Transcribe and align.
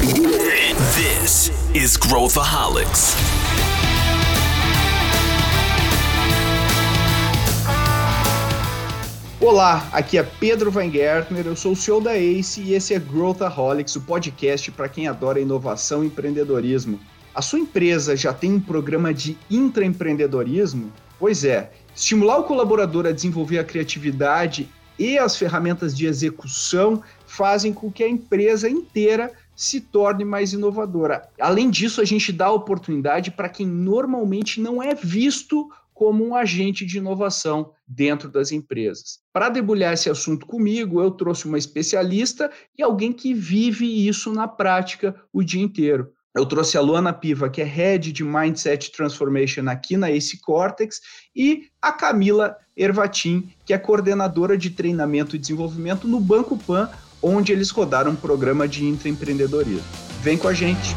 This 0.00 1.52
is 1.74 1.98
Growthaholics. 1.98 3.14
Olá, 9.38 9.86
aqui 9.92 10.16
é 10.16 10.22
Pedro 10.22 10.72
Weingärtner, 10.74 11.46
eu 11.46 11.54
sou 11.54 11.72
o 11.72 11.76
CEO 11.76 12.00
da 12.00 12.16
ACE 12.16 12.62
e 12.62 12.72
esse 12.72 12.94
é 12.94 12.98
Growthaholics, 12.98 13.94
o 13.96 14.00
podcast 14.00 14.70
para 14.72 14.88
quem 14.88 15.06
adora 15.06 15.38
inovação 15.38 16.02
e 16.02 16.06
empreendedorismo. 16.06 16.98
A 17.34 17.42
sua 17.42 17.58
empresa 17.58 18.16
já 18.16 18.32
tem 18.32 18.54
um 18.54 18.60
programa 18.60 19.12
de 19.12 19.36
intraempreendedorismo? 19.50 20.90
Pois 21.18 21.44
é, 21.44 21.72
estimular 21.94 22.38
o 22.38 22.44
colaborador 22.44 23.06
a 23.06 23.12
desenvolver 23.12 23.58
a 23.58 23.64
criatividade 23.64 24.66
e 24.98 25.18
as 25.18 25.36
ferramentas 25.36 25.94
de 25.94 26.06
execução 26.06 27.02
fazem 27.26 27.74
com 27.74 27.92
que 27.92 28.02
a 28.02 28.08
empresa 28.08 28.66
inteira 28.66 29.30
se 29.60 29.78
torne 29.78 30.24
mais 30.24 30.54
inovadora. 30.54 31.28
Além 31.38 31.68
disso, 31.68 32.00
a 32.00 32.04
gente 32.06 32.32
dá 32.32 32.50
oportunidade 32.50 33.30
para 33.30 33.46
quem 33.46 33.66
normalmente 33.66 34.58
não 34.58 34.82
é 34.82 34.94
visto 34.94 35.68
como 35.92 36.26
um 36.26 36.34
agente 36.34 36.86
de 36.86 36.96
inovação 36.96 37.70
dentro 37.86 38.30
das 38.30 38.52
empresas. 38.52 39.18
Para 39.30 39.50
debulhar 39.50 39.92
esse 39.92 40.08
assunto 40.08 40.46
comigo, 40.46 41.02
eu 41.02 41.10
trouxe 41.10 41.44
uma 41.44 41.58
especialista 41.58 42.50
e 42.76 42.82
alguém 42.82 43.12
que 43.12 43.34
vive 43.34 44.08
isso 44.08 44.32
na 44.32 44.48
prática 44.48 45.14
o 45.30 45.44
dia 45.44 45.60
inteiro. 45.60 46.10
Eu 46.34 46.46
trouxe 46.46 46.78
a 46.78 46.80
Luana 46.80 47.12
Piva, 47.12 47.50
que 47.50 47.60
é 47.60 47.64
Head 47.64 48.12
de 48.12 48.24
Mindset 48.24 48.90
Transformation 48.92 49.68
aqui 49.68 49.98
na 49.98 50.10
Ace 50.10 50.40
Cortex, 50.40 51.02
e 51.36 51.64
a 51.82 51.92
Camila 51.92 52.56
Ervatin, 52.74 53.52
que 53.66 53.74
é 53.74 53.78
coordenadora 53.78 54.56
de 54.56 54.70
treinamento 54.70 55.36
e 55.36 55.38
desenvolvimento 55.38 56.08
no 56.08 56.18
Banco 56.18 56.56
Pan, 56.56 56.88
onde 57.22 57.52
eles 57.52 57.70
rodaram 57.70 58.12
um 58.12 58.16
programa 58.16 58.66
de 58.66 58.84
intraempreendedorismo. 58.84 59.84
Vem 60.22 60.36
com 60.36 60.48
a 60.48 60.52
gente! 60.52 60.94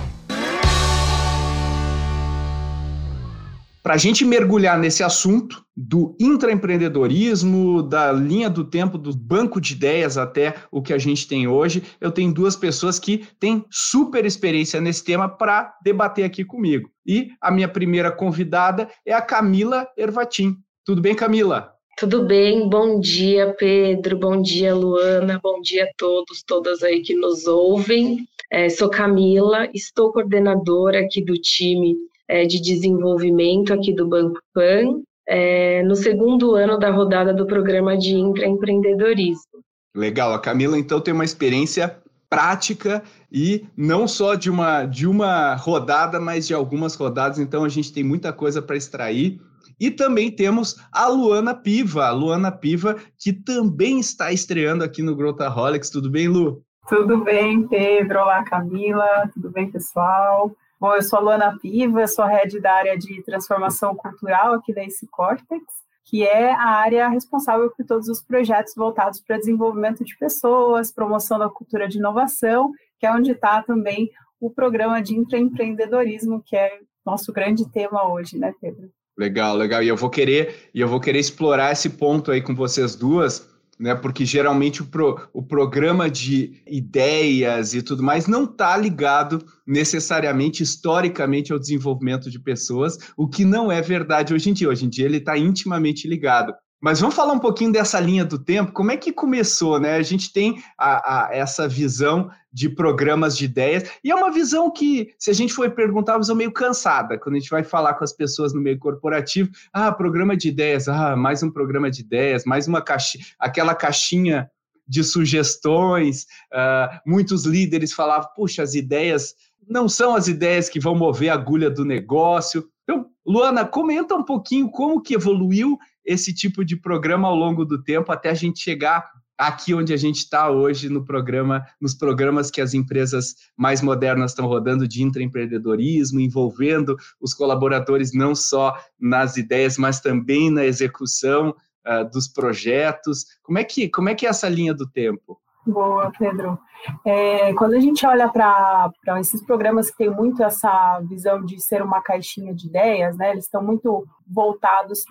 Para 3.83 3.95
a 3.95 3.97
gente 3.97 4.23
mergulhar 4.23 4.79
nesse 4.79 5.03
assunto 5.03 5.61
do 5.75 6.15
intraempreendedorismo, 6.17 7.83
da 7.83 8.13
linha 8.13 8.49
do 8.49 8.63
tempo 8.63 8.97
do 8.97 9.13
banco 9.13 9.59
de 9.59 9.73
ideias 9.73 10.17
até 10.17 10.55
o 10.71 10.81
que 10.81 10.93
a 10.93 10.97
gente 10.97 11.27
tem 11.27 11.49
hoje, 11.49 11.83
eu 11.99 12.09
tenho 12.09 12.33
duas 12.33 12.55
pessoas 12.55 12.97
que 12.97 13.27
têm 13.41 13.65
super 13.69 14.25
experiência 14.25 14.79
nesse 14.79 15.03
tema 15.03 15.27
para 15.27 15.75
debater 15.83 16.23
aqui 16.23 16.45
comigo. 16.45 16.89
E 17.05 17.31
a 17.41 17.51
minha 17.51 17.67
primeira 17.67 18.09
convidada 18.09 18.89
é 19.05 19.11
a 19.11 19.21
Camila 19.21 19.85
Ervatim. 19.97 20.55
Tudo 20.85 21.01
bem, 21.01 21.13
Camila? 21.13 21.72
Tudo 21.95 22.23
bem, 22.23 22.67
bom 22.67 22.99
dia, 22.99 23.53
Pedro, 23.53 24.17
bom 24.17 24.41
dia, 24.41 24.73
Luana, 24.73 25.39
bom 25.41 25.61
dia 25.61 25.83
a 25.83 25.89
todos, 25.95 26.43
todas 26.45 26.81
aí 26.81 27.01
que 27.01 27.13
nos 27.13 27.45
ouvem. 27.45 28.27
É, 28.51 28.67
sou 28.67 28.89
Camila, 28.89 29.69
estou 29.73 30.11
coordenadora 30.11 31.01
aqui 31.01 31.23
do 31.23 31.33
time 31.33 31.95
é, 32.27 32.45
de 32.45 32.59
desenvolvimento 32.59 33.71
aqui 33.71 33.93
do 33.93 34.07
Banco 34.07 34.39
Pan, 34.53 35.01
é, 35.27 35.83
no 35.83 35.95
segundo 35.95 36.55
ano 36.55 36.79
da 36.79 36.89
rodada 36.89 37.31
do 37.31 37.45
programa 37.45 37.95
de 37.95 38.15
intraempreendedorismo. 38.15 39.63
Legal, 39.95 40.33
a 40.33 40.39
Camila 40.39 40.77
então 40.77 40.99
tem 40.99 41.13
uma 41.13 41.23
experiência 41.23 41.95
prática 42.27 43.03
e 43.31 43.65
não 43.77 44.07
só 44.07 44.33
de 44.33 44.49
uma, 44.49 44.85
de 44.85 45.05
uma 45.05 45.53
rodada, 45.53 46.19
mas 46.19 46.47
de 46.47 46.55
algumas 46.55 46.95
rodadas, 46.95 47.37
então 47.37 47.63
a 47.63 47.69
gente 47.69 47.93
tem 47.93 48.03
muita 48.03 48.33
coisa 48.33 48.63
para 48.63 48.75
extrair. 48.75 49.39
E 49.79 49.91
também 49.91 50.31
temos 50.31 50.75
a 50.91 51.07
Luana 51.07 51.53
Piva, 51.53 52.05
a 52.05 52.11
Luana 52.11 52.51
Piva, 52.51 52.95
que 53.17 53.33
também 53.33 53.99
está 53.99 54.31
estreando 54.31 54.83
aqui 54.83 55.01
no 55.01 55.15
Growthaholics. 55.15 55.89
Tudo 55.89 56.09
bem, 56.09 56.27
Lu? 56.27 56.63
Tudo 56.87 57.23
bem, 57.23 57.67
Pedro. 57.67 58.19
Olá, 58.19 58.43
Camila. 58.43 59.29
Tudo 59.33 59.49
bem, 59.49 59.71
pessoal? 59.71 60.51
Bom, 60.79 60.93
eu 60.93 61.01
sou 61.01 61.19
a 61.19 61.21
Luana 61.21 61.57
Piva, 61.61 62.05
sou 62.07 62.25
head 62.25 62.59
da 62.59 62.73
área 62.73 62.97
de 62.97 63.23
transformação 63.23 63.95
cultural 63.95 64.53
aqui 64.53 64.73
da 64.73 64.83
Ace 64.83 65.07
Cortex, 65.07 65.63
que 66.03 66.23
é 66.23 66.51
a 66.51 66.71
área 66.71 67.07
responsável 67.07 67.71
por 67.71 67.85
todos 67.85 68.09
os 68.09 68.21
projetos 68.21 68.73
voltados 68.75 69.21
para 69.21 69.37
desenvolvimento 69.37 70.03
de 70.03 70.17
pessoas, 70.17 70.91
promoção 70.91 71.39
da 71.39 71.49
cultura 71.49 71.87
de 71.87 71.99
inovação, 71.99 72.69
que 72.99 73.05
é 73.05 73.11
onde 73.13 73.31
está 73.31 73.63
também 73.63 74.11
o 74.41 74.49
programa 74.49 75.01
de 75.01 75.15
intraempreendedorismo, 75.15 76.43
que 76.45 76.57
é 76.57 76.79
nosso 77.05 77.31
grande 77.31 77.69
tema 77.71 78.11
hoje, 78.11 78.37
né, 78.37 78.53
Pedro? 78.59 78.89
Legal, 79.17 79.55
legal. 79.55 79.83
E 79.83 79.87
eu 79.87 79.95
vou 79.95 80.09
querer, 80.09 80.69
e 80.73 80.81
eu 80.81 80.87
vou 80.87 80.99
querer 80.99 81.19
explorar 81.19 81.71
esse 81.71 81.89
ponto 81.89 82.31
aí 82.31 82.41
com 82.41 82.55
vocês 82.55 82.95
duas, 82.95 83.47
né? 83.79 83.93
Porque 83.93 84.25
geralmente 84.25 84.81
o, 84.81 84.85
pro, 84.85 85.19
o 85.31 85.43
programa 85.43 86.09
de 86.09 86.61
ideias 86.65 87.73
e 87.73 87.81
tudo 87.81 88.01
mais 88.01 88.27
não 88.27 88.45
está 88.45 88.75
ligado 88.75 89.45
necessariamente, 89.65 90.63
historicamente, 90.63 91.51
ao 91.51 91.59
desenvolvimento 91.59 92.29
de 92.29 92.39
pessoas, 92.39 92.97
o 93.15 93.27
que 93.27 93.45
não 93.45 93.71
é 93.71 93.81
verdade 93.81 94.33
hoje 94.33 94.49
em 94.49 94.53
dia. 94.53 94.69
Hoje 94.69 94.85
em 94.85 94.89
dia 94.89 95.05
ele 95.05 95.17
está 95.17 95.37
intimamente 95.37 96.07
ligado. 96.07 96.53
Mas 96.83 96.99
vamos 96.99 97.15
falar 97.15 97.31
um 97.31 97.39
pouquinho 97.39 97.71
dessa 97.71 97.97
linha 97.97 98.25
do 98.25 98.37
tempo. 98.37 98.73
Como 98.73 98.91
é 98.91 98.97
que 98.97 99.13
começou, 99.13 99.79
né? 99.79 99.95
A 99.95 100.01
gente 100.01 100.33
tem 100.33 100.61
a, 100.77 101.27
a, 101.27 101.33
essa 101.33 101.65
visão 101.65 102.29
de 102.51 102.67
programas 102.67 103.37
de 103.37 103.45
ideias, 103.45 103.89
e 104.03 104.11
é 104.11 104.15
uma 104.15 104.29
visão 104.29 104.69
que, 104.69 105.13
se 105.17 105.31
a 105.31 105.33
gente 105.33 105.53
for 105.53 105.71
perguntar, 105.71 106.15
é 106.15 106.17
uma 106.17 106.35
meio 106.35 106.51
cansada, 106.51 107.17
quando 107.17 107.37
a 107.37 107.39
gente 107.39 107.49
vai 107.49 107.63
falar 107.63 107.93
com 107.93 108.03
as 108.03 108.11
pessoas 108.11 108.53
no 108.53 108.59
meio 108.59 108.77
corporativo, 108.77 109.49
ah, 109.71 109.93
programa 109.93 110.35
de 110.35 110.49
ideias, 110.49 110.89
ah, 110.89 111.15
mais 111.15 111.41
um 111.41 111.49
programa 111.49 111.89
de 111.89 112.01
ideias, 112.01 112.43
mais 112.43 112.67
uma 112.67 112.81
caixinha, 112.81 113.23
aquela 113.39 113.73
caixinha 113.73 114.51
de 114.85 115.05
sugestões, 115.05 116.23
uh, 116.53 116.99
muitos 117.07 117.45
líderes 117.45 117.93
falavam, 117.93 118.29
puxa, 118.35 118.61
as 118.61 118.73
ideias 118.73 119.33
não 119.65 119.87
são 119.87 120.13
as 120.13 120.27
ideias 120.27 120.67
que 120.67 120.81
vão 120.81 120.93
mover 120.93 121.29
a 121.29 121.35
agulha 121.35 121.69
do 121.69 121.85
negócio. 121.85 122.67
Então, 122.83 123.05
Luana, 123.25 123.65
comenta 123.65 124.13
um 124.13 124.23
pouquinho 124.23 124.69
como 124.69 125.01
que 125.01 125.15
evoluiu 125.15 125.79
esse 126.05 126.33
tipo 126.33 126.63
de 126.63 126.75
programa 126.75 127.27
ao 127.27 127.35
longo 127.35 127.65
do 127.65 127.81
tempo 127.81 128.11
até 128.11 128.29
a 128.29 128.33
gente 128.33 128.59
chegar 128.59 129.09
aqui 129.37 129.73
onde 129.73 129.93
a 129.93 129.97
gente 129.97 130.17
está 130.17 130.49
hoje 130.49 130.89
no 130.89 131.03
programa, 131.03 131.65
nos 131.81 131.93
programas 131.93 132.51
que 132.51 132.61
as 132.61 132.73
empresas 132.73 133.35
mais 133.57 133.81
modernas 133.81 134.31
estão 134.31 134.45
rodando 134.45 134.87
de 134.87 135.03
intraempreendedorismo, 135.03 136.19
envolvendo 136.19 136.95
os 137.19 137.33
colaboradores 137.33 138.13
não 138.13 138.35
só 138.35 138.77
nas 138.99 139.37
ideias, 139.37 139.77
mas 139.77 139.99
também 139.99 140.49
na 140.49 140.65
execução 140.65 141.55
uh, 141.87 142.09
dos 142.11 142.27
projetos. 142.27 143.25
Como 143.41 143.57
é 143.57 143.63
que 143.63 143.89
como 143.89 144.09
é 144.09 144.15
que 144.15 144.25
é 144.25 144.29
essa 144.29 144.47
linha 144.47 144.73
do 144.73 144.89
tempo? 144.89 145.39
Boa, 145.65 146.11
Pedro. 146.17 146.59
É, 147.05 147.53
quando 147.53 147.75
a 147.75 147.79
gente 147.79 148.05
olha 148.05 148.27
para 148.27 148.91
esses 149.19 149.41
programas 149.45 149.89
que 149.89 149.97
têm 149.97 150.09
muito 150.09 150.43
essa 150.43 150.99
visão 151.07 151.43
de 151.43 151.57
ser 151.61 151.81
uma 151.81 152.01
caixinha 152.01 152.53
de 152.53 152.67
ideias, 152.67 153.15
né, 153.15 153.31
eles 153.31 153.45
estão 153.45 153.63
muito 153.63 154.05
voltados, 154.27 155.05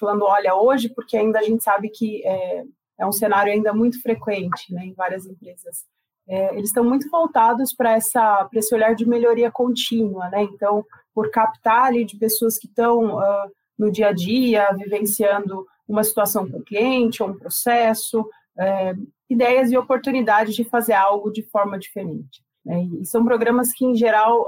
falando, 0.00 0.24
olha, 0.24 0.56
hoje, 0.56 0.88
porque 0.88 1.16
ainda 1.16 1.38
a 1.38 1.42
gente 1.42 1.62
sabe 1.62 1.90
que 1.90 2.26
é, 2.26 2.64
é 2.98 3.06
um 3.06 3.12
cenário 3.12 3.52
ainda 3.52 3.72
muito 3.72 4.00
frequente 4.02 4.72
né, 4.72 4.86
em 4.86 4.94
várias 4.94 5.26
empresas. 5.26 5.84
É, 6.28 6.54
eles 6.54 6.68
estão 6.68 6.84
muito 6.84 7.08
voltados 7.10 7.72
para 7.74 7.96
esse 7.96 8.74
olhar 8.74 8.94
de 8.94 9.06
melhoria 9.06 9.50
contínua, 9.50 10.28
né? 10.28 10.42
Então, 10.44 10.84
por 11.12 11.30
captar 11.30 11.86
ali 11.86 12.04
de 12.04 12.16
pessoas 12.16 12.56
que 12.56 12.68
estão 12.68 13.16
uh, 13.16 13.50
no 13.76 13.90
dia 13.90 14.08
a 14.08 14.12
dia, 14.12 14.70
vivenciando 14.72 15.66
uma 15.88 16.04
situação 16.04 16.48
com 16.48 16.58
o 16.58 16.64
cliente, 16.64 17.22
ou 17.22 17.30
um 17.30 17.38
processo, 17.38 18.24
é, 18.56 18.94
ideias 19.28 19.72
e 19.72 19.76
oportunidades 19.76 20.54
de 20.54 20.62
fazer 20.62 20.92
algo 20.92 21.32
de 21.32 21.42
forma 21.42 21.78
diferente. 21.78 22.42
Né? 22.64 22.84
E 23.00 23.04
são 23.06 23.24
programas 23.24 23.72
que, 23.72 23.84
em 23.84 23.96
geral, 23.96 24.46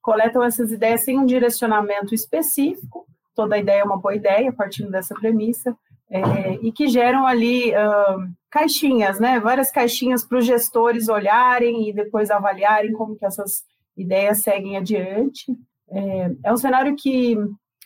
coletam 0.00 0.42
essas 0.42 0.72
ideias 0.72 1.04
sem 1.04 1.18
um 1.18 1.26
direcionamento 1.26 2.14
específico, 2.14 3.06
toda 3.34 3.58
ideia 3.58 3.80
é 3.80 3.84
uma 3.84 3.98
boa 3.98 4.14
ideia, 4.14 4.52
partindo 4.52 4.90
dessa 4.90 5.14
premissa, 5.14 5.76
é, 6.10 6.54
e 6.62 6.70
que 6.70 6.88
geram 6.88 7.26
ali 7.26 7.70
uh, 7.70 8.28
caixinhas, 8.50 9.18
né? 9.18 9.40
Várias 9.40 9.70
caixinhas 9.70 10.22
para 10.22 10.38
os 10.38 10.44
gestores 10.44 11.08
olharem 11.08 11.88
e 11.88 11.92
depois 11.92 12.30
avaliarem 12.30 12.92
como 12.92 13.16
que 13.16 13.24
essas 13.24 13.64
ideias 13.96 14.42
seguem 14.42 14.76
adiante. 14.76 15.46
É, 15.90 16.30
é 16.44 16.52
um 16.52 16.56
cenário 16.56 16.94
que 16.96 17.36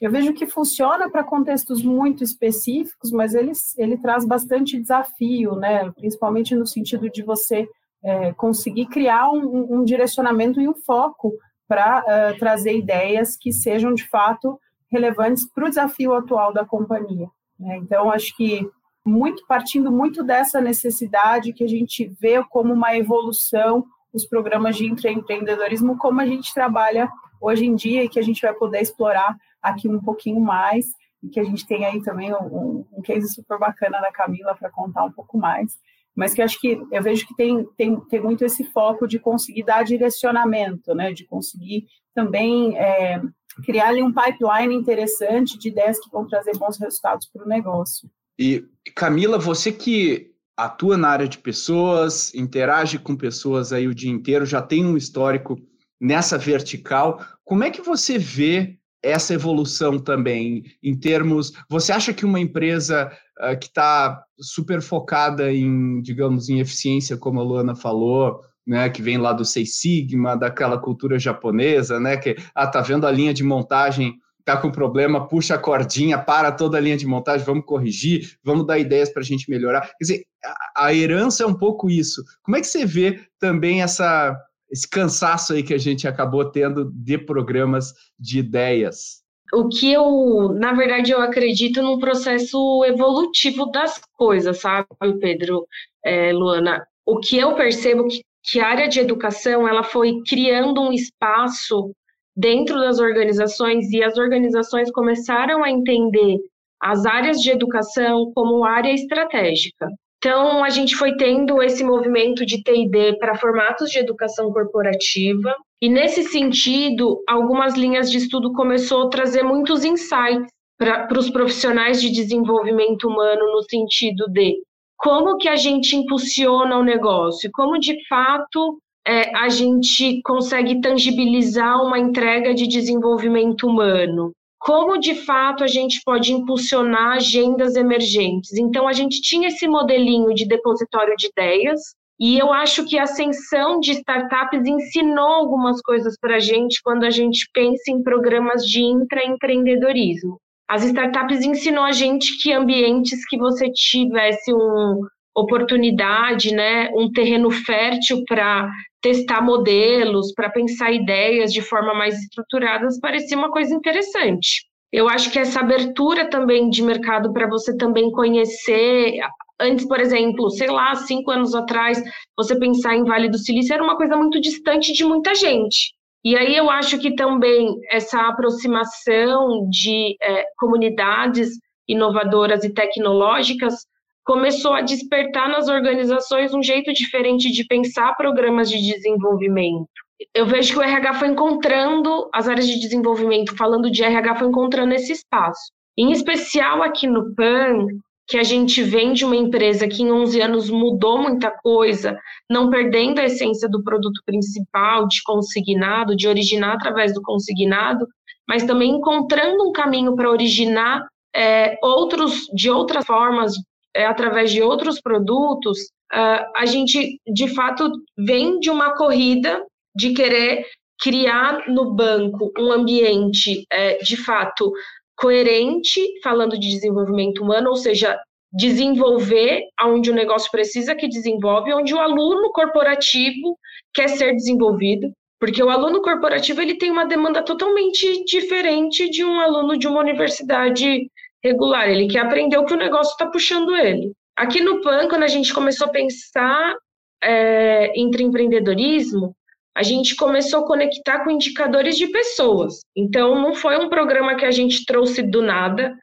eu 0.00 0.10
vejo 0.10 0.34
que 0.34 0.46
funciona 0.46 1.08
para 1.08 1.24
contextos 1.24 1.82
muito 1.82 2.22
específicos, 2.22 3.10
mas 3.10 3.34
ele, 3.34 3.52
ele 3.78 3.96
traz 3.96 4.26
bastante 4.26 4.78
desafio, 4.78 5.56
né? 5.56 5.90
Principalmente 5.92 6.54
no 6.54 6.66
sentido 6.66 7.08
de 7.08 7.22
você 7.22 7.66
é, 8.04 8.32
conseguir 8.34 8.86
criar 8.86 9.30
um, 9.30 9.78
um, 9.78 9.84
direcionamento 9.84 10.60
e 10.60 10.68
um 10.68 10.74
foco 10.74 11.32
para 11.66 12.00
uh, 12.00 12.38
trazer 12.38 12.76
ideias 12.76 13.36
que 13.36 13.52
sejam 13.52 13.94
de 13.94 14.06
fato 14.08 14.60
relevantes 14.90 15.48
para 15.50 15.66
o 15.66 15.68
desafio 15.68 16.14
atual 16.14 16.52
da 16.52 16.64
companhia. 16.64 17.28
Né? 17.58 17.76
Então, 17.78 18.10
acho 18.10 18.36
que 18.36 18.68
muito 19.04 19.46
partindo 19.46 19.90
muito 19.92 20.24
dessa 20.24 20.60
necessidade 20.60 21.52
que 21.52 21.62
a 21.62 21.68
gente 21.68 22.08
vê 22.20 22.42
como 22.44 22.72
uma 22.72 22.96
evolução 22.96 23.86
os 24.12 24.24
programas 24.24 24.76
de 24.76 24.86
empreendedorismo, 24.86 25.98
como 25.98 26.20
a 26.20 26.26
gente 26.26 26.52
trabalha 26.54 27.08
hoje 27.40 27.66
em 27.66 27.74
dia 27.74 28.02
e 28.02 28.08
que 28.08 28.18
a 28.18 28.22
gente 28.22 28.40
vai 28.40 28.54
poder 28.54 28.80
explorar 28.80 29.36
aqui 29.60 29.88
um 29.88 30.00
pouquinho 30.00 30.40
mais 30.40 30.86
e 31.22 31.28
que 31.28 31.38
a 31.38 31.44
gente 31.44 31.66
tem 31.66 31.84
aí 31.84 32.02
também 32.02 32.32
um, 32.34 32.84
um 32.92 33.02
case 33.02 33.28
super 33.28 33.58
bacana 33.58 34.00
da 34.00 34.10
Camila 34.10 34.54
para 34.54 34.70
contar 34.70 35.04
um 35.04 35.12
pouco 35.12 35.36
mais. 35.36 35.78
mas 36.14 36.32
que 36.32 36.40
acho 36.40 36.58
que 36.58 36.80
eu 36.90 37.02
vejo 37.02 37.26
que 37.26 37.34
tem, 37.34 37.64
tem, 37.76 38.00
tem 38.00 38.20
muito 38.20 38.44
esse 38.44 38.64
foco 38.64 39.06
de 39.06 39.18
conseguir 39.18 39.64
dar 39.64 39.84
direcionamento, 39.84 40.94
né, 40.94 41.12
de 41.12 41.26
conseguir 41.26 41.86
também 42.14 42.76
é, 42.78 43.20
criar 43.64 43.88
ali 43.88 44.02
um 44.02 44.12
pipeline 44.12 44.74
interessante 44.74 45.58
de 45.58 45.68
ideias 45.68 45.98
que 45.98 46.10
vão 46.10 46.26
trazer 46.26 46.56
bons 46.56 46.78
resultados 46.78 47.26
para 47.26 47.44
o 47.44 47.48
negócio. 47.48 48.10
E 48.38 48.64
Camila, 48.94 49.38
você 49.38 49.72
que 49.72 50.32
atua 50.56 50.96
na 50.96 51.08
área 51.08 51.28
de 51.28 51.38
pessoas, 51.38 52.34
interage 52.34 52.98
com 52.98 53.14
pessoas 53.16 53.72
aí 53.72 53.86
o 53.86 53.94
dia 53.94 54.10
inteiro, 54.10 54.46
já 54.46 54.62
tem 54.62 54.84
um 54.84 54.96
histórico 54.96 55.58
nessa 56.00 56.38
vertical. 56.38 57.24
Como 57.44 57.64
é 57.64 57.70
que 57.70 57.82
você 57.82 58.18
vê 58.18 58.78
essa 59.02 59.34
evolução 59.34 59.98
também 59.98 60.64
em 60.82 60.98
termos? 60.98 61.52
Você 61.68 61.92
acha 61.92 62.12
que 62.12 62.24
uma 62.24 62.40
empresa 62.40 63.12
uh, 63.40 63.58
que 63.58 63.66
está 63.66 64.24
super 64.40 64.80
focada 64.80 65.52
em, 65.52 66.00
digamos, 66.00 66.48
em 66.48 66.58
eficiência, 66.58 67.16
como 67.16 67.40
a 67.40 67.44
Luana 67.44 67.74
falou, 67.74 68.40
né, 68.66 68.90
que 68.90 69.00
vem 69.00 69.18
lá 69.18 69.32
do 69.32 69.44
Seis 69.44 69.76
Sigma, 69.76 70.36
daquela 70.36 70.78
cultura 70.78 71.18
japonesa, 71.18 72.00
né, 72.00 72.16
que 72.16 72.36
ah, 72.54 72.66
tá 72.66 72.80
vendo 72.80 73.06
a 73.06 73.10
linha 73.10 73.32
de 73.32 73.44
montagem 73.44 74.18
tá 74.46 74.56
com 74.56 74.70
problema, 74.70 75.26
puxa 75.26 75.56
a 75.56 75.58
cordinha, 75.58 76.16
para 76.16 76.52
toda 76.52 76.78
a 76.78 76.80
linha 76.80 76.96
de 76.96 77.04
montagem, 77.04 77.44
vamos 77.44 77.64
corrigir, 77.64 78.38
vamos 78.44 78.64
dar 78.64 78.78
ideias 78.78 79.10
para 79.10 79.20
a 79.20 79.24
gente 79.24 79.50
melhorar. 79.50 79.80
Quer 79.80 79.96
dizer, 80.00 80.24
a, 80.44 80.86
a, 80.86 80.94
herança 80.94 81.42
é 81.42 81.46
um 81.46 81.52
pouco 81.52 81.90
isso. 81.90 82.22
Como 82.44 82.56
é 82.56 82.60
que 82.60 82.68
você 82.68 82.86
vê 82.86 83.20
também 83.40 83.82
essa, 83.82 84.40
esse 84.70 84.88
cansaço 84.88 85.52
aí 85.52 85.64
que 85.64 85.74
a 85.74 85.78
gente 85.78 86.06
acabou 86.06 86.44
tendo 86.44 86.92
de 86.94 87.18
programas 87.18 87.92
de 88.16 88.38
ideias? 88.38 89.20
O 89.52 89.68
que 89.68 89.92
eu, 89.92 90.52
na 90.54 90.72
verdade, 90.74 91.10
eu 91.10 91.20
acredito 91.20 91.82
num 91.82 91.98
processo 91.98 92.84
evolutivo 92.84 93.66
das 93.72 94.00
coisas, 94.16 94.60
sabe, 94.60 94.86
Pedro, 95.20 95.66
é, 96.04 96.32
Luana? 96.32 96.86
O 97.04 97.18
que 97.18 97.36
eu 97.36 97.54
percebo 97.54 98.06
que, 98.06 98.22
que 98.46 98.60
a 98.60 98.68
área 98.68 98.88
de 98.88 99.00
educação 99.00 99.66
ela 99.66 99.82
foi 99.82 100.20
criando 100.26 100.80
um 100.80 100.92
espaço 100.92 101.90
dentro 102.36 102.78
das 102.78 102.98
organizações 102.98 103.90
e 103.90 104.02
as 104.02 104.16
organizações 104.16 104.90
começaram 104.90 105.64
a 105.64 105.70
entender 105.70 106.38
as 106.80 107.06
áreas 107.06 107.38
de 107.38 107.50
educação 107.50 108.30
como 108.34 108.64
área 108.64 108.92
estratégica. 108.92 109.88
Então, 110.18 110.62
a 110.62 110.70
gente 110.70 110.94
foi 110.96 111.16
tendo 111.16 111.62
esse 111.62 111.84
movimento 111.84 112.44
de 112.44 112.62
TD 112.62 113.18
para 113.18 113.36
formatos 113.36 113.90
de 113.90 113.98
educação 113.98 114.50
corporativa, 114.50 115.54
e 115.80 115.88
nesse 115.88 116.24
sentido, 116.24 117.22
algumas 117.28 117.74
linhas 117.74 118.10
de 118.10 118.18
estudo 118.18 118.52
começou 118.52 119.06
a 119.06 119.10
trazer 119.10 119.42
muitos 119.42 119.84
insights 119.84 120.50
para 120.78 121.18
os 121.18 121.30
profissionais 121.30 122.00
de 122.00 122.10
desenvolvimento 122.10 123.08
humano 123.08 123.52
no 123.52 123.62
sentido 123.62 124.26
de 124.30 124.56
como 124.96 125.36
que 125.36 125.48
a 125.48 125.56
gente 125.56 125.96
impulsiona 125.96 126.78
o 126.78 126.84
negócio, 126.84 127.50
como 127.52 127.78
de 127.78 127.96
fato 128.08 128.78
é, 129.06 129.34
a 129.36 129.48
gente 129.48 130.20
consegue 130.22 130.80
tangibilizar 130.80 131.80
uma 131.82 131.98
entrega 131.98 132.54
de 132.54 132.66
desenvolvimento 132.66 133.66
humano? 133.66 134.32
Como 134.58 134.98
de 134.98 135.14
fato 135.14 135.62
a 135.62 135.68
gente 135.68 136.00
pode 136.04 136.32
impulsionar 136.32 137.12
agendas 137.12 137.76
emergentes? 137.76 138.54
Então, 138.54 138.88
a 138.88 138.92
gente 138.92 139.20
tinha 139.20 139.48
esse 139.48 139.68
modelinho 139.68 140.34
de 140.34 140.44
depositório 140.44 141.14
de 141.16 141.28
ideias, 141.28 141.80
e 142.18 142.38
eu 142.38 142.52
acho 142.52 142.86
que 142.86 142.98
a 142.98 143.02
ascensão 143.02 143.78
de 143.78 143.92
startups 143.92 144.66
ensinou 144.66 145.28
algumas 145.28 145.80
coisas 145.82 146.16
para 146.18 146.36
a 146.36 146.40
gente 146.40 146.80
quando 146.82 147.04
a 147.04 147.10
gente 147.10 147.48
pensa 147.52 147.90
em 147.90 148.02
programas 148.02 148.64
de 148.64 148.82
intraempreendedorismo. 148.82 150.40
As 150.68 150.84
startups 150.84 151.44
ensinou 151.44 151.84
a 151.84 151.92
gente 151.92 152.42
que 152.42 152.52
ambientes 152.52 153.24
que 153.26 153.38
você 153.38 153.70
tivesse 153.70 154.52
um, 154.52 155.00
oportunidade, 155.36 156.54
né, 156.54 156.90
um 156.94 157.12
terreno 157.12 157.50
fértil 157.50 158.24
para 158.26 158.70
testar 159.02 159.42
modelos, 159.42 160.32
para 160.32 160.50
pensar 160.50 160.90
ideias 160.90 161.52
de 161.52 161.60
forma 161.60 161.92
mais 161.92 162.18
estruturada, 162.18 162.88
parecia 163.00 163.36
uma 163.36 163.50
coisa 163.50 163.74
interessante. 163.74 164.64
Eu 164.90 165.08
acho 165.08 165.30
que 165.30 165.38
essa 165.38 165.60
abertura 165.60 166.30
também 166.30 166.70
de 166.70 166.82
mercado 166.82 167.32
para 167.32 167.46
você 167.46 167.76
também 167.76 168.10
conhecer. 168.10 169.18
Antes, 169.60 169.86
por 169.86 170.00
exemplo, 170.00 170.48
sei 170.50 170.70
lá, 170.70 170.94
cinco 170.94 171.30
anos 171.30 171.54
atrás, 171.54 172.02
você 172.36 172.58
pensar 172.58 172.96
em 172.96 173.04
Vale 173.04 173.28
do 173.28 173.38
Silício 173.38 173.74
era 173.74 173.82
uma 173.82 173.96
coisa 173.96 174.16
muito 174.16 174.40
distante 174.40 174.92
de 174.92 175.04
muita 175.04 175.34
gente. 175.34 175.95
E 176.24 176.36
aí 176.36 176.56
eu 176.56 176.68
acho 176.70 176.98
que 176.98 177.14
também 177.14 177.76
essa 177.90 178.28
aproximação 178.28 179.68
de 179.70 180.16
é, 180.20 180.44
comunidades 180.58 181.50
inovadoras 181.88 182.64
e 182.64 182.72
tecnológicas 182.72 183.86
começou 184.24 184.72
a 184.72 184.80
despertar 184.80 185.48
nas 185.48 185.68
organizações 185.68 186.52
um 186.52 186.62
jeito 186.62 186.92
diferente 186.92 187.50
de 187.52 187.64
pensar 187.64 188.16
programas 188.16 188.68
de 188.68 188.78
desenvolvimento. 188.78 189.86
Eu 190.34 190.46
vejo 190.46 190.72
que 190.72 190.78
o 190.78 190.82
RH 190.82 191.14
foi 191.14 191.28
encontrando, 191.28 192.28
as 192.34 192.48
áreas 192.48 192.66
de 192.66 192.80
desenvolvimento, 192.80 193.56
falando 193.56 193.90
de 193.90 194.02
RH, 194.02 194.36
foi 194.36 194.48
encontrando 194.48 194.94
esse 194.94 195.12
espaço. 195.12 195.70
Em 195.96 196.10
especial 196.10 196.82
aqui 196.82 197.06
no 197.06 197.34
PAN, 197.34 197.86
que 198.26 198.36
a 198.36 198.42
gente 198.42 198.82
vem 198.82 199.12
de 199.12 199.24
uma 199.24 199.36
empresa 199.36 199.86
que 199.86 200.02
em 200.02 200.10
11 200.10 200.40
anos 200.40 200.70
mudou 200.70 201.18
muita 201.18 201.50
coisa, 201.50 202.18
não 202.50 202.68
perdendo 202.68 203.20
a 203.20 203.24
essência 203.24 203.68
do 203.68 203.84
produto 203.84 204.20
principal, 204.24 205.06
de 205.06 205.22
consignado, 205.22 206.16
de 206.16 206.26
originar 206.26 206.74
através 206.74 207.14
do 207.14 207.22
consignado, 207.22 208.06
mas 208.48 208.64
também 208.64 208.90
encontrando 208.90 209.68
um 209.68 209.72
caminho 209.72 210.16
para 210.16 210.30
originar 210.30 211.06
é, 211.34 211.76
outros 211.82 212.46
de 212.54 212.70
outras 212.70 213.04
formas 213.04 213.54
é, 213.94 214.06
através 214.06 214.50
de 214.50 214.62
outros 214.62 215.00
produtos, 215.00 215.78
uh, 216.12 216.44
a 216.54 216.66
gente 216.66 217.20
de 217.26 217.48
fato 217.54 217.90
vem 218.16 218.58
de 218.58 218.70
uma 218.70 218.94
corrida 218.94 219.64
de 219.94 220.12
querer 220.12 220.66
criar 221.00 221.68
no 221.68 221.94
banco 221.94 222.52
um 222.58 222.72
ambiente 222.72 223.66
é, 223.70 223.98
de 223.98 224.16
fato 224.16 224.72
coerente, 225.16 226.00
falando 226.22 226.58
de 226.58 226.68
desenvolvimento 226.68 227.42
humano, 227.42 227.70
ou 227.70 227.76
seja, 227.76 228.18
desenvolver 228.52 229.62
onde 229.82 230.10
o 230.10 230.14
negócio 230.14 230.50
precisa 230.50 230.94
que 230.94 231.08
desenvolve, 231.08 231.72
onde 231.72 231.94
o 231.94 231.98
aluno 231.98 232.50
corporativo 232.52 233.58
quer 233.92 234.08
ser 234.08 234.32
desenvolvido, 234.32 235.10
porque 235.38 235.62
o 235.62 235.70
aluno 235.70 236.00
corporativo 236.00 236.60
ele 236.60 236.76
tem 236.76 236.90
uma 236.90 237.06
demanda 237.06 237.42
totalmente 237.42 238.24
diferente 238.24 239.10
de 239.10 239.24
um 239.24 239.40
aluno 239.40 239.76
de 239.76 239.86
uma 239.86 240.00
universidade 240.00 241.10
regular, 241.42 241.88
ele 241.88 242.08
quer 242.08 242.20
aprender 242.20 242.56
o 242.56 242.64
que 242.64 242.74
o 242.74 242.78
negócio 242.78 243.12
está 243.12 243.26
puxando 243.26 243.74
ele. 243.76 244.12
Aqui 244.36 244.60
no 244.60 244.80
PAN, 244.80 245.08
quando 245.08 245.22
a 245.22 245.28
gente 245.28 245.52
começou 245.52 245.86
a 245.86 245.90
pensar 245.90 246.74
é, 247.22 247.92
entre 247.98 248.22
empreendedorismo, 248.22 249.34
a 249.76 249.82
gente 249.82 250.16
começou 250.16 250.60
a 250.60 250.66
conectar 250.66 251.22
com 251.22 251.30
indicadores 251.30 251.98
de 251.98 252.06
pessoas. 252.06 252.80
Então, 252.96 253.34
não 253.34 253.54
foi 253.54 253.76
um 253.76 253.90
programa 253.90 254.34
que 254.34 254.46
a 254.46 254.50
gente 254.50 254.86
trouxe 254.86 255.22
do 255.22 255.42
nada, 255.42 255.94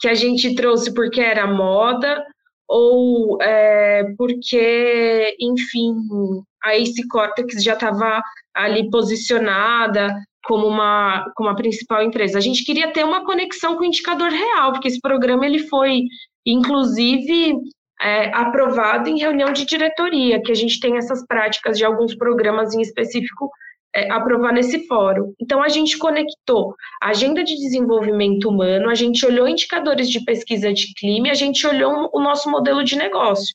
que 0.00 0.08
a 0.08 0.14
gente 0.14 0.54
trouxe 0.54 0.94
porque 0.94 1.20
era 1.20 1.46
moda 1.46 2.24
ou 2.66 3.36
é, 3.42 4.14
porque, 4.16 5.36
enfim, 5.38 5.94
a 6.64 6.74
Ace 6.76 7.06
Cortex 7.08 7.62
já 7.62 7.74
estava 7.74 8.22
ali 8.54 8.88
posicionada 8.90 10.08
como 10.44 10.66
uma, 10.66 11.30
como 11.36 11.50
a 11.50 11.54
principal 11.54 12.02
empresa. 12.02 12.38
A 12.38 12.40
gente 12.40 12.64
queria 12.64 12.90
ter 12.94 13.04
uma 13.04 13.26
conexão 13.26 13.76
com 13.76 13.82
o 13.82 13.86
indicador 13.86 14.30
real, 14.30 14.72
porque 14.72 14.88
esse 14.88 15.00
programa 15.02 15.44
ele 15.44 15.58
foi, 15.58 16.04
inclusive, 16.46 17.58
é, 18.00 18.34
aprovado 18.34 19.08
em 19.08 19.18
reunião 19.18 19.52
de 19.52 19.64
diretoria, 19.64 20.40
que 20.42 20.52
a 20.52 20.54
gente 20.54 20.78
tem 20.80 20.96
essas 20.96 21.26
práticas 21.26 21.76
de 21.76 21.84
alguns 21.84 22.14
programas 22.14 22.74
em 22.74 22.80
específico 22.80 23.50
é, 23.94 24.10
aprovar 24.10 24.52
nesse 24.52 24.86
fórum. 24.86 25.32
Então, 25.40 25.62
a 25.62 25.68
gente 25.68 25.98
conectou 25.98 26.74
a 27.02 27.08
agenda 27.08 27.42
de 27.42 27.56
desenvolvimento 27.56 28.48
humano, 28.48 28.88
a 28.88 28.94
gente 28.94 29.24
olhou 29.26 29.48
indicadores 29.48 30.08
de 30.10 30.24
pesquisa 30.24 30.72
de 30.72 30.92
clima, 30.94 31.30
a 31.30 31.34
gente 31.34 31.66
olhou 31.66 32.10
o 32.12 32.20
nosso 32.20 32.50
modelo 32.50 32.84
de 32.84 32.96
negócio. 32.96 33.54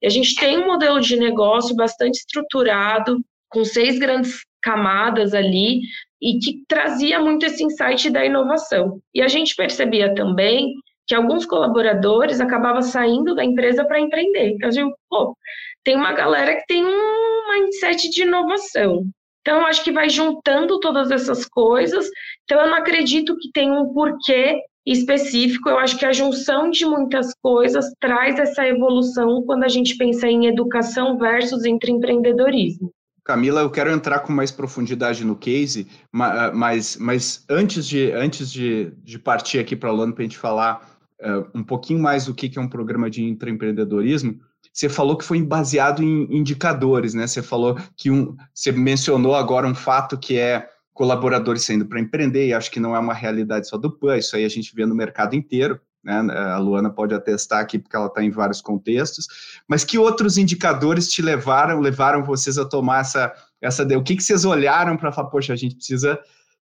E 0.00 0.06
a 0.06 0.10
gente 0.10 0.34
tem 0.36 0.58
um 0.58 0.66
modelo 0.66 1.00
de 1.00 1.16
negócio 1.16 1.74
bastante 1.76 2.16
estruturado, 2.16 3.20
com 3.48 3.64
seis 3.64 3.98
grandes 3.98 4.40
camadas 4.62 5.34
ali, 5.34 5.80
e 6.20 6.38
que 6.38 6.64
trazia 6.68 7.18
muito 7.20 7.44
esse 7.44 7.62
insight 7.62 8.08
da 8.08 8.24
inovação. 8.24 9.00
E 9.12 9.20
a 9.20 9.28
gente 9.28 9.54
percebia 9.54 10.14
também 10.14 10.72
que 11.12 11.16
alguns 11.16 11.44
colaboradores 11.44 12.40
acabavam 12.40 12.80
saindo 12.80 13.34
da 13.34 13.44
empresa 13.44 13.84
para 13.84 14.00
empreender. 14.00 14.52
Então, 14.52 14.70
eu 14.70 14.72
digo, 14.72 14.96
pô, 15.10 15.36
tem 15.84 15.94
uma 15.94 16.14
galera 16.14 16.56
que 16.56 16.66
tem 16.66 16.82
um 16.82 17.52
mindset 17.52 18.08
de 18.08 18.22
inovação. 18.22 19.04
Então, 19.42 19.58
eu 19.58 19.66
acho 19.66 19.84
que 19.84 19.92
vai 19.92 20.08
juntando 20.08 20.80
todas 20.80 21.10
essas 21.10 21.44
coisas. 21.44 22.08
Então, 22.44 22.62
eu 22.62 22.68
não 22.68 22.76
acredito 22.76 23.36
que 23.36 23.52
tem 23.52 23.70
um 23.70 23.92
porquê 23.92 24.58
específico. 24.86 25.68
Eu 25.68 25.78
acho 25.78 25.98
que 25.98 26.06
a 26.06 26.14
junção 26.14 26.70
de 26.70 26.86
muitas 26.86 27.34
coisas 27.42 27.92
traz 28.00 28.38
essa 28.38 28.66
evolução 28.66 29.42
quando 29.44 29.64
a 29.64 29.68
gente 29.68 29.98
pensa 29.98 30.26
em 30.26 30.46
educação 30.46 31.18
versus 31.18 31.66
entre 31.66 31.92
empreendedorismo. 31.92 32.90
Camila, 33.22 33.60
eu 33.60 33.70
quero 33.70 33.90
entrar 33.90 34.20
com 34.20 34.32
mais 34.32 34.50
profundidade 34.50 35.24
no 35.26 35.36
case, 35.36 35.86
mas, 36.10 36.96
mas 36.96 37.44
antes 37.50 37.86
de, 37.86 38.10
antes 38.12 38.50
de, 38.50 38.92
de 39.04 39.18
partir 39.18 39.58
aqui 39.58 39.76
para 39.76 39.90
a 39.90 39.92
Lona 39.92 40.12
para 40.12 40.22
a 40.22 40.24
gente 40.24 40.38
falar 40.38 40.91
uh, 41.22 41.48
um 41.54 41.62
pouquinho 41.62 42.00
mais 42.00 42.26
do 42.26 42.34
que, 42.34 42.48
que 42.48 42.58
é 42.58 42.62
um 42.62 42.68
programa 42.68 43.08
de 43.08 43.24
intraempreendedorismo, 43.24 44.40
você 44.72 44.88
falou 44.88 45.16
que 45.16 45.24
foi 45.24 45.42
baseado 45.42 46.02
em 46.02 46.34
indicadores, 46.34 47.14
né? 47.14 47.26
Você 47.26 47.42
falou 47.42 47.78
que 47.96 48.10
um, 48.10 48.36
você 48.54 48.72
mencionou 48.72 49.34
agora 49.34 49.66
um 49.66 49.74
fato 49.74 50.18
que 50.18 50.38
é 50.38 50.68
colaboradores 50.94 51.64
saindo 51.64 51.86
para 51.86 52.00
empreender, 52.00 52.46
e 52.46 52.54
acho 52.54 52.70
que 52.70 52.80
não 52.80 52.94
é 52.94 52.98
uma 52.98 53.14
realidade 53.14 53.68
só 53.68 53.76
do 53.76 53.90
PAN, 53.90 54.18
isso 54.18 54.36
aí 54.36 54.44
a 54.44 54.48
gente 54.48 54.74
vê 54.74 54.84
no 54.84 54.94
mercado 54.94 55.34
inteiro, 55.34 55.80
né? 56.02 56.14
A 56.14 56.58
Luana 56.58 56.90
pode 56.90 57.14
atestar 57.14 57.60
aqui 57.60 57.78
porque 57.78 57.96
ela 57.96 58.06
está 58.06 58.22
em 58.22 58.30
vários 58.30 58.60
contextos, 58.60 59.26
mas 59.68 59.84
que 59.84 59.98
outros 59.98 60.36
indicadores 60.36 61.08
te 61.08 61.22
levaram, 61.22 61.80
levaram 61.80 62.24
vocês 62.24 62.58
a 62.58 62.64
tomar 62.64 63.00
essa, 63.00 63.32
essa 63.60 63.84
o 63.96 64.02
que, 64.02 64.16
que 64.16 64.22
vocês 64.22 64.44
olharam 64.44 64.96
para 64.96 65.12
falar, 65.12 65.28
poxa, 65.28 65.52
a 65.52 65.56
gente 65.56 65.76
precisa 65.76 66.18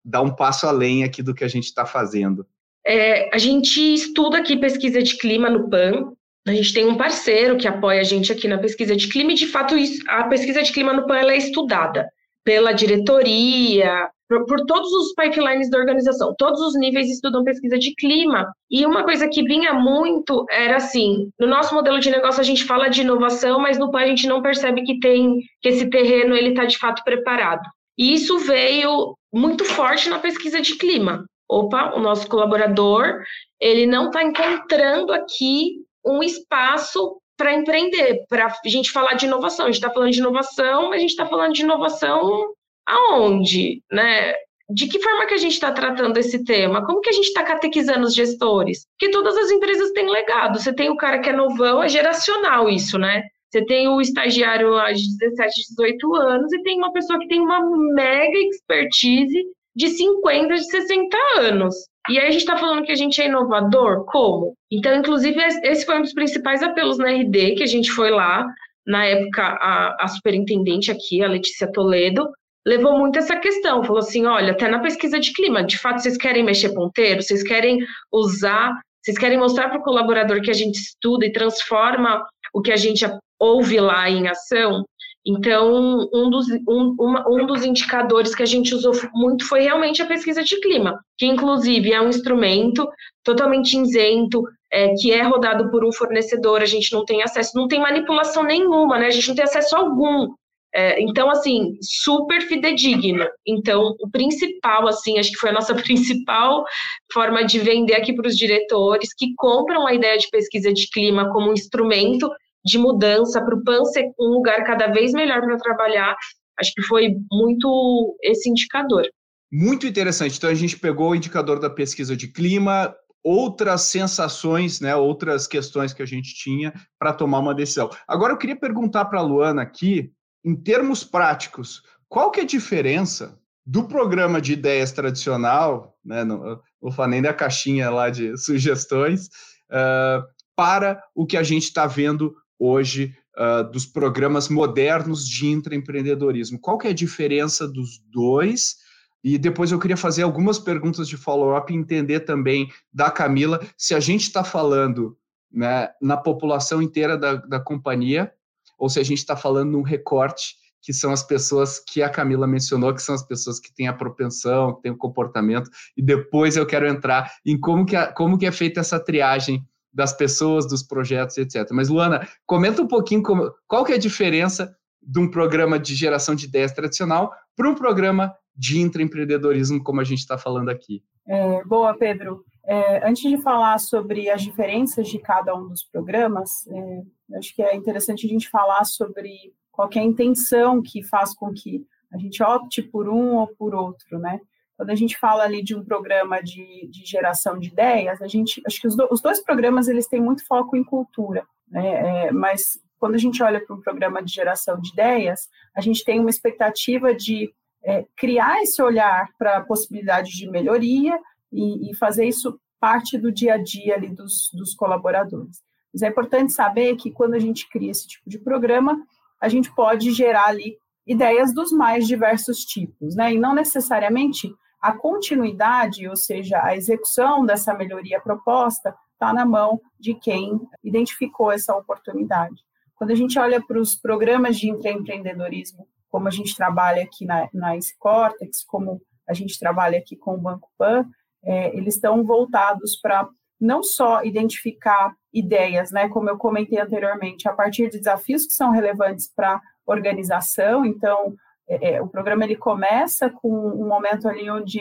dar 0.05 0.23
um 0.23 0.31
passo 0.31 0.67
além 0.67 1.05
aqui 1.05 1.23
do 1.23 1.35
que 1.35 1.45
a 1.45 1.49
gente 1.49 1.65
está 1.65 1.87
fazendo? 1.87 2.47
É, 2.89 3.29
a 3.35 3.37
gente 3.37 3.79
estuda 3.93 4.39
aqui 4.39 4.57
pesquisa 4.57 5.03
de 5.03 5.19
clima 5.19 5.51
no 5.51 5.69
PAN, 5.69 6.11
a 6.47 6.55
gente 6.55 6.73
tem 6.73 6.87
um 6.87 6.97
parceiro 6.97 7.59
que 7.59 7.69
apoia 7.69 8.01
a 8.01 8.05
gente 8.05 8.33
aqui 8.33 8.49
na 8.49 8.57
pesquisa 8.57 8.97
de 8.97 9.09
clima, 9.09 9.33
e 9.33 9.35
de 9.35 9.47
fato 9.47 9.75
a 10.09 10.25
pesquisa 10.25 10.63
de 10.63 10.73
clima 10.73 10.95
no 10.95 11.07
PAN 11.07 11.19
é 11.19 11.37
estudada 11.37 12.09
pela 12.43 12.73
diretoria, 12.73 14.09
por, 14.27 14.47
por, 14.47 14.65
todos 14.65 14.91
os 14.91 15.13
pipelines 15.13 15.69
da 15.69 15.77
organização. 15.77 16.35
Todos 16.39 16.63
os 16.63 16.79
níveis 16.79 17.11
estudam 17.11 17.45
pesquisa 17.45 17.79
de 17.79 17.95
clima. 17.95 18.51
E 18.71 18.87
uma 18.87 19.05
coisa 19.05 19.29
que 19.29 19.43
vinha 19.43 19.75
muito 19.75 20.47
era 20.51 20.77
assim: 20.77 21.29
no 21.39 21.47
nosso 21.47 21.75
modelo 21.75 22.01
de 22.01 22.11
negócio 22.11 22.41
a 22.41 22.45
gente 22.45 22.65
fala 22.65 22.89
de 22.89 23.03
inovação, 23.03 23.61
mas 23.61 23.79
no 23.79 23.91
PAN 23.91 24.01
a 24.01 24.07
gente 24.07 24.27
não 24.27 24.41
percebe 24.41 24.83
que 24.85 24.99
tem 24.99 25.41
que 25.61 25.69
esse 25.69 25.91
terreno 25.91 26.35
ele 26.35 26.51
está 26.51 26.65
de 26.65 26.79
fato 26.79 27.05
preparado. 27.05 27.69
E 27.99 28.15
isso 28.15 28.39
veio 28.39 29.15
muito 29.31 29.63
forte 29.67 30.09
na 30.09 30.19
pesquisa 30.19 30.59
de 30.59 30.77
clima. 30.77 31.27
Opa, 31.49 31.95
o 31.95 32.01
nosso 32.01 32.29
colaborador 32.29 33.23
ele 33.61 33.87
não 33.87 34.07
está 34.07 34.23
encontrando 34.23 35.13
aqui 35.13 35.77
um 36.05 36.23
espaço 36.23 37.21
para 37.37 37.55
empreender, 37.55 38.27
para 38.29 38.47
a 38.47 38.69
gente 38.69 38.91
falar 38.91 39.15
de 39.15 39.27
inovação. 39.27 39.67
A 39.67 39.69
gente 39.69 39.77
está 39.77 39.91
falando 39.91 40.11
de 40.11 40.19
inovação, 40.19 40.91
mas 40.91 40.97
a 40.97 41.01
gente 41.01 41.11
está 41.11 41.27
falando 41.27 41.53
de 41.53 41.63
inovação 41.63 42.53
aonde, 42.85 43.83
né? 43.91 44.35
De 44.71 44.87
que 44.87 45.01
forma 45.01 45.25
que 45.27 45.35
a 45.35 45.39
gente 45.39 45.53
está 45.53 45.73
tratando 45.73 46.19
esse 46.19 46.45
tema? 46.45 46.85
Como 46.85 47.01
que 47.01 47.09
a 47.09 47.13
gente 47.13 47.29
está 47.29 47.43
catequizando 47.43 48.07
os 48.07 48.15
gestores? 48.15 48.87
Porque 48.99 49.11
todas 49.11 49.37
as 49.37 49.51
empresas 49.51 49.93
têm 49.93 50.11
legado. 50.11 50.59
Você 50.59 50.75
tem 50.75 50.91
o 50.91 50.97
cara 50.97 51.21
que 51.21 51.31
é 51.31 51.33
novão, 51.33 51.83
é 51.83 51.89
geracional 51.89 52.69
isso, 52.69 52.99
né? 52.99 53.23
Você 53.51 53.65
tem 53.65 53.89
o 53.89 54.01
estagiário 54.01 54.71
lá 54.71 54.93
de 54.93 55.17
17, 55.19 55.69
18 55.71 56.17
anos 56.17 56.53
e 56.53 56.63
tem 56.63 56.77
uma 56.77 56.93
pessoa 56.93 57.19
que 57.19 57.29
tem 57.29 57.41
uma 57.41 57.61
mega 57.95 58.39
expertise 58.39 59.43
de 59.79 59.91
50, 59.91 60.57
de 60.57 60.71
60 60.71 61.17
anos. 61.39 61.75
E 62.11 62.19
aí 62.19 62.27
a 62.27 62.31
gente 62.33 62.41
está 62.41 62.57
falando 62.57 62.85
que 62.85 62.91
a 62.91 62.97
gente 62.97 63.23
é 63.23 63.27
inovador? 63.27 64.05
Como? 64.07 64.55
Então, 64.73 64.93
inclusive, 64.97 65.41
esse 65.63 65.87
foi 65.87 65.99
um 65.99 66.03
dos 66.03 66.13
principais 66.13 66.65
apelos 66.65 66.99
na 66.99 67.11
RD, 67.11 67.55
que 67.55 67.63
a 67.63 67.67
gente 67.67 67.93
foi 67.93 68.11
lá, 68.11 68.45
na 68.85 69.05
época, 69.05 69.41
a, 69.41 69.97
a 70.01 70.09
superintendente 70.09 70.91
aqui, 70.91 71.23
a 71.23 71.29
Letícia 71.29 71.71
Toledo, 71.71 72.29
levou 72.67 72.99
muito 72.99 73.21
essa 73.21 73.37
questão, 73.37 73.85
falou 73.85 74.01
assim, 74.01 74.27
olha, 74.27 74.51
até 74.51 74.67
na 74.69 74.81
pesquisa 74.81 75.21
de 75.21 75.33
clima, 75.33 75.63
de 75.63 75.79
fato, 75.79 76.03
vocês 76.03 76.17
querem 76.17 76.43
mexer 76.43 76.71
ponteiro, 76.71 77.23
vocês 77.23 77.45
querem 77.45 77.79
usar, 78.13 78.77
vocês 79.01 79.17
querem 79.17 79.39
mostrar 79.39 79.69
para 79.69 79.79
o 79.79 79.85
colaborador 79.85 80.43
que 80.43 80.51
a 80.51 80.55
gente 80.55 80.75
estuda 80.75 81.25
e 81.25 81.33
transforma 81.33 82.27
o 82.53 82.61
que 82.61 82.73
a 82.73 82.77
gente 82.77 83.07
ouve 83.39 83.79
lá 83.79 84.11
em 84.11 84.27
ação, 84.27 84.85
então, 85.29 86.09
um 86.11 86.31
dos, 86.31 86.47
um, 86.67 86.97
uma, 86.99 87.29
um 87.29 87.45
dos 87.45 87.63
indicadores 87.63 88.35
que 88.35 88.43
a 88.43 88.47
gente 88.47 88.75
usou 88.75 88.95
muito 89.13 89.47
foi 89.47 89.61
realmente 89.61 90.01
a 90.01 90.07
pesquisa 90.07 90.43
de 90.43 90.59
clima, 90.59 90.99
que 91.19 91.27
inclusive 91.27 91.93
é 91.93 92.01
um 92.01 92.09
instrumento 92.09 92.89
totalmente 93.23 93.77
isento, 93.77 94.43
é, 94.73 94.95
que 94.95 95.13
é 95.13 95.21
rodado 95.23 95.71
por 95.71 95.85
um 95.85 95.93
fornecedor, 95.93 96.63
a 96.63 96.67
gente 96.67 96.91
não 96.95 97.05
tem 97.05 97.23
acesso, 97.23 97.53
não 97.55 97.69
tem 97.69 97.79
manipulação 97.79 98.43
nenhuma, 98.43 98.99
né? 98.99 99.09
A 99.09 99.11
gente 99.11 99.29
não 99.29 99.35
tem 99.35 99.45
acesso 99.45 99.77
algum. 99.77 100.33
É, 100.75 100.99
então, 101.03 101.31
assim, 101.31 101.77
super 101.83 102.41
fidedigno. 102.43 103.27
Então, 103.47 103.95
o 104.01 104.11
principal, 104.11 104.89
assim, 104.89 105.19
acho 105.19 105.31
que 105.33 105.39
foi 105.39 105.51
a 105.51 105.55
nossa 105.55 105.75
principal 105.77 106.65
forma 107.13 107.45
de 107.45 107.59
vender 107.59 107.97
aqui 107.97 108.15
para 108.15 108.29
os 108.29 108.37
diretores 108.37 109.13
que 109.15 109.35
compram 109.37 109.87
a 109.87 109.93
ideia 109.93 110.17
de 110.17 110.29
pesquisa 110.31 110.73
de 110.73 110.89
clima 110.91 111.31
como 111.33 111.51
um 111.51 111.55
instrumento 111.55 112.31
de 112.65 112.79
mudança, 112.79 113.41
para 113.43 113.55
o 113.55 113.63
PAN 113.63 113.85
ser 113.85 114.11
um 114.19 114.29
lugar 114.29 114.65
cada 114.65 114.89
vez 114.89 115.13
melhor 115.13 115.41
para 115.41 115.57
trabalhar, 115.57 116.17
acho 116.59 116.73
que 116.75 116.83
foi 116.83 117.17
muito 117.31 118.17
esse 118.23 118.49
indicador. 118.51 119.09
Muito 119.51 119.87
interessante. 119.87 120.37
Então, 120.37 120.51
a 120.51 120.55
gente 120.55 120.79
pegou 120.79 121.11
o 121.11 121.15
indicador 121.15 121.59
da 121.59 121.71
pesquisa 121.71 122.17
de 122.17 122.29
clima, 122.29 122.95
outras 123.25 123.83
sensações, 123.83 124.81
né, 124.81 124.95
outras 124.95 125.47
questões 125.47 125.93
que 125.93 126.03
a 126.03 126.07
gente 126.07 126.35
tinha 126.35 126.73
para 126.99 127.13
tomar 127.13 127.39
uma 127.39 127.55
decisão. 127.55 127.91
Agora, 128.07 128.33
eu 128.33 128.39
queria 128.39 128.57
perguntar 128.57 129.07
para 129.07 129.19
a 129.19 129.23
Luana 129.23 129.63
aqui, 129.63 130.13
em 130.45 130.55
termos 130.55 131.03
práticos, 131.03 131.83
qual 132.09 132.31
que 132.31 132.41
é 132.41 132.43
a 132.43 132.47
diferença 132.47 133.39
do 133.67 133.87
programa 133.87 134.41
de 134.41 134.55
ideias 134.55 134.93
tradicional, 134.93 135.95
né, 136.05 136.25
não 136.25 136.61
vou 136.81 136.91
falar 136.91 137.09
nem 137.09 137.21
da 137.21 137.35
caixinha 137.35 137.91
lá 137.91 138.09
de 138.09 138.37
sugestões, 138.39 139.27
uh, 139.71 140.25
para 140.57 141.03
o 141.15 141.27
que 141.27 141.37
a 141.37 141.43
gente 141.43 141.65
está 141.65 141.87
vendo 141.87 142.35
hoje 142.59 143.15
uh, 143.37 143.71
dos 143.71 143.87
programas 143.87 144.49
modernos 144.49 145.27
de 145.27 145.47
intraempreendedorismo. 145.47 146.59
Qual 146.59 146.79
que 146.79 146.87
é 146.87 146.91
a 146.91 146.95
diferença 146.95 147.67
dos 147.67 147.99
dois? 148.11 148.77
E 149.23 149.37
depois 149.39 149.73
eu 149.73 149.79
queria 149.79 149.97
fazer 149.97 150.23
algumas 150.23 150.59
perguntas 150.59 151.09
de 151.09 151.17
follow-up 151.17 151.73
e 151.73 151.77
entender 151.77 152.21
também 152.21 152.71
da 152.93 153.11
Camila 153.11 153.61
se 153.77 153.95
a 153.95 154.01
gente 154.01 154.23
está 154.23 154.45
falando 154.45 155.17
né, 155.51 155.89
na 156.01 156.17
população 156.17 156.81
inteira 156.81 157.17
da, 157.17 157.35
da 157.35 157.61
companhia 157.61 158.33
ou 158.79 158.89
se 158.89 159.01
a 159.01 159.03
gente 159.03 159.19
está 159.19 159.37
falando 159.37 159.73
num 159.73 159.83
recorte 159.83 160.57
que 160.81 160.93
são 160.93 161.13
as 161.13 161.23
pessoas 161.23 161.81
que 161.81 162.03
a 162.03 162.09
Camila 162.09 162.47
mencionou, 162.47 162.95
que 162.95 163.03
são 163.03 163.15
as 163.15 163.23
pessoas 163.23 163.59
que 163.59 163.75
têm 163.75 163.89
a 163.89 163.93
propensão, 163.93 164.75
que 164.75 164.83
têm 164.83 164.93
o 164.93 164.97
comportamento, 164.97 165.69
e 165.97 166.03
depois 166.03 166.57
eu 166.57 166.65
quero 166.65 166.87
entrar 166.87 167.33
em 167.45 167.59
como 167.59 167.85
que, 167.85 167.97
a, 167.97 168.13
como 168.13 168.39
que 168.39 168.47
é 168.47 168.53
feita 168.53 168.81
essa 168.81 169.01
triagem 169.01 169.67
das 169.99 170.13
pessoas, 170.13 170.65
dos 170.69 170.81
projetos, 170.81 171.37
etc. 171.39 171.69
Mas, 171.73 171.89
Luana, 171.89 172.25
comenta 172.47 172.81
um 172.81 172.87
pouquinho 172.87 173.21
como, 173.21 173.53
qual 173.67 173.85
que 173.85 173.91
é 173.91 173.97
a 173.97 173.99
diferença 173.99 174.73
de 175.03 175.19
um 175.19 175.29
programa 175.29 175.77
de 175.77 175.93
geração 175.93 176.37
de 176.37 176.47
ideias 176.47 176.71
tradicional 176.71 177.33
para 177.57 177.69
um 177.69 177.75
programa 177.75 178.33
de 178.55 178.79
intraempreendedorismo, 178.79 179.83
como 179.83 180.01
a 180.01 180.05
gente 180.05 180.21
está 180.21 180.39
falando 180.39 180.69
aqui. 180.69 181.03
É, 181.27 181.65
boa, 181.65 181.99
Pedro. 181.99 182.45
É, 182.65 183.09
antes 183.09 183.29
de 183.29 183.43
falar 183.43 183.81
sobre 183.81 184.31
as 184.31 184.41
diferenças 184.41 185.09
de 185.09 185.19
cada 185.19 185.53
um 185.57 185.67
dos 185.67 185.83
programas, 185.83 186.65
é, 186.69 187.37
acho 187.37 187.53
que 187.53 187.61
é 187.61 187.75
interessante 187.75 188.25
a 188.25 188.29
gente 188.29 188.49
falar 188.49 188.85
sobre 188.85 189.53
qual 189.73 189.91
é 189.97 189.99
a 189.99 190.05
intenção 190.05 190.81
que 190.81 191.03
faz 191.03 191.35
com 191.35 191.53
que 191.53 191.85
a 192.13 192.19
gente 192.19 192.41
opte 192.41 192.83
por 192.83 193.09
um 193.09 193.35
ou 193.35 193.49
por 193.49 193.75
outro, 193.75 194.21
né? 194.21 194.39
Quando 194.79 194.91
a 194.91 194.95
gente 194.95 195.19
fala 195.19 195.43
ali 195.43 195.61
de 195.61 195.75
um 195.75 195.85
programa 195.85 196.41
de, 196.41 196.87
de 196.89 197.05
geração 197.05 197.59
de 197.59 197.67
ideias, 197.67 198.23
a 198.23 198.29
gente, 198.29 198.63
acho 198.65 198.81
que 198.81 198.87
os, 198.87 198.97
do, 198.97 199.09
os 199.11 199.21
dois 199.21 199.41
programas 199.41 199.89
eles 199.89 200.07
têm 200.07 200.21
muito 200.21 200.47
foco 200.47 200.77
em 200.77 200.85
cultura, 200.85 201.45
né? 201.69 202.27
É, 202.27 202.31
mas 202.31 202.81
quando 202.97 203.17
a 203.17 203.19
gente 203.19 203.43
olha 203.43 203.61
para 203.61 203.75
um 203.75 203.81
programa 203.81 204.23
de 204.23 204.33
geração 204.33 204.81
de 204.81 204.93
ideias, 204.93 205.49
a 205.75 205.81
gente 205.81 206.05
tem 206.05 206.21
uma 206.21 206.31
expectativa 206.31 207.13
de 207.13 207.53
é, 207.83 208.07
criar 208.17 208.63
esse 208.63 208.81
olhar 208.81 209.29
para 209.37 209.61
possibilidades 209.63 210.33
de 210.33 210.49
melhoria 210.49 211.19
e, 211.53 211.91
e, 211.91 211.97
fazer 211.97 212.27
isso 212.27 212.61
parte 212.79 213.19
do 213.19 213.33
dia 213.33 213.55
a 213.55 213.59
dia 213.59 213.97
ali 213.97 214.09
dos, 214.09 214.49
dos 214.55 214.75
colaboradores. 214.75 215.61
Mas 215.93 216.03
é 216.03 216.09
importante 216.09 216.53
saber 216.53 216.95
que 216.95 217.11
quando 217.11 217.35
a 217.35 217.39
gente 217.41 217.69
cria 217.69 217.91
esse 217.91 218.07
tipo 218.07 218.31
de 218.31 218.39
programa, 218.39 218.97
a 219.41 219.49
gente 219.49 219.75
pode 219.75 220.13
gerar 220.13 220.47
ali 220.47 220.79
ideias 221.05 221.53
dos 221.53 221.73
mais 221.73 222.07
diversos 222.07 222.65
tipos, 222.65 223.17
né? 223.17 223.33
E 223.33 223.39
não 223.39 223.55
necessariamente 223.55 224.55
a 224.81 224.93
continuidade, 224.93 226.09
ou 226.09 226.17
seja, 226.17 226.63
a 226.63 226.77
execução 226.77 227.45
dessa 227.45 227.75
melhoria 227.75 228.21
proposta, 228.21 228.95
está 229.13 229.33
na 229.33 229.45
mão 229.45 229.81
de 229.99 230.15
quem 230.15 230.61
identificou 230.83 231.51
essa 231.51 231.77
oportunidade. 231.77 232.63
Quando 232.95 233.11
a 233.11 233.15
gente 233.15 233.39
olha 233.39 233.61
para 233.61 233.79
os 233.79 233.97
programas 233.97 234.59
de 234.59 234.71
empreendedorismo, 234.71 235.87
como 236.09 236.29
a 236.29 236.31
gente 236.31 236.57
trabalha 236.57 237.03
aqui 237.03 237.25
na, 237.25 237.49
na 237.53 237.73
Cortex, 237.99 238.65
como 238.65 239.01
a 239.29 239.35
gente 239.35 239.59
trabalha 239.59 239.99
aqui 239.99 240.17
com 240.17 240.35
o 240.35 240.41
Banco 240.41 240.71
Pan, 240.79 241.05
é, 241.45 241.77
eles 241.77 241.95
estão 241.95 242.25
voltados 242.25 242.97
para 242.97 243.29
não 243.61 243.83
só 243.83 244.23
identificar 244.23 245.15
ideias, 245.33 245.91
né, 245.91 246.09
como 246.09 246.31
eu 246.31 246.39
comentei 246.39 246.79
anteriormente, 246.81 247.49
a 247.49 247.53
partir 247.53 247.91
de 247.91 247.99
desafios 247.99 248.47
que 248.47 248.55
são 248.55 248.71
relevantes 248.71 249.31
para 249.35 249.55
a 249.55 249.61
organização, 249.87 250.85
então 250.85 251.35
é, 251.69 251.95
é, 251.95 252.03
o 252.03 252.09
programa 252.09 252.45
ele 252.45 252.57
começa 252.57 253.29
com 253.29 253.49
um 253.49 253.87
momento 253.87 254.27
ali 254.27 254.51
onde 254.51 254.81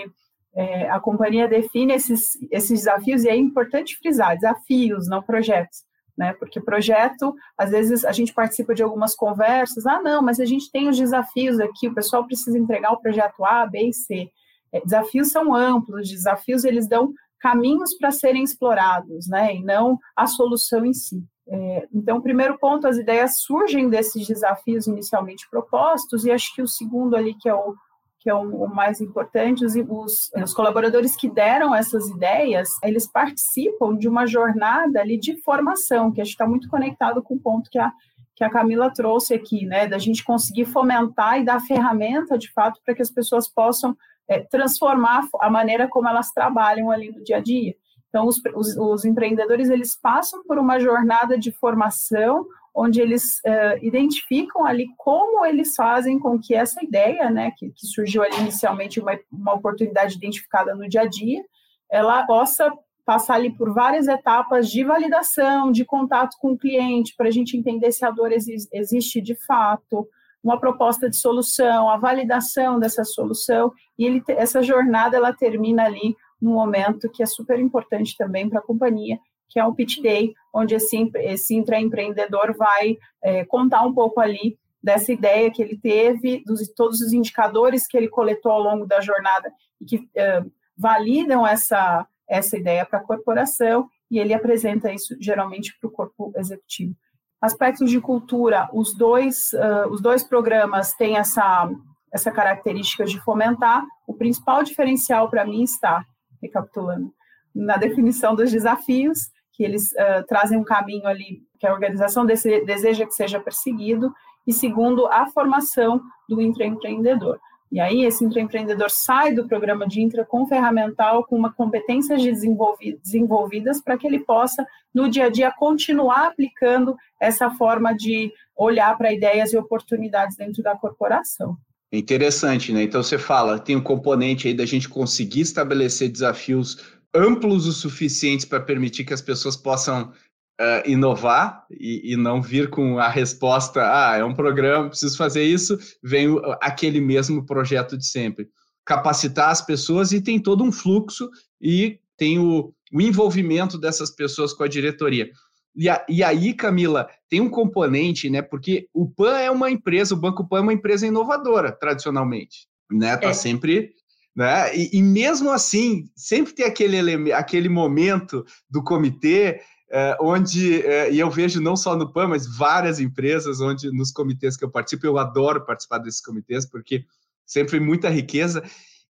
é, 0.56 0.90
a 0.90 1.00
companhia 1.00 1.48
define 1.48 1.94
esses, 1.94 2.32
esses 2.50 2.80
desafios, 2.80 3.24
e 3.24 3.30
é 3.30 3.36
importante 3.36 3.98
frisar, 3.98 4.36
desafios, 4.36 5.08
não 5.08 5.22
projetos, 5.22 5.84
né? 6.18 6.34
Porque 6.34 6.60
projeto, 6.60 7.36
às 7.58 7.70
vezes 7.70 8.04
a 8.06 8.12
gente 8.12 8.34
participa 8.34 8.74
de 8.74 8.82
algumas 8.82 9.14
conversas, 9.16 9.86
ah, 9.86 10.02
não, 10.02 10.22
mas 10.22 10.40
a 10.40 10.46
gente 10.46 10.72
tem 10.72 10.90
os 10.90 10.98
desafios 10.98 11.60
aqui, 11.60 11.88
o 11.88 11.94
pessoal 11.94 12.26
precisa 12.26 12.58
entregar 12.58 12.92
o 12.94 13.02
projeto 13.02 13.46
A, 13.46 13.68
B 13.68 13.90
e 13.90 13.94
C. 13.94 14.30
É, 14.74 14.82
desafios 14.82 15.30
são 15.30 15.54
amplos, 15.54 16.10
desafios 16.10 16.64
eles 16.64 16.88
dão 16.88 17.14
caminhos 17.40 17.94
para 17.96 18.12
serem 18.12 18.44
explorados, 18.44 19.28
né? 19.28 19.56
E 19.56 19.64
não 19.64 20.00
a 20.16 20.26
solução 20.26 20.86
em 20.86 20.94
si. 20.94 21.24
É, 21.50 21.88
então, 21.94 22.22
primeiro 22.22 22.58
ponto, 22.58 22.88
as 22.88 22.98
ideias 22.98 23.40
surgem 23.40 23.90
desses 23.90 24.28
desafios 24.28 24.88
inicialmente 24.88 25.50
propostos, 25.50 26.26
e 26.26 26.32
acho 26.32 26.54
que 26.54 26.62
o 26.62 26.68
segundo 26.68 27.16
ali, 27.16 27.34
que 27.36 27.48
é 27.48 27.54
o, 27.54 27.74
que 28.20 28.30
é 28.30 28.34
o, 28.34 28.64
o 28.64 28.68
mais 28.68 29.00
importante, 29.00 29.66
os, 29.66 29.74
os, 29.76 30.32
os, 30.36 30.54
colaboradores 30.54 31.16
que 31.16 31.30
deram 31.30 31.74
essas 31.74 32.08
ideias, 32.10 32.70
eles 32.84 33.08
participam 33.08 33.96
de 33.96 34.08
uma 34.08 34.26
jornada 34.26 35.00
ali 35.00 35.18
de 35.18 35.42
formação, 35.42 36.12
que 36.12 36.20
acho 36.20 36.32
que 36.32 36.36
está 36.36 36.48
muito 36.48 36.68
conectado 36.68 37.24
com 37.24 37.36
o 37.36 37.40
ponto 37.40 37.70
que 37.70 37.80
a, 37.80 37.94
que 38.36 38.44
a 38.44 38.50
Camila 38.50 38.92
trouxe 38.94 39.34
aqui, 39.34 39.66
né, 39.66 39.88
da 39.88 39.98
gente 39.98 40.24
conseguir 40.24 40.66
fomentar 40.66 41.40
e 41.40 41.46
dar 41.46 41.62
ferramenta, 41.62 42.38
de 42.38 42.52
fato, 42.52 42.82
para 42.84 42.94
que 42.94 43.02
as 43.02 43.10
pessoas 43.10 43.48
possam 43.48 43.96
é, 44.28 44.42
transformar 44.42 45.26
a 45.40 45.50
maneira 45.50 45.88
como 45.88 46.10
elas 46.10 46.32
trabalham 46.32 46.92
ali 46.92 47.12
no 47.12 47.24
dia 47.24 47.38
a 47.38 47.40
dia. 47.40 47.74
Então, 48.18 48.26
os, 48.26 48.42
os, 48.56 48.76
os 48.76 49.06
empreendedores, 49.06 49.70
eles 49.70 49.96
passam 49.96 50.44
por 50.44 50.58
uma 50.58 50.80
jornada 50.80 51.38
de 51.38 51.52
formação, 51.52 52.48
onde 52.74 53.00
eles 53.00 53.40
uh, 53.46 53.78
identificam 53.80 54.66
ali 54.66 54.88
como 54.98 55.46
eles 55.46 55.76
fazem 55.76 56.18
com 56.18 56.40
que 56.40 56.56
essa 56.56 56.84
ideia, 56.84 57.30
né, 57.30 57.52
que, 57.56 57.70
que 57.70 57.86
surgiu 57.86 58.24
ali 58.24 58.36
inicialmente 58.40 59.00
uma, 59.00 59.20
uma 59.32 59.54
oportunidade 59.54 60.16
identificada 60.16 60.74
no 60.74 60.90
dia 60.90 61.02
a 61.02 61.06
dia, 61.06 61.44
ela 61.92 62.26
possa 62.26 62.74
passar 63.06 63.36
ali 63.36 63.52
por 63.52 63.72
várias 63.72 64.08
etapas 64.08 64.68
de 64.68 64.84
validação, 64.84 65.72
de 65.72 65.86
contato 65.86 66.38
com 66.40 66.54
o 66.54 66.58
cliente, 66.58 67.14
para 67.16 67.28
a 67.28 67.32
gente 67.32 67.56
entender 67.56 67.92
se 67.92 68.04
a 68.04 68.10
dor 68.10 68.32
exi 68.32 68.56
existe 68.74 69.22
de 69.22 69.36
fato, 69.46 70.08
uma 70.44 70.60
proposta 70.60 71.08
de 71.08 71.16
solução, 71.18 71.88
a 71.88 71.98
validação 71.98 72.80
dessa 72.80 73.04
solução, 73.04 73.72
e 73.98 74.06
ele, 74.06 74.24
essa 74.30 74.64
jornada 74.64 75.18
ela 75.18 75.34
termina 75.34 75.84
ali 75.86 76.16
num 76.42 76.54
momento 76.54 77.10
que 77.10 77.24
é 77.24 77.26
super 77.26 77.60
importante 77.60 78.16
também 78.18 78.50
para 78.50 78.60
a 78.60 78.64
companhia, 78.64 79.20
que 79.50 79.60
é 79.60 79.66
o 79.66 79.74
pitch 79.74 80.02
day, 80.02 80.34
onde 80.54 80.76
esse, 80.76 81.10
esse 81.16 81.56
intraempreendedor 81.56 82.56
vai 82.58 82.98
é, 83.24 83.46
contar 83.46 83.84
um 83.84 83.94
pouco 83.94 84.20
ali 84.20 84.58
dessa 84.84 85.12
ideia 85.12 85.52
que 85.52 85.62
ele 85.62 85.78
teve, 85.78 86.44
dos 86.46 86.68
todos 86.70 87.02
os 87.02 87.14
indicadores 87.14 87.88
que 87.88 87.98
ele 87.98 88.08
coletou 88.08 88.52
ao 88.52 88.62
longo 88.62 88.86
da 88.86 89.02
jornada 89.02 89.52
e 89.82 89.86
que 89.86 90.10
é, 90.16 90.44
validam 90.78 91.46
essa, 91.46 92.06
essa 92.28 92.58
ideia 92.58 92.86
para 92.86 93.00
a 93.00 93.04
corporação, 93.04 93.90
e 94.10 94.20
ele 94.20 94.34
apresenta 94.34 94.92
isso 94.92 95.16
geralmente 95.20 95.78
para 95.80 95.88
o 95.88 95.92
corpo 95.92 96.32
executivo. 96.36 96.96
Aspectos 97.42 97.90
de 97.90 98.00
cultura, 98.00 98.70
os 98.74 98.94
dois, 98.96 99.52
uh, 99.54 99.90
os 99.92 100.02
dois 100.02 100.24
programas 100.24 100.94
têm 100.94 101.18
essa, 101.18 101.70
essa 102.12 102.32
característica 102.32 103.06
de 103.06 103.20
fomentar. 103.22 103.86
O 104.08 104.14
principal 104.14 104.64
diferencial 104.64 105.30
para 105.30 105.46
mim 105.46 105.62
está 105.64 106.04
recapitulando, 106.42 107.14
na 107.54 107.78
definição 107.78 108.36
dos 108.36 108.52
desafios, 108.52 109.30
que 109.54 109.64
eles 109.64 109.92
uh, 109.94 110.26
trazem 110.28 110.58
um 110.58 110.64
caminho 110.64 111.08
ali 111.08 111.42
que 111.60 111.66
a 111.66 111.74
organização 111.74 112.26
deseja 112.26 113.06
que 113.06 113.14
seja 113.14 113.40
perseguido, 113.40 114.14
e 114.46 114.54
segundo, 114.54 115.08
a 115.08 115.28
formação 115.28 116.02
do 116.30 116.42
intraempreendedor. 116.42 117.40
E 117.70 117.82
aí, 117.82 118.06
esse 118.06 118.24
intraempreendedor 118.24 118.90
sai 118.90 119.34
do 119.34 119.46
programa 119.46 119.86
de 119.86 120.02
intra 120.02 120.24
com 120.24 120.48
ferramental, 120.48 121.26
com 121.26 121.36
uma 121.36 121.52
competências 121.52 122.22
desenvolvidas 122.24 123.82
para 123.82 123.98
que 123.98 124.08
ele 124.08 124.20
possa, 124.20 124.66
no 124.94 125.10
dia 125.10 125.26
a 125.26 125.30
dia, 125.30 125.52
continuar 125.52 126.28
aplicando 126.28 126.96
essa 127.20 127.50
forma 127.50 127.94
de 127.94 128.32
olhar 128.56 128.98
para 128.98 129.12
ideias 129.12 129.52
e 129.52 129.58
oportunidades 129.58 130.38
dentro 130.38 130.64
da 130.64 130.78
corporação. 130.78 131.58
Interessante, 131.92 132.74
né? 132.74 132.84
Então 132.84 133.02
você 133.02 133.18
fala, 133.18 133.60
tem 133.60 133.76
um 133.76 133.82
componente 133.82 134.48
aí 134.48 134.54
da 134.54 134.66
gente 134.66 134.90
conseguir 134.90 135.42
estabelecer 135.42 136.10
desafios 136.10 136.78
amplos 137.14 137.66
o 137.66 137.72
suficientes 137.72 138.46
para 138.46 138.60
permitir 138.60 139.06
que 139.06 139.14
as 139.14 139.22
pessoas 139.22 139.56
possam 139.56 140.12
uh, 140.60 140.90
inovar 140.90 141.66
e, 141.72 142.14
e, 142.14 142.18
não 142.18 142.42
vir 142.42 142.70
com 142.70 143.00
a 143.00 143.08
resposta, 143.08 143.82
ah, 143.82 144.18
é 144.18 144.24
um 144.24 144.34
programa, 144.34 144.90
preciso 144.90 145.18
fazer 145.18 145.44
isso, 145.44 145.78
vem 146.04 146.28
aquele 146.62 147.00
mesmo 147.00 147.46
projeto 147.46 147.98
de 147.98 148.06
sempre. 148.06 148.50
Capacitar 148.86 149.50
as 149.50 149.62
pessoas 149.62 150.12
e 150.12 150.22
tem 150.22 150.40
todo 150.40 150.64
um 150.64 150.72
fluxo 150.72 151.30
e 151.62 152.00
tem 152.18 152.38
o, 152.38 152.74
o 152.92 153.02
envolvimento 153.02 153.78
dessas 153.78 154.12
pessoas 154.12 154.54
com 154.54 154.64
a 154.64 154.68
diretoria. 154.68 155.30
E, 155.78 155.88
a, 155.88 156.04
e, 156.10 156.24
aí, 156.24 156.56
Camila, 156.56 157.08
tem 157.30 157.40
um 157.40 157.50
componente, 157.50 158.30
né? 158.32 158.42
Porque 158.42 158.90
o 158.92 159.08
PAN 159.08 159.38
é 159.38 159.52
uma 159.52 159.70
empresa, 159.70 160.16
o 160.16 160.20
Banco 160.20 160.48
PAN 160.48 160.58
é 160.58 160.62
uma 160.62 160.74
empresa 160.74 161.06
inovadora, 161.06 161.72
tradicionalmente, 161.72 162.68
né? 162.92 163.16
Tá 163.16 163.30
é. 163.30 163.34
sempre. 163.34 163.94
Né? 164.36 164.76
E, 164.76 164.98
e, 164.98 165.02
mesmo 165.04 165.52
assim, 165.52 166.10
sempre 166.16 166.54
tem 166.54 166.66
aquele, 166.66 167.32
aquele 167.32 167.70
momento 167.70 168.44
do 168.68 168.84
comitê 168.84 169.62
é, 169.90 170.18
onde, 170.20 170.82
é, 170.82 171.12
e 171.12 171.20
eu 171.20 171.30
vejo 171.30 171.62
não 171.62 171.76
só 171.76 171.96
no 171.96 172.12
PAN, 172.12 172.28
mas 172.28 172.58
várias 172.58 173.00
empresas, 173.00 173.62
onde 173.62 173.90
nos 173.92 174.12
comitês 174.12 174.58
que 174.58 174.66
eu 174.66 174.72
participo, 174.72 175.06
eu 175.06 175.18
adoro 175.18 175.66
participar 175.66 176.00
desses 176.00 176.22
comitês, 176.22 176.66
porque 176.66 177.06
sempre 177.46 177.80
muita 177.80 178.10
riqueza, 178.10 178.64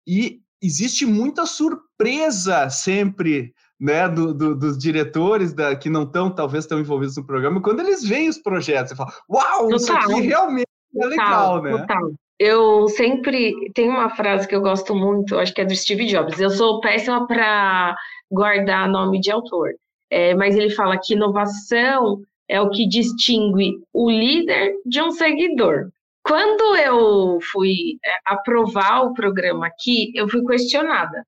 e 0.06 0.40
existe 0.62 1.04
muita 1.04 1.44
surpresa 1.44 2.70
sempre 2.70 3.52
né, 3.82 4.08
do, 4.08 4.32
do, 4.32 4.54
dos 4.54 4.78
diretores 4.78 5.52
da, 5.52 5.74
que 5.74 5.90
não 5.90 6.04
estão, 6.04 6.30
talvez, 6.32 6.62
estão 6.62 6.78
envolvidos 6.78 7.16
no 7.16 7.26
programa, 7.26 7.60
quando 7.60 7.80
eles 7.80 8.08
veem 8.08 8.28
os 8.28 8.38
projetos, 8.38 8.90
você 8.90 8.96
fala, 8.96 9.12
uau, 9.28 9.68
total. 9.68 9.76
isso 9.76 9.92
aqui 9.92 10.20
realmente 10.20 10.68
é 10.96 11.06
legal, 11.06 11.56
total, 11.56 11.62
né? 11.62 11.78
Total. 11.78 12.12
Eu 12.38 12.88
sempre 12.88 13.72
tem 13.74 13.88
uma 13.88 14.08
frase 14.10 14.46
que 14.46 14.54
eu 14.54 14.60
gosto 14.60 14.94
muito, 14.94 15.36
acho 15.36 15.52
que 15.52 15.60
é 15.60 15.64
do 15.64 15.74
Steve 15.74 16.06
Jobs. 16.06 16.38
Eu 16.38 16.50
sou 16.50 16.80
péssima 16.80 17.26
para 17.26 17.96
guardar 18.30 18.88
nome 18.88 19.20
de 19.20 19.32
autor, 19.32 19.70
é, 20.08 20.32
mas 20.32 20.54
ele 20.54 20.70
fala 20.70 20.96
que 20.96 21.14
inovação 21.14 22.20
é 22.48 22.60
o 22.60 22.70
que 22.70 22.86
distingue 22.86 23.80
o 23.92 24.08
líder 24.08 24.74
de 24.86 25.02
um 25.02 25.10
seguidor. 25.10 25.88
Quando 26.24 26.76
eu 26.76 27.40
fui 27.50 27.98
é, 28.04 28.10
aprovar 28.26 29.06
o 29.06 29.12
programa 29.12 29.66
aqui, 29.66 30.12
eu 30.14 30.28
fui 30.28 30.44
questionada. 30.44 31.24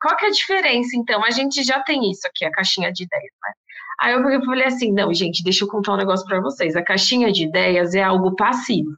Qual 0.00 0.16
que 0.16 0.24
é 0.24 0.28
a 0.28 0.32
diferença, 0.32 0.96
então? 0.96 1.24
A 1.24 1.30
gente 1.30 1.62
já 1.62 1.80
tem 1.80 2.10
isso 2.10 2.26
aqui, 2.26 2.44
a 2.44 2.50
caixinha 2.50 2.92
de 2.92 3.04
ideias, 3.04 3.32
né? 3.42 3.52
Aí 4.00 4.14
eu 4.14 4.42
falei 4.44 4.64
assim, 4.64 4.92
não, 4.92 5.12
gente, 5.12 5.44
deixa 5.44 5.64
eu 5.64 5.68
contar 5.68 5.92
um 5.92 5.98
negócio 5.98 6.26
para 6.26 6.40
vocês. 6.40 6.74
A 6.74 6.82
caixinha 6.82 7.30
de 7.30 7.44
ideias 7.44 7.94
é 7.94 8.02
algo 8.02 8.34
passivo. 8.34 8.96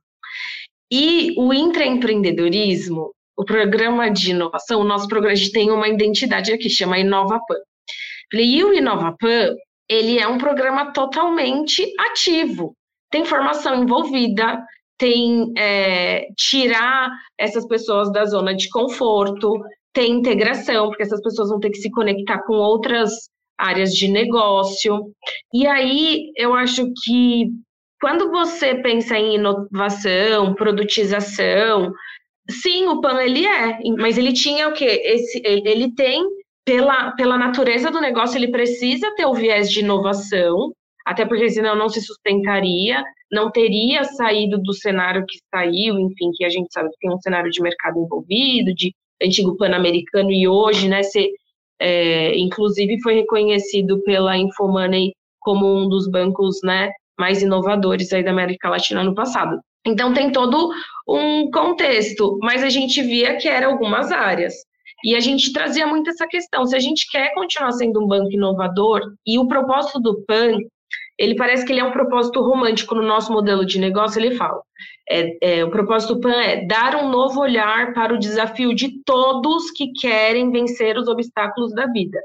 E 0.93 1.35
o 1.37 1.53
intraempreendedorismo, 1.53 3.13
o 3.37 3.45
programa 3.45 4.09
de 4.11 4.31
inovação, 4.31 4.81
o 4.81 4.85
nosso 4.85 5.09
programa, 5.09 5.37
tem 5.53 5.73
uma 5.73 5.89
identidade 5.89 6.53
aqui, 6.53 6.71
chama 6.71 6.99
InovaPan. 6.99 7.57
E 8.33 8.63
o 8.63 8.73
InovaPan, 8.73 9.57
ele 9.89 10.21
é 10.21 10.29
um 10.29 10.39
programa 10.39 10.93
totalmente 10.93 11.85
ativo. 11.99 12.77
Tem 13.11 13.25
formação 13.25 13.83
envolvida, 13.83 14.65
tem 14.97 15.53
é, 15.59 16.29
tirar 16.37 17.11
essas 17.37 17.67
pessoas 17.67 18.13
da 18.13 18.25
zona 18.25 18.55
de 18.55 18.69
conforto, 18.71 19.61
ter 19.93 20.07
integração, 20.07 20.89
porque 20.89 21.03
essas 21.03 21.23
pessoas 21.23 21.51
vão 21.51 21.61
ter 21.61 21.71
que 21.71 21.79
se 21.79 21.91
conectar 21.91 22.43
com 22.45 22.55
outras 22.55 23.13
áreas 23.59 23.93
de 23.93 24.09
negócio. 24.09 25.13
E 25.53 25.67
aí 25.67 26.33
eu 26.37 26.55
acho 26.55 26.91
que 27.05 27.51
quando 28.01 28.31
você 28.31 28.75
pensa 28.75 29.17
em 29.17 29.37
inovação, 29.37 30.55
produtização, 30.55 31.93
sim, 32.51 32.87
o 32.89 33.01
PAN 33.01 33.23
ele 33.23 33.47
é, 33.47 33.79
mas 33.99 34.19
ele 34.19 34.33
tinha 34.33 34.69
o 34.69 34.73
quê? 34.73 35.01
Esse, 35.05 35.41
ele 35.45 35.95
tem, 35.95 36.25
pela, 36.65 37.13
pela 37.13 37.39
natureza 37.39 37.91
do 37.91 38.01
negócio, 38.01 38.37
ele 38.37 38.51
precisa 38.51 39.15
ter 39.15 39.27
o 39.27 39.35
viés 39.35 39.71
de 39.71 39.81
inovação, 39.81 40.73
até 41.07 41.25
porque 41.25 41.49
senão 41.49 41.77
não 41.77 41.89
se 41.89 42.01
sustentaria, 42.01 43.05
não 43.31 43.51
teria 43.51 44.05
saído 44.05 44.59
do 44.61 44.73
cenário 44.73 45.25
que 45.27 45.39
saiu, 45.55 45.99
enfim, 45.99 46.31
que 46.35 46.45
a 46.45 46.51
gente 46.51 46.73
sabe 46.73 46.91
que 46.91 46.99
tem 47.01 47.13
um 47.13 47.21
cenário 47.21 47.51
de 47.51 47.63
mercado 47.63 48.01
envolvido, 48.01 48.75
de 48.75 48.93
antigo 49.23 49.57
Pan-Americano 49.57 50.31
e 50.31 50.47
hoje, 50.47 50.89
né, 50.89 51.03
ser, 51.03 51.29
é, 51.81 52.39
inclusive 52.39 53.01
foi 53.03 53.15
reconhecido 53.15 54.03
pela 54.03 54.37
Infomoney 54.37 55.13
como 55.41 55.67
um 55.67 55.89
dos 55.89 56.09
bancos, 56.09 56.61
né, 56.63 56.91
mais 57.19 57.43
inovadores 57.43 58.13
aí 58.13 58.23
da 58.23 58.31
América 58.31 58.69
Latina 58.69 59.03
no 59.03 59.15
passado. 59.15 59.59
Então 59.85 60.15
tem 60.15 60.31
todo 60.31 60.71
um 61.09 61.51
contexto, 61.51 62.39
mas 62.43 62.63
a 62.63 62.69
gente 62.69 63.03
via 63.03 63.37
que 63.37 63.49
eram 63.49 63.73
algumas 63.73 64.13
áreas. 64.13 64.55
E 65.05 65.17
a 65.17 65.21
gente 65.21 65.53
trazia 65.53 65.85
muito 65.87 66.11
essa 66.11 66.27
questão, 66.29 66.65
se 66.65 66.77
a 66.77 66.79
gente 66.79 67.11
quer 67.11 67.35
continuar 67.35 67.73
sendo 67.73 68.01
um 68.01 68.07
banco 68.07 68.31
inovador, 68.31 69.01
e 69.27 69.37
o 69.37 69.49
propósito 69.49 69.99
do 69.99 70.23
PAN 70.25 70.59
ele 71.23 71.37
parece 71.37 71.65
que 71.65 71.73
ele 71.73 71.79
é 71.79 71.85
um 71.85 71.93
propósito 71.93 72.43
romântico 72.43 72.97
no 72.97 73.03
nosso 73.03 73.33
modelo 73.33 73.65
de 73.65 73.79
negócio, 73.79 74.21
ele 74.21 74.35
fala. 74.35 74.61
É, 75.09 75.59
é, 75.59 75.65
o 75.65 75.71
propósito 75.71 76.19
PAN 76.19 76.33
é 76.33 76.67
dar 76.67 76.97
um 76.97 77.09
novo 77.11 77.41
olhar 77.41 77.95
para 77.95 78.13
o 78.13 78.19
desafio 78.19 78.75
de 78.75 79.01
todos 79.05 79.71
que 79.71 79.93
querem 79.93 80.51
vencer 80.51 80.99
os 80.99 81.07
obstáculos 81.07 81.73
da 81.75 81.87
vida. 81.87 82.19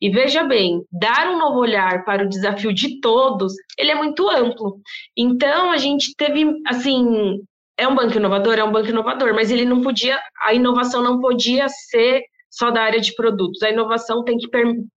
E 0.00 0.10
veja 0.10 0.42
bem, 0.42 0.82
dar 0.90 1.28
um 1.30 1.38
novo 1.38 1.60
olhar 1.60 2.04
para 2.04 2.24
o 2.24 2.28
desafio 2.28 2.74
de 2.74 3.00
todos, 3.00 3.52
ele 3.78 3.92
é 3.92 3.94
muito 3.94 4.28
amplo. 4.28 4.80
Então, 5.16 5.70
a 5.70 5.76
gente 5.76 6.12
teve, 6.16 6.44
assim, 6.66 7.40
é 7.78 7.86
um 7.86 7.94
banco 7.94 8.16
inovador, 8.16 8.58
é 8.58 8.64
um 8.64 8.72
banco 8.72 8.88
inovador, 8.88 9.32
mas 9.32 9.52
ele 9.52 9.64
não 9.64 9.80
podia, 9.80 10.18
a 10.44 10.52
inovação 10.52 11.04
não 11.04 11.20
podia 11.20 11.68
ser 11.68 12.20
só 12.50 12.70
da 12.70 12.82
área 12.82 13.00
de 13.00 13.14
produtos. 13.14 13.62
A 13.62 13.70
inovação 13.70 14.24
tem 14.24 14.36
que 14.36 14.48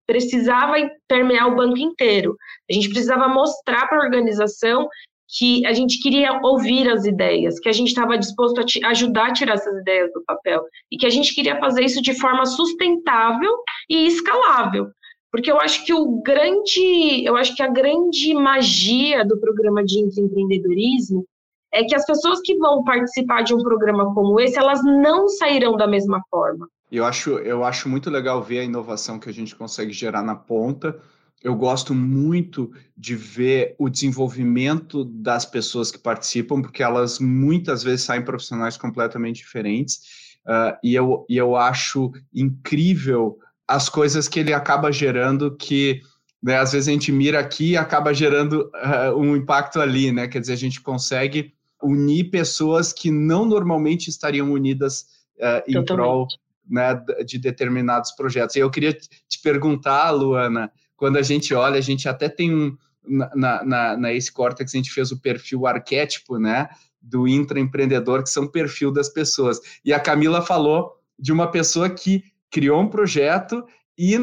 precisava 0.06 0.74
permear 1.08 1.48
o 1.48 1.56
banco 1.56 1.78
inteiro. 1.78 2.36
A 2.68 2.72
gente 2.72 2.88
precisava 2.88 3.28
mostrar 3.28 3.86
para 3.86 3.98
a 3.98 4.04
organização 4.04 4.88
que 5.36 5.64
a 5.66 5.72
gente 5.72 6.00
queria 6.00 6.38
ouvir 6.42 6.88
as 6.88 7.04
ideias, 7.04 7.58
que 7.58 7.68
a 7.68 7.72
gente 7.72 7.88
estava 7.88 8.18
disposto 8.18 8.60
a 8.60 8.88
ajudar 8.88 9.28
a 9.28 9.32
tirar 9.32 9.54
essas 9.54 9.80
ideias 9.80 10.12
do 10.12 10.22
papel 10.24 10.62
e 10.92 10.96
que 10.96 11.06
a 11.06 11.10
gente 11.10 11.34
queria 11.34 11.58
fazer 11.58 11.84
isso 11.84 12.02
de 12.02 12.18
forma 12.18 12.44
sustentável 12.44 13.52
e 13.88 14.06
escalável. 14.06 14.88
Porque 15.32 15.50
eu 15.50 15.58
acho 15.60 15.84
que 15.84 15.92
o 15.92 16.22
grande, 16.22 17.24
eu 17.24 17.36
acho 17.36 17.56
que 17.56 17.62
a 17.62 17.68
grande 17.68 18.32
magia 18.34 19.24
do 19.24 19.40
programa 19.40 19.82
de 19.84 19.98
empreendedorismo 20.00 21.24
é 21.72 21.82
que 21.82 21.94
as 21.94 22.06
pessoas 22.06 22.40
que 22.40 22.56
vão 22.56 22.84
participar 22.84 23.42
de 23.42 23.52
um 23.52 23.58
programa 23.58 24.14
como 24.14 24.38
esse, 24.38 24.56
elas 24.56 24.84
não 24.84 25.28
sairão 25.28 25.76
da 25.76 25.88
mesma 25.88 26.22
forma. 26.30 26.68
Eu 26.96 27.04
acho, 27.04 27.38
eu 27.38 27.64
acho 27.64 27.88
muito 27.88 28.08
legal 28.08 28.40
ver 28.40 28.60
a 28.60 28.64
inovação 28.64 29.18
que 29.18 29.28
a 29.28 29.32
gente 29.32 29.56
consegue 29.56 29.92
gerar 29.92 30.22
na 30.22 30.36
ponta. 30.36 30.96
Eu 31.42 31.56
gosto 31.56 31.92
muito 31.92 32.72
de 32.96 33.16
ver 33.16 33.74
o 33.78 33.88
desenvolvimento 33.88 35.04
das 35.04 35.44
pessoas 35.44 35.90
que 35.90 35.98
participam, 35.98 36.62
porque 36.62 36.84
elas 36.84 37.18
muitas 37.18 37.82
vezes 37.82 38.02
saem 38.02 38.22
profissionais 38.22 38.76
completamente 38.76 39.38
diferentes. 39.38 40.36
Uh, 40.46 40.76
e, 40.84 40.94
eu, 40.94 41.26
e 41.28 41.36
eu 41.36 41.56
acho 41.56 42.12
incrível 42.32 43.38
as 43.66 43.88
coisas 43.88 44.28
que 44.28 44.38
ele 44.38 44.52
acaba 44.52 44.92
gerando 44.92 45.56
que 45.56 46.00
né, 46.40 46.58
às 46.58 46.72
vezes 46.72 46.86
a 46.86 46.92
gente 46.92 47.10
mira 47.10 47.40
aqui 47.40 47.70
e 47.70 47.76
acaba 47.76 48.14
gerando 48.14 48.70
uh, 48.74 49.18
um 49.18 49.34
impacto 49.34 49.80
ali, 49.80 50.12
né? 50.12 50.28
Quer 50.28 50.40
dizer, 50.40 50.52
a 50.52 50.56
gente 50.56 50.80
consegue 50.80 51.54
unir 51.82 52.30
pessoas 52.30 52.92
que 52.92 53.10
não 53.10 53.44
normalmente 53.46 54.08
estariam 54.08 54.52
unidas 54.52 55.06
uh, 55.38 55.62
em 55.66 55.84
prol 55.84 56.28
né, 56.68 56.94
de 57.26 57.38
determinados 57.38 58.12
projetos. 58.12 58.56
E 58.56 58.60
eu 58.60 58.70
queria 58.70 58.92
te 58.92 59.40
perguntar, 59.42 60.10
Luana, 60.10 60.70
quando 60.96 61.16
a 61.16 61.22
gente 61.22 61.54
olha, 61.54 61.78
a 61.78 61.82
gente 61.82 62.08
até 62.08 62.28
tem 62.28 62.54
um. 62.54 62.76
Na, 63.06 63.62
na, 63.62 63.96
na 63.98 64.12
Ace 64.14 64.32
Cortex, 64.32 64.74
a 64.74 64.78
gente 64.78 64.90
fez 64.90 65.12
o 65.12 65.20
perfil 65.20 65.66
arquétipo, 65.66 66.38
né? 66.38 66.68
Do 67.02 67.28
intraempreendedor, 67.28 68.22
que 68.22 68.30
são 68.30 68.44
o 68.44 68.50
perfil 68.50 68.90
das 68.90 69.10
pessoas. 69.10 69.60
E 69.84 69.92
a 69.92 70.00
Camila 70.00 70.40
falou 70.40 70.92
de 71.18 71.30
uma 71.30 71.50
pessoa 71.50 71.90
que 71.90 72.24
criou 72.50 72.80
um 72.80 72.88
projeto 72.88 73.62
e 73.98 74.16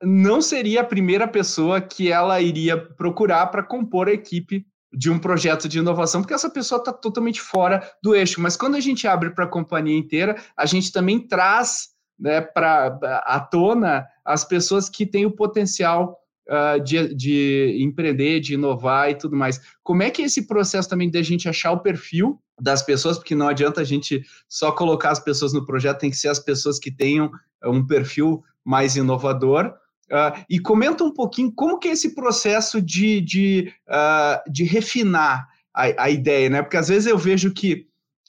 não 0.00 0.40
seria 0.40 0.82
a 0.82 0.84
primeira 0.84 1.26
pessoa 1.26 1.80
que 1.80 2.12
ela 2.12 2.40
iria 2.40 2.76
procurar 2.76 3.48
para 3.48 3.62
compor 3.62 4.08
a 4.08 4.12
equipe 4.12 4.64
de 4.92 5.10
um 5.10 5.18
projeto 5.18 5.68
de 5.68 5.78
inovação, 5.78 6.20
porque 6.20 6.34
essa 6.34 6.50
pessoa 6.50 6.78
está 6.78 6.92
totalmente 6.92 7.40
fora 7.40 7.82
do 8.02 8.14
eixo. 8.14 8.40
Mas 8.40 8.56
quando 8.56 8.74
a 8.74 8.80
gente 8.80 9.06
abre 9.06 9.30
para 9.30 9.44
a 9.44 9.48
companhia 9.48 9.96
inteira, 9.96 10.36
a 10.56 10.66
gente 10.66 10.92
também 10.92 11.18
traz 11.18 11.88
né, 12.18 12.40
para 12.40 12.98
à 13.24 13.40
tona 13.40 14.06
as 14.24 14.44
pessoas 14.44 14.88
que 14.88 15.06
têm 15.06 15.26
o 15.26 15.30
potencial 15.30 16.18
uh, 16.48 16.82
de, 16.82 17.14
de 17.14 17.76
empreender, 17.80 18.40
de 18.40 18.54
inovar 18.54 19.10
e 19.10 19.14
tudo 19.14 19.34
mais. 19.34 19.60
Como 19.82 20.02
é 20.02 20.10
que 20.10 20.22
é 20.22 20.26
esse 20.26 20.46
processo 20.46 20.88
também 20.88 21.10
da 21.10 21.22
gente 21.22 21.48
achar 21.48 21.72
o 21.72 21.80
perfil 21.80 22.40
das 22.60 22.82
pessoas, 22.82 23.18
porque 23.18 23.34
não 23.34 23.48
adianta 23.48 23.80
a 23.80 23.84
gente 23.84 24.22
só 24.48 24.70
colocar 24.70 25.10
as 25.10 25.20
pessoas 25.20 25.52
no 25.52 25.66
projeto, 25.66 26.00
tem 26.00 26.10
que 26.10 26.16
ser 26.16 26.28
as 26.28 26.38
pessoas 26.38 26.78
que 26.78 26.90
tenham 26.90 27.30
um 27.64 27.84
perfil 27.84 28.42
mais 28.64 28.94
inovador 28.94 29.74
Uh, 30.12 30.44
e 30.48 30.58
comenta 30.58 31.02
um 31.02 31.10
pouquinho 31.10 31.50
como 31.50 31.78
que 31.78 31.88
é 31.88 31.92
esse 31.92 32.14
processo 32.14 32.82
de, 32.82 33.18
de, 33.22 33.72
uh, 33.88 34.52
de 34.52 34.62
refinar 34.62 35.48
a, 35.74 36.04
a, 36.04 36.10
ideia, 36.10 36.50
né? 36.50 36.60
Porque 36.60 36.76
às 36.76 36.88
vezes 36.88 37.06
eu 37.06 37.16
vejo 37.16 37.50
que 37.54 37.86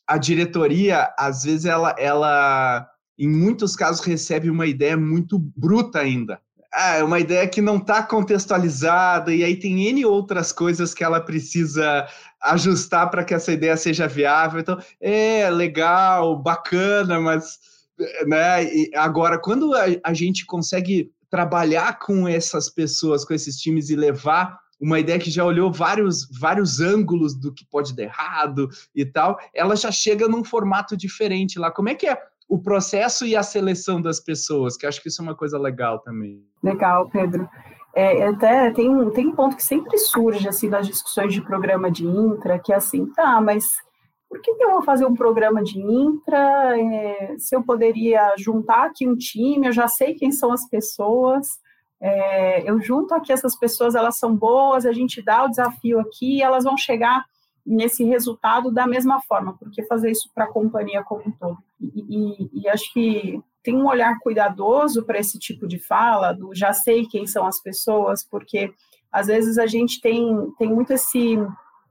a 0.08 0.18
diretoria, 0.18 1.14
às 1.20 1.44
vezes 1.44 1.66
ela, 1.66 1.94
ela 2.00 2.88
em 3.20 3.28
muitos 3.28 3.76
casos 3.76 4.06
recebe 4.06 4.50
uma 4.50 4.66
ideia 4.66 4.96
muito 4.96 5.38
bruta 5.38 6.00
ainda. 6.00 6.40
Ah, 6.74 6.96
é 6.96 7.04
uma 7.04 7.20
ideia 7.20 7.48
que 7.48 7.62
não 7.62 7.78
está 7.78 8.02
contextualizada, 8.02 9.34
e 9.34 9.44
aí 9.44 9.56
tem 9.56 9.88
N 9.90 10.06
outras 10.06 10.54
coisas 10.54 10.94
que 10.94 11.04
ela 11.04 11.20
precisa 11.20 12.08
ajustar 12.42 13.12
para 13.12 13.26
que 13.26 13.34
essa 13.34 13.52
ideia 13.52 13.76
seja 13.76 14.08
viável. 14.08 14.60
Então, 14.60 14.80
é 15.02 15.50
legal, 15.50 16.42
bacana, 16.42 17.20
mas 17.20 17.60
né? 18.26 18.64
E 18.64 18.92
agora, 18.96 19.38
quando 19.38 19.74
a, 19.76 19.84
a 20.04 20.14
gente 20.14 20.46
consegue 20.46 21.12
trabalhar 21.34 21.98
com 21.98 22.28
essas 22.28 22.70
pessoas, 22.70 23.26
com 23.26 23.34
esses 23.34 23.58
times 23.58 23.90
e 23.90 23.96
levar 23.96 24.56
uma 24.80 25.00
ideia 25.00 25.18
que 25.18 25.32
já 25.32 25.44
olhou 25.44 25.72
vários, 25.72 26.30
vários 26.40 26.80
ângulos 26.80 27.34
do 27.34 27.52
que 27.52 27.66
pode 27.66 27.96
dar 27.96 28.04
errado 28.04 28.70
e 28.94 29.04
tal, 29.04 29.40
ela 29.52 29.76
já 29.76 29.92
chega 29.92 30.28
num 30.28 30.44
formato 30.44 30.96
diferente 30.96 31.58
lá. 31.58 31.72
Como 31.72 31.90
é 31.90 31.96
que 31.96 32.06
é 32.06 32.16
o 32.48 32.62
processo 32.62 33.26
e 33.26 33.36
a 33.36 33.42
seleção 33.42 34.00
das 34.00 34.20
pessoas? 34.20 34.78
Que 34.78 34.86
acho 34.86 35.02
que 35.02 35.08
isso 35.08 35.24
é 35.24 35.26
uma 35.26 35.34
coisa 35.34 35.58
legal 35.58 35.98
também. 35.98 36.40
Legal, 36.62 37.10
Pedro. 37.10 37.50
É, 37.96 38.28
até 38.28 38.70
tem 38.70 38.88
um, 38.88 39.10
tem 39.10 39.26
um 39.26 39.36
ponto 39.36 39.56
que 39.56 39.64
sempre 39.64 39.98
surge 39.98 40.48
assim 40.48 40.70
nas 40.70 40.86
discussões 40.86 41.34
de 41.34 41.42
programa 41.42 41.90
de 41.90 42.06
intra, 42.06 42.60
que 42.60 42.72
é 42.72 42.76
assim, 42.76 43.08
tá, 43.08 43.42
mas 43.42 43.66
por 44.34 44.42
que, 44.42 44.56
que 44.56 44.64
eu 44.64 44.72
vou 44.72 44.82
fazer 44.82 45.06
um 45.06 45.14
programa 45.14 45.64
de 45.64 45.80
intra? 45.80 46.76
É, 46.76 47.36
se 47.38 47.56
eu 47.56 47.62
poderia 47.62 48.34
juntar 48.36 48.88
aqui 48.88 49.08
um 49.08 49.16
time, 49.16 49.68
eu 49.68 49.72
já 49.72 49.88
sei 49.88 50.16
quem 50.16 50.32
são 50.32 50.52
as 50.52 50.68
pessoas, 50.68 51.60
é, 52.02 52.68
eu 52.68 52.82
junto 52.82 53.14
aqui 53.14 53.32
essas 53.32 53.56
pessoas, 53.56 53.94
elas 53.94 54.18
são 54.18 54.36
boas, 54.36 54.88
a 54.88 54.92
gente 54.92 55.22
dá 55.22 55.46
o 55.46 55.50
desafio 55.50 56.00
aqui 56.00 56.42
elas 56.42 56.64
vão 56.64 56.76
chegar 56.76 57.24
nesse 57.64 58.04
resultado 58.04 58.72
da 58.72 58.88
mesma 58.88 59.22
forma, 59.22 59.56
porque 59.56 59.84
fazer 59.84 60.10
isso 60.10 60.28
para 60.34 60.46
a 60.46 60.52
companhia 60.52 61.04
como 61.04 61.22
um 61.28 61.32
todo. 61.32 61.60
E, 61.80 62.50
e, 62.56 62.62
e 62.64 62.68
acho 62.68 62.92
que 62.92 63.40
tem 63.62 63.76
um 63.76 63.88
olhar 63.88 64.18
cuidadoso 64.20 65.04
para 65.04 65.20
esse 65.20 65.38
tipo 65.38 65.68
de 65.68 65.78
fala, 65.78 66.34
do 66.34 66.56
já 66.56 66.74
sei 66.74 67.06
quem 67.06 67.28
são 67.28 67.46
as 67.46 67.62
pessoas, 67.62 68.24
porque 68.24 68.74
às 69.12 69.28
vezes 69.28 69.60
a 69.60 69.68
gente 69.68 70.02
tem, 70.02 70.52
tem 70.58 70.74
muito 70.74 70.92
esse 70.92 71.38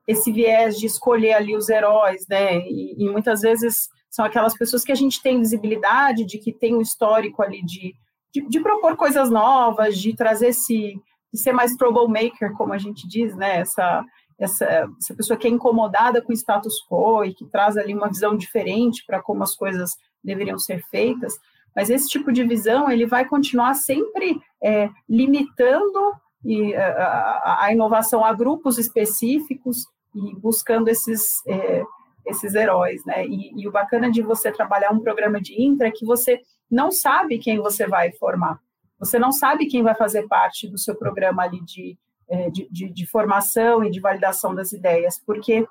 esse 0.07 0.33
viés 0.33 0.79
de 0.79 0.87
escolher 0.87 1.35
ali 1.35 1.57
os 1.57 1.69
heróis, 1.69 2.27
né? 2.29 2.59
E, 2.59 3.05
e, 3.05 3.09
muitas 3.09 3.41
vezes 3.41 3.89
são 4.11 4.25
aquelas 4.25 4.57
pessoas 4.57 4.85
que 4.85 4.93
a 4.93 4.97
gente 4.97 5.23
tem 5.23 5.39
visibilidade, 5.39 6.25
de 6.25 6.39
que 6.39 6.53
tem 6.53 6.75
um 6.75 6.81
histórico 6.81 7.43
ali 7.43 7.65
de, 7.65 7.95
de, 8.33 8.47
de 8.49 8.61
propor 8.61 8.97
coisas 8.97 9.31
novas, 9.31 9.99
de 9.99 10.15
trazer 10.15 10.49
esse, 10.49 11.01
de 11.33 11.41
ser 11.41 11.53
mais 11.53 11.77
troublemaker, 11.77 12.53
como 12.55 12.73
a 12.73 12.79
gente 12.79 13.07
diz, 13.09 13.35
né? 13.37 13.61
Essa, 13.61 14.05
essa, 14.39 14.89
essa 14.99 15.15
pessoa 15.15 15.37
que 15.37 15.47
é 15.47 15.51
incomodada 15.51 16.21
com 16.21 16.33
o 16.33 16.37
status 16.37 16.75
quo 16.89 17.25
e 17.25 17.35
que 17.35 17.47
traz 17.47 17.77
ali 17.77 17.95
uma 17.95 18.09
visão 18.09 18.37
diferente 18.37 19.05
para 19.07 19.23
como 19.23 19.43
as 19.43 19.55
coisas 19.55 19.97
deveriam 20.23 20.59
ser 20.59 20.83
feitas. 20.91 21.35
Mas 21.75 21.89
esse 21.89 22.09
tipo 22.09 22.33
de 22.33 22.45
visão 22.45 22.91
ele 22.91 23.07
vai 23.07 23.25
continuar 23.25 23.75
sempre 23.75 24.41
é, 24.63 24.91
limitando 25.09 26.13
e 26.45 26.75
a, 26.75 27.65
a, 27.65 27.73
inovação 27.73 28.25
a 28.25 28.33
grupos 28.33 28.79
específicos 28.79 29.87
e 30.15 30.35
buscando 30.37 30.89
esses 30.89 31.45
é, 31.47 31.83
esses 32.27 32.55
heróis, 32.55 33.05
né? 33.05 33.27
E, 33.27 33.53
e, 33.61 33.69
o 33.69 33.73
bacana 33.73 34.11
de 34.11 34.23
você 34.23 34.53
trabalhar 34.53 34.93
um 34.93 35.01
programa 35.01 35.41
de 35.41 35.61
intra 35.61 35.89
é 35.89 35.93
que 35.93 36.05
você 36.05 36.41
não 36.71 36.91
sabe 36.91 37.39
quem 37.39 37.59
você 37.59 37.87
vai 37.87 38.13
formar, 38.13 38.61
você 38.99 39.19
não 39.19 39.33
sabe 39.33 39.67
quem 39.67 39.83
vai 39.83 39.95
fazer 39.95 40.29
parte 40.29 40.69
do 40.69 40.79
seu 40.79 40.95
programa 40.95 41.43
ali 41.43 41.61
de, 41.65 41.99
é, 42.29 42.51
de, 42.51 42.69
de, 42.71 42.89
de 42.89 43.07
formação 43.07 43.85
e 43.85 43.91
de 43.91 44.01
validação 44.01 44.55
das 44.55 44.73
ideias, 44.73 45.21
porque 45.25 45.67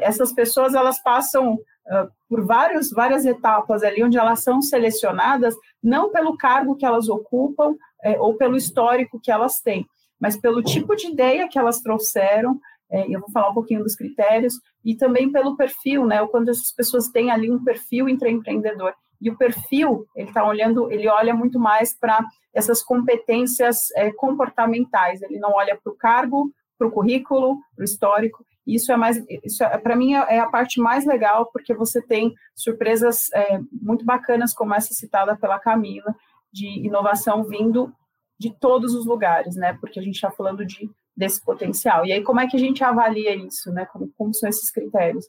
essas 0.00 0.32
pessoas 0.32 0.74
elas 0.74 1.02
passam 1.02 1.54
uh, 1.54 2.10
por 2.28 2.44
vários, 2.44 2.90
várias 2.90 3.24
etapas 3.24 3.82
ali 3.82 4.02
onde 4.02 4.18
elas 4.18 4.42
são 4.42 4.62
selecionadas 4.62 5.54
não 5.82 6.10
pelo 6.10 6.36
cargo 6.36 6.76
que 6.76 6.86
elas 6.86 7.08
ocupam 7.08 7.74
é, 8.04 8.20
ou 8.20 8.34
pelo 8.36 8.56
histórico 8.56 9.18
que 9.20 9.30
elas 9.30 9.60
têm, 9.60 9.86
mas 10.20 10.36
pelo 10.36 10.62
tipo 10.62 10.94
de 10.94 11.08
ideia 11.08 11.48
que 11.48 11.58
elas 11.58 11.80
trouxeram, 11.80 12.60
é, 12.90 13.06
eu 13.08 13.20
vou 13.20 13.30
falar 13.30 13.50
um 13.50 13.54
pouquinho 13.54 13.82
dos 13.82 13.96
critérios, 13.96 14.54
e 14.84 14.94
também 14.94 15.32
pelo 15.32 15.56
perfil, 15.56 16.06
né, 16.06 16.20
o 16.22 16.28
quanto 16.28 16.50
essas 16.50 16.70
pessoas 16.70 17.08
têm 17.08 17.30
ali 17.30 17.50
um 17.50 17.64
perfil 17.64 18.08
empreendedor. 18.08 18.94
E 19.20 19.30
o 19.30 19.36
perfil, 19.36 20.06
ele 20.14 20.28
está 20.28 20.46
olhando, 20.46 20.92
ele 20.92 21.08
olha 21.08 21.34
muito 21.34 21.58
mais 21.58 21.98
para 21.98 22.24
essas 22.52 22.82
competências 22.82 23.90
é, 23.96 24.12
comportamentais, 24.12 25.22
ele 25.22 25.38
não 25.38 25.52
olha 25.52 25.78
para 25.82 25.92
o 25.92 25.96
cargo, 25.96 26.52
para 26.78 26.86
o 26.86 26.90
currículo, 26.90 27.58
para 27.74 27.82
o 27.82 27.84
histórico, 27.84 28.44
isso 28.66 28.90
é 28.90 28.96
mais, 28.96 29.22
isso 29.44 29.62
é, 29.62 29.76
para 29.78 29.96
mim 29.96 30.14
é 30.14 30.38
a 30.38 30.48
parte 30.48 30.80
mais 30.80 31.04
legal, 31.04 31.46
porque 31.52 31.74
você 31.74 32.00
tem 32.00 32.34
surpresas 32.54 33.30
é, 33.32 33.60
muito 33.72 34.04
bacanas, 34.04 34.54
como 34.54 34.74
essa 34.74 34.94
citada 34.94 35.36
pela 35.36 35.58
Camila, 35.58 36.14
de 36.54 36.86
inovação 36.86 37.42
vindo 37.42 37.92
de 38.38 38.50
todos 38.50 38.94
os 38.94 39.04
lugares, 39.04 39.56
né? 39.56 39.76
Porque 39.80 39.98
a 39.98 40.02
gente 40.02 40.14
está 40.14 40.30
falando 40.30 40.64
de 40.64 40.88
desse 41.16 41.44
potencial. 41.44 42.04
E 42.04 42.12
aí, 42.12 42.22
como 42.22 42.40
é 42.40 42.46
que 42.46 42.56
a 42.56 42.60
gente 42.60 42.82
avalia 42.82 43.34
isso, 43.36 43.70
né? 43.70 43.86
Como, 43.86 44.10
como 44.16 44.34
são 44.34 44.48
esses 44.48 44.70
critérios? 44.70 45.26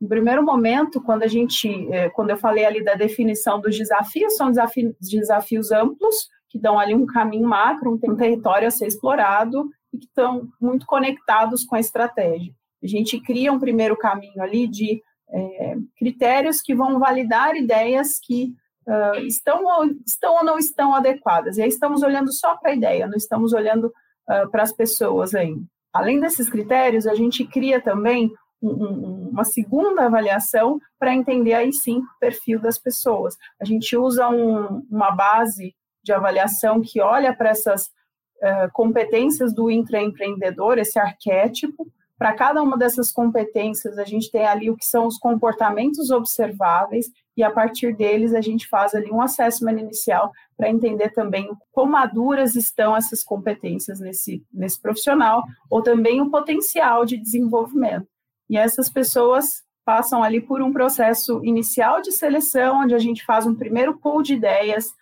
No 0.00 0.08
primeiro 0.08 0.42
momento, 0.42 1.00
quando 1.00 1.22
a 1.22 1.26
gente, 1.26 1.68
é, 1.92 2.08
quando 2.10 2.30
eu 2.30 2.36
falei 2.36 2.64
ali 2.64 2.82
da 2.82 2.94
definição 2.94 3.60
dos 3.60 3.76
desafios, 3.76 4.36
são 4.36 4.48
desafios, 4.48 4.94
desafios 5.00 5.70
amplos, 5.70 6.28
que 6.48 6.58
dão 6.58 6.78
ali 6.78 6.94
um 6.94 7.06
caminho 7.06 7.48
macro, 7.48 8.00
um 8.02 8.16
território 8.16 8.68
a 8.68 8.70
ser 8.70 8.86
explorado 8.86 9.68
e 9.92 9.98
que 9.98 10.06
estão 10.06 10.48
muito 10.60 10.86
conectados 10.86 11.64
com 11.64 11.76
a 11.76 11.80
estratégia. 11.80 12.52
A 12.82 12.86
gente 12.86 13.20
cria 13.20 13.52
um 13.52 13.58
primeiro 13.58 13.96
caminho 13.96 14.42
ali 14.42 14.66
de 14.66 15.02
é, 15.30 15.76
critérios 15.98 16.60
que 16.60 16.74
vão 16.74 16.98
validar 16.98 17.56
ideias 17.56 18.18
que 18.18 18.54
uh, 18.86 19.18
estão, 19.20 19.62
estão 20.06 20.34
ou 20.36 20.44
não 20.44 20.58
estão 20.58 20.94
adequadas. 20.94 21.56
E 21.56 21.62
aí 21.62 21.68
estamos 21.68 22.02
olhando 22.02 22.32
só 22.32 22.56
para 22.56 22.70
a 22.70 22.74
ideia, 22.74 23.06
não 23.06 23.16
estamos 23.16 23.52
olhando 23.52 23.86
uh, 23.86 24.50
para 24.50 24.62
as 24.62 24.72
pessoas 24.72 25.34
aí. 25.34 25.56
Além 25.92 26.20
desses 26.20 26.48
critérios, 26.48 27.06
a 27.06 27.14
gente 27.14 27.44
cria 27.46 27.80
também 27.80 28.30
um, 28.62 28.70
um, 28.70 29.28
uma 29.30 29.44
segunda 29.44 30.06
avaliação 30.06 30.78
para 30.98 31.14
entender 31.14 31.54
aí 31.54 31.72
sim 31.72 31.98
o 31.98 32.18
perfil 32.20 32.60
das 32.60 32.78
pessoas. 32.78 33.36
A 33.60 33.64
gente 33.64 33.96
usa 33.96 34.28
um, 34.28 34.86
uma 34.90 35.10
base 35.10 35.74
de 36.02 36.12
avaliação 36.12 36.80
que 36.80 37.00
olha 37.00 37.34
para 37.34 37.50
essas 37.50 37.86
uh, 37.86 38.70
competências 38.72 39.54
do 39.54 39.70
intraempreendedor, 39.70 40.78
esse 40.78 40.98
arquétipo, 40.98 41.86
para 42.18 42.32
cada 42.32 42.62
uma 42.62 42.78
dessas 42.78 43.12
competências, 43.12 43.98
a 43.98 44.04
gente 44.04 44.30
tem 44.30 44.46
ali 44.46 44.70
o 44.70 44.76
que 44.76 44.86
são 44.86 45.06
os 45.06 45.18
comportamentos 45.18 46.10
observáveis, 46.10 47.10
e 47.36 47.42
a 47.42 47.50
partir 47.50 47.94
deles 47.94 48.32
a 48.32 48.40
gente 48.40 48.66
faz 48.66 48.94
ali 48.94 49.10
um 49.10 49.20
assessment 49.20 49.78
inicial 49.78 50.32
para 50.56 50.70
entender 50.70 51.10
também 51.10 51.50
quão 51.70 51.86
maduras 51.86 52.54
estão 52.56 52.96
essas 52.96 53.22
competências 53.22 54.00
nesse, 54.00 54.42
nesse 54.52 54.80
profissional, 54.80 55.44
ou 55.70 55.82
também 55.82 56.20
o 56.20 56.30
potencial 56.30 57.04
de 57.04 57.18
desenvolvimento. 57.18 58.08
E 58.48 58.56
essas 58.56 58.88
pessoas 58.88 59.62
passam 59.84 60.22
ali 60.22 60.40
por 60.40 60.62
um 60.62 60.72
processo 60.72 61.44
inicial 61.44 62.00
de 62.00 62.10
seleção, 62.10 62.80
onde 62.80 62.94
a 62.94 62.98
gente 62.98 63.24
faz 63.24 63.46
um 63.46 63.54
primeiro 63.54 63.98
pool 63.98 64.22
de 64.22 64.34
ideias, 64.34 64.92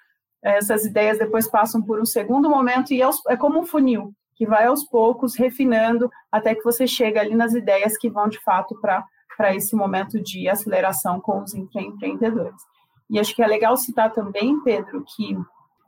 essas 0.43 0.85
ideias 0.85 1.19
depois 1.19 1.49
passam 1.49 1.81
por 1.81 2.01
um 2.01 2.05
segundo 2.05 2.51
momento, 2.51 2.93
e 2.93 3.01
é, 3.01 3.09
é 3.29 3.37
como 3.37 3.61
um 3.61 3.65
funil 3.65 4.13
que 4.35 4.45
vai 4.45 4.67
aos 4.67 4.85
poucos 4.85 5.37
refinando 5.37 6.11
até 6.31 6.55
que 6.55 6.65
você 6.65 6.87
chega 6.87 7.21
ali 7.21 7.35
nas 7.35 7.55
ideias 7.55 7.97
que 7.97 8.11
vão 8.11 8.29
de 8.29 8.39
fato 8.41 8.79
para 8.81 9.05
esse 9.55 9.75
momento 9.75 10.21
de 10.21 10.49
aceleração 10.49 11.21
com 11.21 11.43
os 11.43 11.55
empreendedores. 11.55 12.61
E 13.11 13.19
acho 13.19 13.35
que 13.35 13.43
é 13.43 13.47
legal 13.47 13.77
citar 13.77 14.13
também, 14.13 14.61
Pedro, 14.61 15.05
que 15.05 15.37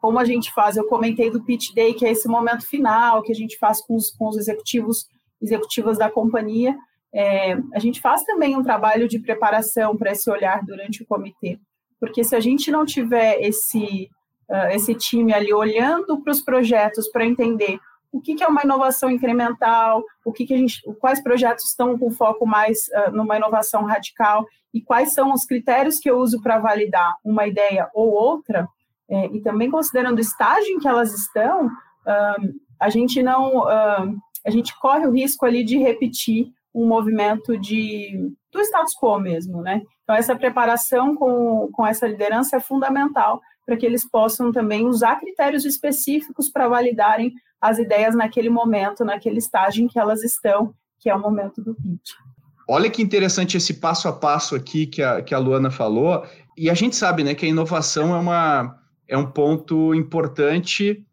como 0.01 0.19
a 0.19 0.25
gente 0.25 0.53
faz, 0.53 0.77
eu 0.77 0.87
comentei 0.87 1.31
do 1.31 1.43
pitch 1.43 1.73
day, 1.75 1.95
que 1.95 2.05
é 2.05 2.11
esse 2.11 2.29
momento 2.29 2.67
final 2.67 3.23
que 3.23 3.33
a 3.33 3.35
gente 3.35 3.59
faz 3.59 3.81
com 3.85 3.97
os, 3.97 4.11
com 4.11 4.29
os 4.29 4.37
executivos, 4.37 5.09
executivas 5.41 5.99
da 5.99 6.11
companhia, 6.11 6.77
é, 7.13 7.57
a 7.75 7.79
gente 7.79 8.01
faz 8.01 8.23
também 8.25 8.57
um 8.57 8.63
trabalho 8.63 9.09
de 9.09 9.19
preparação 9.19 9.97
para 9.97 10.13
esse 10.13 10.31
olhar 10.31 10.63
durante 10.65 11.03
o 11.03 11.07
comitê, 11.07 11.59
porque 11.99 12.23
se 12.23 12.37
a 12.37 12.41
gente 12.41 12.71
não 12.71 12.85
tiver 12.85 13.41
esse, 13.41 14.11
uh, 14.51 14.69
esse 14.71 14.95
time 14.95 15.33
ali 15.33 15.53
olhando 15.53 16.21
para 16.23 16.31
os 16.31 16.41
projetos 16.41 17.09
para 17.09 17.25
entender 17.25 17.79
o 18.13 18.21
que, 18.21 18.35
que 18.35 18.45
é 18.45 18.47
uma 18.47 18.63
inovação 18.63 19.11
incremental, 19.11 20.03
o 20.25 20.33
que, 20.33 20.47
que 20.47 20.55
a 20.55 20.57
gente, 20.57 20.81
quais 20.99 21.23
projetos 21.23 21.65
estão 21.65 21.99
com 21.99 22.11
foco 22.11 22.47
mais 22.47 22.89
uh, 22.89 23.11
numa 23.13 23.37
inovação 23.37 23.85
radical 23.85 24.47
e 24.73 24.81
quais 24.81 25.13
são 25.13 25.33
os 25.33 25.45
critérios 25.45 25.99
que 25.99 26.11
eu 26.11 26.19
uso 26.19 26.41
para 26.43 26.59
validar 26.59 27.17
uma 27.25 27.47
ideia 27.47 27.89
ou 27.95 28.11
outra, 28.11 28.69
é, 29.09 29.27
e 29.27 29.41
também 29.41 29.71
considerando 29.71 30.19
o 30.19 30.21
estágio 30.21 30.75
em 30.75 30.79
que 30.79 30.89
elas 30.89 31.15
estão, 31.15 31.67
uh, 31.67 32.55
a 32.79 32.91
gente 32.91 33.23
não, 33.23 33.59
uh, 33.59 34.17
a 34.45 34.51
gente 34.51 34.79
corre 34.79 35.07
o 35.07 35.13
risco 35.13 35.47
ali 35.47 35.65
de 35.65 35.79
repetir 35.79 36.49
um 36.75 36.87
movimento 36.87 37.57
de 37.57 38.31
do 38.53 38.61
status 38.61 38.95
quo 39.01 39.19
mesmo, 39.19 39.63
né? 39.63 39.83
Então 40.03 40.15
essa 40.15 40.37
preparação 40.37 41.15
com, 41.15 41.71
com 41.73 41.87
essa 41.87 42.07
liderança 42.07 42.57
é 42.57 42.61
fundamental 42.61 43.41
para 43.65 43.77
que 43.77 43.85
eles 43.85 44.09
possam 44.09 44.53
também 44.53 44.87
usar 44.87 45.19
critérios 45.19 45.65
específicos 45.65 46.49
para 46.49 46.69
validarem 46.69 47.33
as 47.69 47.79
ideias 47.79 48.15
naquele 48.15 48.49
momento, 48.49 49.05
naquele 49.05 49.39
estágio 49.39 49.85
em 49.85 49.89
que 49.89 49.99
elas 49.99 50.23
estão, 50.23 50.75
que 50.99 51.11
é 51.11 51.15
o 51.15 51.21
momento 51.21 51.63
do 51.63 51.75
pitch. 51.75 52.11
Olha 52.69 52.91
que 52.91 53.03
interessante 53.03 53.57
esse 53.57 53.75
passo 53.75 54.09
a 54.09 54.13
passo 54.13 54.57
aqui 54.57 54.87
que 54.87 55.03
a, 55.03 55.23
que 55.23 55.35
a 55.35 55.39
Luana 55.39 55.71
falou, 55.71 56.25
e 56.57 56.69
a 56.69 56.75
gente 56.75 56.97
sabe 56.97 57.23
né, 57.23 57.35
que 57.35 57.47
a 57.47 57.49
inovação 57.49 58.15
é, 58.15 58.19
uma, 58.19 58.79
é 59.07 59.17
um 59.17 59.27
ponto 59.27 59.95
importante 59.95 61.05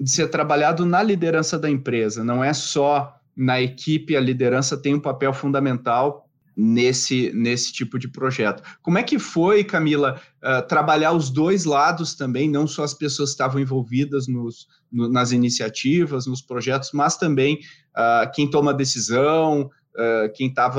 de 0.00 0.10
ser 0.10 0.28
trabalhado 0.28 0.86
na 0.86 1.02
liderança 1.02 1.58
da 1.58 1.68
empresa, 1.68 2.22
não 2.22 2.42
é 2.42 2.52
só 2.52 3.14
na 3.36 3.60
equipe, 3.60 4.16
a 4.16 4.20
liderança 4.20 4.76
tem 4.76 4.94
um 4.94 5.00
papel 5.00 5.32
fundamental 5.32 6.29
nesse, 6.62 7.32
nesse 7.32 7.72
tipo 7.72 7.98
de 7.98 8.06
projeto. 8.06 8.62
Como 8.82 8.98
é 8.98 9.02
que 9.02 9.18
foi, 9.18 9.64
Camila, 9.64 10.20
uh, 10.44 10.66
trabalhar 10.68 11.12
os 11.12 11.30
dois 11.30 11.64
lados 11.64 12.14
também, 12.14 12.50
não 12.50 12.66
só 12.66 12.84
as 12.84 12.92
pessoas 12.92 13.30
que 13.30 13.34
estavam 13.34 13.60
envolvidas 13.60 14.28
nos, 14.28 14.68
no, 14.92 15.10
nas 15.10 15.32
iniciativas, 15.32 16.26
nos 16.26 16.42
projetos, 16.42 16.90
mas 16.92 17.16
também 17.16 17.60
uh, 17.96 18.30
quem 18.34 18.50
toma 18.50 18.74
decisão, 18.74 19.62
uh, 19.62 20.32
quem 20.34 20.48
está 20.48 20.70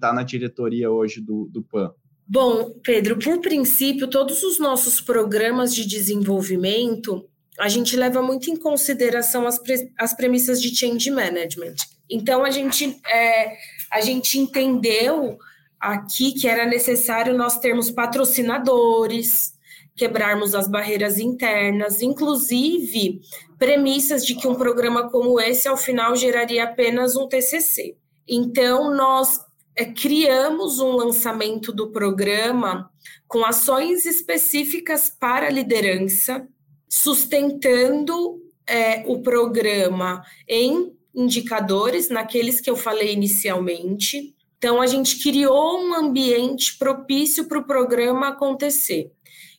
tá 0.00 0.12
na 0.12 0.22
diretoria 0.22 0.88
hoje 0.88 1.20
do, 1.20 1.48
do 1.52 1.62
PAN? 1.64 1.92
Bom, 2.26 2.70
Pedro, 2.82 3.18
por 3.18 3.40
princípio, 3.40 4.06
todos 4.06 4.42
os 4.44 4.60
nossos 4.60 5.00
programas 5.00 5.74
de 5.74 5.84
desenvolvimento, 5.84 7.28
a 7.58 7.68
gente 7.68 7.96
leva 7.96 8.22
muito 8.22 8.50
em 8.50 8.56
consideração 8.56 9.46
as, 9.48 9.58
pre 9.58 9.90
as 9.98 10.14
premissas 10.14 10.62
de 10.62 10.74
change 10.74 11.10
management. 11.10 11.74
Então, 12.08 12.44
a 12.44 12.50
gente 12.50 12.98
é, 13.06 13.56
a 13.94 14.00
gente 14.00 14.40
entendeu 14.40 15.38
aqui 15.78 16.32
que 16.32 16.48
era 16.48 16.66
necessário 16.66 17.32
nós 17.32 17.60
termos 17.60 17.92
patrocinadores, 17.92 19.54
quebrarmos 19.94 20.52
as 20.52 20.66
barreiras 20.66 21.20
internas, 21.20 22.02
inclusive 22.02 23.20
premissas 23.56 24.26
de 24.26 24.34
que 24.34 24.48
um 24.48 24.56
programa 24.56 25.08
como 25.08 25.40
esse, 25.40 25.68
ao 25.68 25.76
final, 25.76 26.16
geraria 26.16 26.64
apenas 26.64 27.14
um 27.14 27.28
TCC. 27.28 27.96
Então, 28.28 28.92
nós 28.92 29.40
é, 29.76 29.84
criamos 29.84 30.80
um 30.80 30.96
lançamento 30.96 31.70
do 31.70 31.92
programa 31.92 32.90
com 33.28 33.44
ações 33.44 34.06
específicas 34.06 35.08
para 35.08 35.46
a 35.46 35.50
liderança, 35.50 36.44
sustentando 36.88 38.42
é, 38.66 39.04
o 39.06 39.22
programa 39.22 40.24
em 40.48 40.92
indicadores, 41.14 42.08
naqueles 42.08 42.60
que 42.60 42.68
eu 42.68 42.76
falei 42.76 43.12
inicialmente. 43.12 44.34
Então, 44.58 44.80
a 44.80 44.86
gente 44.86 45.22
criou 45.22 45.78
um 45.78 45.94
ambiente 45.94 46.78
propício 46.78 47.46
para 47.46 47.58
o 47.58 47.64
programa 47.64 48.28
acontecer. 48.28 49.12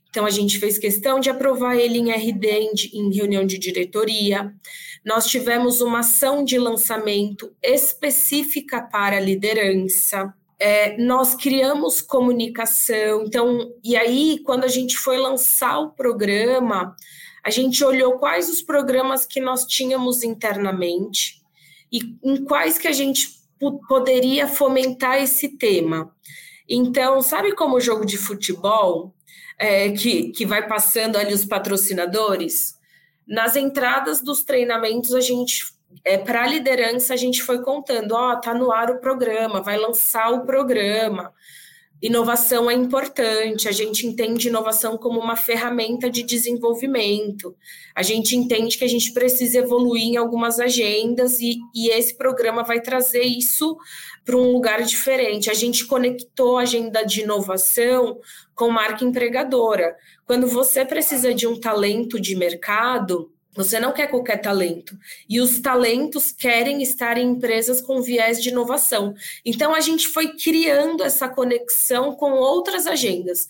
Então, 0.10 0.26
a 0.26 0.30
gente 0.30 0.58
fez 0.58 0.78
questão 0.78 1.20
de 1.20 1.30
aprovar 1.30 1.76
ele 1.76 2.00
em 2.00 2.12
RD, 2.12 2.72
em 2.94 3.13
reunião 3.13 3.46
de 3.46 3.58
diretoria. 3.58 4.52
Nós 5.06 5.28
tivemos 5.28 5.82
uma 5.82 6.00
ação 6.00 6.44
de 6.44 6.58
lançamento 6.58 7.54
específica 7.62 8.82
para 8.82 9.18
a 9.18 9.20
liderança. 9.20 10.34
É, 10.58 10.98
nós 10.98 11.36
criamos 11.36 12.02
comunicação. 12.02 13.26
Então, 13.26 13.72
e 13.84 13.96
aí, 13.96 14.39
quando 14.44 14.63
a 14.63 14.70
gente 14.70 14.98
foi 14.98 15.18
lançar 15.18 15.80
o 15.80 15.91
programa, 15.91 16.96
a 17.44 17.52
gente 17.52 17.84
olhou 17.84 18.18
quais 18.18 18.50
os 18.50 18.62
programas 18.62 19.24
que 19.24 19.39
nós 19.39 19.65
tínhamos 19.65 20.24
internamente 20.24 21.45
e 21.91 22.17
em 22.24 22.43
quais 22.43 22.78
que 22.78 22.88
a 22.88 22.91
gente 22.91 23.36
poderia 23.88 24.48
fomentar 24.48 25.21
esse 25.21 25.50
tema. 25.58 26.13
Então, 26.67 27.21
sabe 27.21 27.54
como 27.54 27.76
o 27.76 27.82
jogo 27.82 28.06
de 28.06 28.17
futebol, 28.17 29.13
é, 29.58 29.91
que, 29.91 30.30
que 30.32 30.45
vai 30.45 30.67
passando 30.67 31.15
ali 31.17 31.34
os 31.34 31.45
patrocinadores? 31.45 32.78
Nas 33.28 33.56
entradas 33.56 34.21
dos 34.21 34.43
treinamentos, 34.43 35.13
a 35.13 35.21
gente, 35.21 35.65
é, 36.04 36.17
para 36.17 36.43
a 36.43 36.48
liderança, 36.48 37.13
a 37.13 37.17
gente 37.17 37.41
foi 37.41 37.62
contando: 37.62 38.13
ó, 38.13 38.34
oh, 38.34 38.41
tá 38.41 38.54
no 38.54 38.71
ar 38.71 38.91
o 38.91 39.00
programa, 39.00 39.62
vai 39.62 39.78
lançar 39.78 40.32
o 40.32 40.45
programa. 40.45 41.34
Inovação 42.02 42.70
é 42.70 42.74
importante, 42.74 43.70
a 43.70 43.72
gente 43.72 44.06
entende 44.06 44.50
inovação 44.50 44.98
como 44.98 45.20
uma 45.20 45.36
ferramenta 45.36 46.10
de 46.10 46.24
desenvolvimento, 46.24 47.56
a 47.96 48.04
gente 48.04 48.36
entende 48.36 48.78
que 48.78 48.84
a 48.84 48.88
gente 48.88 49.14
precisa 49.14 49.60
evoluir 49.60 50.04
em 50.04 50.18
algumas 50.18 50.60
agendas 50.60 51.40
e, 51.40 51.58
e 51.74 51.90
esse 51.90 52.18
programa 52.18 52.64
vai 52.64 52.82
trazer 52.82 53.24
isso 53.24 53.78
para 54.26 54.36
um 54.36 54.52
lugar 54.52 54.82
diferente. 54.84 55.50
A 55.50 55.54
gente 55.54 55.86
conectou 55.86 56.58
a 56.58 56.64
agenda 56.64 57.04
de 57.04 57.22
inovação 57.22 58.20
com 58.54 58.70
marca 58.70 59.06
empregadora. 59.06 59.96
Quando 60.26 60.48
você 60.48 60.84
precisa 60.84 61.34
de 61.34 61.48
um 61.48 61.60
talento 61.60 62.20
de 62.20 62.36
mercado, 62.36 63.32
você 63.56 63.80
não 63.80 63.94
quer 63.94 64.08
qualquer 64.08 64.38
talento. 64.38 64.98
E 65.30 65.39
os 65.39 65.60
talentos 65.60 66.32
querem 66.32 66.84
estar 66.84 67.18
em 67.18 67.32
empresas 67.32 67.80
com 67.80 68.02
viés 68.02 68.44
de 68.44 68.50
inovação. 68.50 69.15
Então, 69.46 69.74
a 69.74 69.80
gente 69.80 70.08
foi 70.10 70.36
criando 70.36 71.04
essa 71.04 71.30
conexão 71.30 72.13
com 72.13 72.32
outras 72.34 72.86
agendas. 72.86 73.48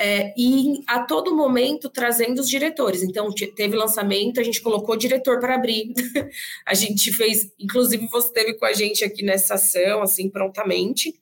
É, 0.00 0.32
e 0.38 0.84
a 0.86 1.02
todo 1.02 1.34
momento 1.34 1.90
trazendo 1.90 2.38
os 2.38 2.48
diretores. 2.48 3.02
Então, 3.02 3.32
teve 3.32 3.76
lançamento, 3.76 4.38
a 4.38 4.44
gente 4.44 4.60
colocou 4.60 4.96
diretor 4.96 5.40
para 5.40 5.56
abrir. 5.56 5.92
a 6.64 6.72
gente 6.72 7.12
fez, 7.12 7.50
inclusive, 7.58 8.06
você 8.06 8.28
esteve 8.28 8.54
com 8.54 8.64
a 8.64 8.72
gente 8.72 9.04
aqui 9.04 9.24
nessa 9.24 9.54
ação, 9.54 10.00
assim, 10.00 10.30
prontamente. 10.30 11.18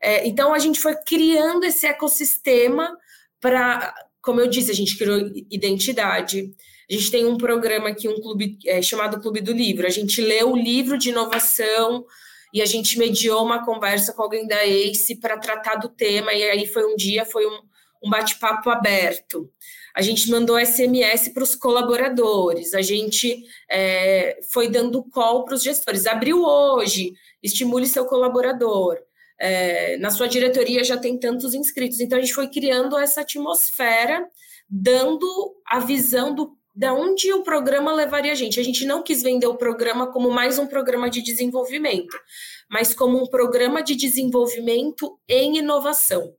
É, 0.00 0.24
então, 0.26 0.54
a 0.54 0.58
gente 0.60 0.78
foi 0.78 0.94
criando 0.94 1.64
esse 1.64 1.84
ecossistema 1.84 2.96
para, 3.40 3.92
como 4.22 4.40
eu 4.40 4.46
disse, 4.46 4.70
a 4.70 4.74
gente 4.74 4.96
criou 4.96 5.18
identidade, 5.50 6.54
a 6.92 6.98
gente 6.98 7.10
tem 7.10 7.24
um 7.24 7.38
programa 7.38 7.88
aqui, 7.88 8.06
um 8.06 8.20
clube 8.20 8.58
é, 8.66 8.82
chamado 8.82 9.18
Clube 9.18 9.40
do 9.40 9.50
Livro. 9.50 9.86
A 9.86 9.90
gente 9.90 10.20
lê 10.20 10.44
o 10.44 10.54
livro 10.54 10.98
de 10.98 11.08
inovação 11.08 12.04
e 12.52 12.60
a 12.60 12.66
gente 12.66 12.98
mediou 12.98 13.42
uma 13.42 13.64
conversa 13.64 14.12
com 14.12 14.22
alguém 14.22 14.46
da 14.46 14.62
ACE 14.62 15.16
para 15.16 15.38
tratar 15.38 15.76
do 15.76 15.88
tema. 15.88 16.34
E 16.34 16.42
aí 16.42 16.66
foi 16.66 16.84
um 16.84 16.94
dia, 16.94 17.24
foi 17.24 17.46
um, 17.46 17.60
um 18.04 18.10
bate-papo 18.10 18.68
aberto. 18.68 19.50
A 19.94 20.02
gente 20.02 20.30
mandou 20.30 20.58
SMS 20.58 21.30
para 21.30 21.42
os 21.42 21.54
colaboradores, 21.54 22.74
a 22.74 22.82
gente 22.82 23.42
é, 23.70 24.38
foi 24.50 24.68
dando 24.68 25.02
call 25.04 25.46
para 25.46 25.54
os 25.54 25.62
gestores. 25.62 26.06
Abriu 26.06 26.42
hoje, 26.42 27.14
estimule 27.42 27.86
seu 27.86 28.04
colaborador. 28.04 28.98
É, 29.40 29.96
na 29.96 30.10
sua 30.10 30.28
diretoria 30.28 30.84
já 30.84 30.98
tem 30.98 31.18
tantos 31.18 31.54
inscritos. 31.54 32.00
Então, 32.00 32.18
a 32.18 32.20
gente 32.20 32.34
foi 32.34 32.48
criando 32.48 32.98
essa 32.98 33.22
atmosfera, 33.22 34.26
dando 34.68 35.26
a 35.66 35.78
visão 35.80 36.34
do 36.34 36.56
da 36.74 36.94
onde 36.94 37.32
o 37.32 37.42
programa 37.42 37.92
levaria 37.92 38.32
a 38.32 38.34
gente. 38.34 38.58
A 38.58 38.62
gente 38.62 38.84
não 38.84 39.02
quis 39.02 39.22
vender 39.22 39.46
o 39.46 39.56
programa 39.56 40.10
como 40.10 40.30
mais 40.30 40.58
um 40.58 40.66
programa 40.66 41.10
de 41.10 41.22
desenvolvimento, 41.22 42.16
mas 42.70 42.94
como 42.94 43.22
um 43.22 43.26
programa 43.26 43.82
de 43.82 43.94
desenvolvimento 43.94 45.18
em 45.28 45.58
inovação. 45.58 46.32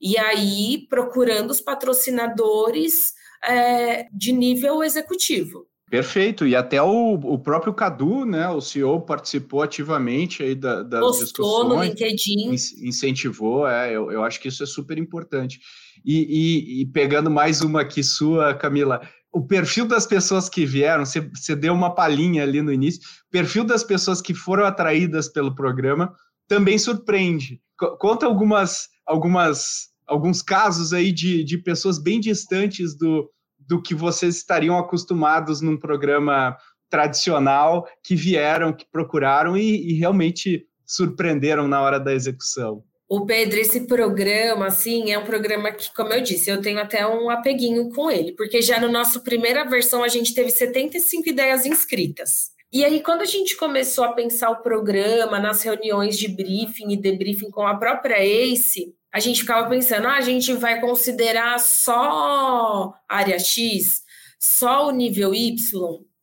E 0.00 0.18
aí, 0.18 0.86
procurando 0.88 1.50
os 1.50 1.60
patrocinadores 1.60 3.12
é, 3.44 4.06
de 4.12 4.32
nível 4.32 4.82
executivo. 4.82 5.66
Perfeito, 5.90 6.46
e 6.46 6.54
até 6.54 6.80
o, 6.80 7.14
o 7.14 7.36
próprio 7.36 7.74
Cadu, 7.74 8.24
né, 8.24 8.48
o 8.48 8.60
CEO, 8.60 9.00
participou 9.00 9.60
ativamente 9.60 10.40
aí 10.40 10.54
da, 10.54 10.84
das 10.84 11.00
Postou 11.00 11.24
discussões. 11.24 11.68
no 11.68 11.82
LinkedIn. 11.82 12.54
Incentivou, 12.86 13.66
é, 13.66 13.90
eu, 13.90 14.12
eu 14.12 14.22
acho 14.22 14.38
que 14.40 14.46
isso 14.46 14.62
é 14.62 14.66
super 14.66 14.96
importante. 14.98 15.58
E, 16.04 16.78
e, 16.78 16.82
e 16.82 16.86
pegando 16.86 17.28
mais 17.28 17.60
uma 17.60 17.80
aqui 17.80 18.04
sua, 18.04 18.54
Camila, 18.54 19.00
o 19.32 19.46
perfil 19.46 19.86
das 19.86 20.06
pessoas 20.06 20.48
que 20.48 20.66
vieram, 20.66 21.04
você, 21.04 21.20
você 21.20 21.54
deu 21.54 21.72
uma 21.72 21.94
palhinha 21.94 22.42
ali 22.42 22.60
no 22.60 22.72
início, 22.72 23.00
o 23.02 23.30
perfil 23.30 23.64
das 23.64 23.84
pessoas 23.84 24.20
que 24.20 24.34
foram 24.34 24.64
atraídas 24.64 25.28
pelo 25.28 25.54
programa 25.54 26.12
também 26.48 26.78
surpreende. 26.78 27.60
Conta 27.98 28.26
algumas, 28.26 28.88
algumas, 29.06 29.88
alguns 30.06 30.42
casos 30.42 30.92
aí 30.92 31.12
de, 31.12 31.44
de 31.44 31.58
pessoas 31.58 31.98
bem 31.98 32.18
distantes 32.18 32.96
do, 32.96 33.30
do 33.58 33.80
que 33.80 33.94
vocês 33.94 34.36
estariam 34.36 34.76
acostumados 34.76 35.60
num 35.60 35.78
programa 35.78 36.56
tradicional, 36.90 37.86
que 38.02 38.16
vieram, 38.16 38.72
que 38.72 38.84
procuraram 38.90 39.56
e, 39.56 39.90
e 39.90 39.92
realmente 39.94 40.66
surpreenderam 40.84 41.68
na 41.68 41.80
hora 41.80 42.00
da 42.00 42.12
execução. 42.12 42.82
O 43.12 43.26
Pedro, 43.26 43.58
esse 43.58 43.88
programa, 43.88 44.68
assim, 44.68 45.10
é 45.10 45.18
um 45.18 45.24
programa 45.24 45.72
que, 45.72 45.92
como 45.92 46.12
eu 46.12 46.20
disse, 46.20 46.48
eu 46.48 46.62
tenho 46.62 46.78
até 46.78 47.04
um 47.04 47.28
apeguinho 47.28 47.90
com 47.90 48.08
ele, 48.08 48.30
porque 48.36 48.62
já 48.62 48.78
no 48.78 48.88
nosso 48.88 49.24
primeira 49.24 49.64
versão 49.64 50.04
a 50.04 50.08
gente 50.08 50.32
teve 50.32 50.48
75 50.52 51.28
ideias 51.28 51.66
inscritas. 51.66 52.52
E 52.72 52.84
aí, 52.84 53.02
quando 53.02 53.22
a 53.22 53.26
gente 53.26 53.56
começou 53.56 54.04
a 54.04 54.12
pensar 54.12 54.50
o 54.50 54.62
programa 54.62 55.40
nas 55.40 55.60
reuniões 55.60 56.16
de 56.16 56.28
briefing 56.28 56.92
e 56.92 56.96
debriefing 56.96 57.50
com 57.50 57.66
a 57.66 57.76
própria 57.76 58.22
ACE, 58.22 58.94
a 59.12 59.18
gente 59.18 59.40
ficava 59.40 59.68
pensando, 59.68 60.06
ah, 60.06 60.14
a 60.14 60.20
gente 60.20 60.52
vai 60.52 60.80
considerar 60.80 61.58
só 61.58 62.94
área 63.08 63.40
X, 63.40 64.04
só 64.38 64.86
o 64.86 64.92
nível 64.92 65.34
Y. 65.34 65.58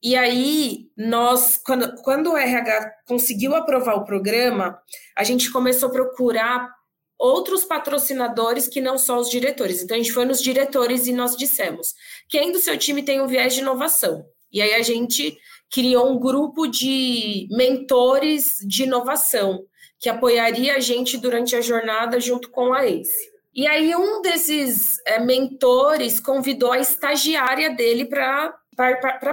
E 0.01 0.15
aí, 0.15 0.85
nós, 0.95 1.59
quando, 1.65 2.01
quando 2.01 2.31
o 2.31 2.37
RH 2.37 2.93
conseguiu 3.05 3.55
aprovar 3.55 3.95
o 3.95 4.05
programa, 4.05 4.79
a 5.17 5.25
gente 5.25 5.51
começou 5.51 5.89
a 5.89 5.91
procurar 5.91 6.76
outros 7.17 7.65
patrocinadores 7.65 8.67
que 8.67 8.81
não 8.81 8.97
só 8.97 9.17
os 9.17 9.29
diretores. 9.29 9.81
Então, 9.81 9.95
a 9.95 9.99
gente 9.99 10.11
foi 10.11 10.25
nos 10.25 10.41
diretores 10.41 11.07
e 11.07 11.13
nós 11.13 11.35
dissemos: 11.35 11.93
quem 12.29 12.51
do 12.51 12.59
seu 12.59 12.77
time 12.77 13.03
tem 13.03 13.21
um 13.21 13.27
viés 13.27 13.53
de 13.53 13.61
inovação? 13.61 14.25
E 14.51 14.61
aí 14.61 14.73
a 14.73 14.81
gente 14.81 15.37
criou 15.69 16.09
um 16.09 16.19
grupo 16.19 16.67
de 16.67 17.47
mentores 17.51 18.57
de 18.65 18.83
inovação 18.83 19.65
que 19.99 20.09
apoiaria 20.09 20.75
a 20.75 20.79
gente 20.79 21.17
durante 21.17 21.55
a 21.55 21.61
jornada 21.61 22.19
junto 22.19 22.49
com 22.49 22.73
a 22.73 22.85
ACE. 22.85 23.31
E 23.53 23.65
aí 23.65 23.95
um 23.95 24.21
desses 24.21 24.99
é, 25.05 25.19
mentores 25.19 26.19
convidou 26.19 26.71
a 26.71 26.79
estagiária 26.79 27.71
dele 27.71 28.05
para 28.05 28.53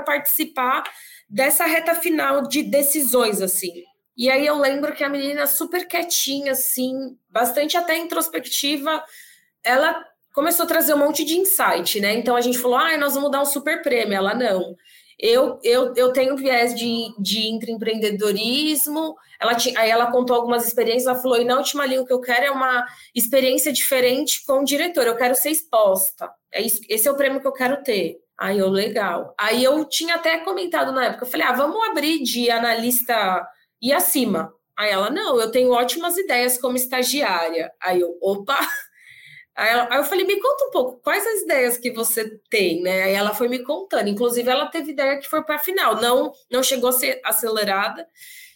participar 0.07 0.83
dessa 1.29 1.67
reta 1.67 1.95
final 1.95 2.49
de 2.49 2.63
decisões 2.63 3.43
assim. 3.43 3.85
E 4.17 4.31
aí 4.31 4.47
eu 4.47 4.59
lembro 4.59 4.95
que 4.95 5.03
a 5.03 5.09
menina 5.09 5.47
super 5.47 5.87
quietinha, 5.87 6.53
assim, 6.53 7.17
bastante 7.29 7.77
até 7.77 7.97
introspectiva, 7.97 9.03
ela 9.63 10.05
começou 10.33 10.65
a 10.65 10.69
trazer 10.69 10.95
um 10.95 10.99
monte 10.99 11.25
de 11.25 11.37
insight, 11.37 12.01
né? 12.01 12.13
Então 12.15 12.37
a 12.37 12.41
gente 12.41 12.59
falou, 12.59 12.77
ah, 12.77 12.97
nós 12.97 13.15
vamos 13.15 13.31
dar 13.31 13.41
um 13.41 13.47
super 13.47 13.83
prêmio. 13.83 14.15
Ela, 14.15 14.35
não. 14.35 14.77
Eu, 15.19 15.59
eu, 15.63 15.95
eu 15.97 16.13
tenho 16.13 16.37
viés 16.37 16.75
de, 16.75 17.15
de 17.19 17.49
intraempreendedorismo. 17.49 19.17
Ela 19.41 19.55
tinha, 19.55 19.79
aí 19.79 19.91
ela 19.91 20.11
contou 20.11 20.37
algumas 20.37 20.67
experiências, 20.67 21.07
ela 21.07 21.21
falou, 21.21 21.41
e 21.41 21.45
na 21.45 21.57
última 21.57 21.87
linha 21.87 22.03
o 22.03 22.07
que 22.07 22.13
eu 22.13 22.21
quero 22.21 22.47
é 22.47 22.51
uma 22.51 22.85
experiência 23.15 23.73
diferente 23.73 24.45
com 24.45 24.61
o 24.61 24.65
diretor, 24.65 25.07
eu 25.07 25.17
quero 25.17 25.35
ser 25.35 25.51
exposta. 25.51 26.31
É 26.53 26.63
isso, 26.63 26.81
esse 26.89 27.07
é 27.07 27.11
o 27.11 27.17
prêmio 27.17 27.41
que 27.41 27.47
eu 27.47 27.53
quero 27.53 27.83
ter. 27.83 28.19
Aí 28.37 28.59
eu, 28.59 28.69
legal. 28.69 29.35
Aí 29.39 29.63
eu 29.63 29.85
tinha 29.85 30.17
até 30.17 30.39
comentado 30.39 30.93
na 30.93 31.07
época, 31.07 31.25
eu 31.25 31.31
falei, 31.31 31.47
ah, 31.47 31.53
vamos 31.53 31.81
abrir 31.89 32.23
de 32.23 32.51
analista 32.51 33.47
e 33.85 33.93
acima. 33.93 34.51
Aí 34.77 34.91
ela, 34.91 35.11
não, 35.11 35.39
eu 35.39 35.51
tenho 35.51 35.71
ótimas 35.71 36.17
ideias 36.17 36.59
como 36.59 36.75
estagiária. 36.75 37.71
Aí 37.81 38.01
eu, 38.01 38.17
opa! 38.23 38.59
Aí, 39.57 39.69
ela, 39.71 39.87
aí 39.89 39.99
eu 39.99 40.05
falei, 40.05 40.27
me 40.27 40.41
conta 40.41 40.65
um 40.65 40.71
pouco, 40.73 41.01
quais 41.01 41.25
as 41.25 41.43
ideias 41.43 41.79
que 41.79 41.93
você 41.93 42.41
tem, 42.51 42.83
né? 42.83 43.05
Aí 43.05 43.13
ela 43.13 43.33
foi 43.33 43.47
me 43.47 43.61
contando. 43.61 44.09
Inclusive, 44.09 44.51
ela 44.51 44.67
teve 44.67 44.91
ideia 44.91 45.17
que 45.17 45.29
foi 45.29 45.45
para 45.45 45.55
a 45.55 45.61
final, 45.61 46.01
não, 46.01 46.33
não 46.51 46.61
chegou 46.61 46.89
a 46.89 46.93
ser 46.93 47.21
acelerada. 47.25 48.05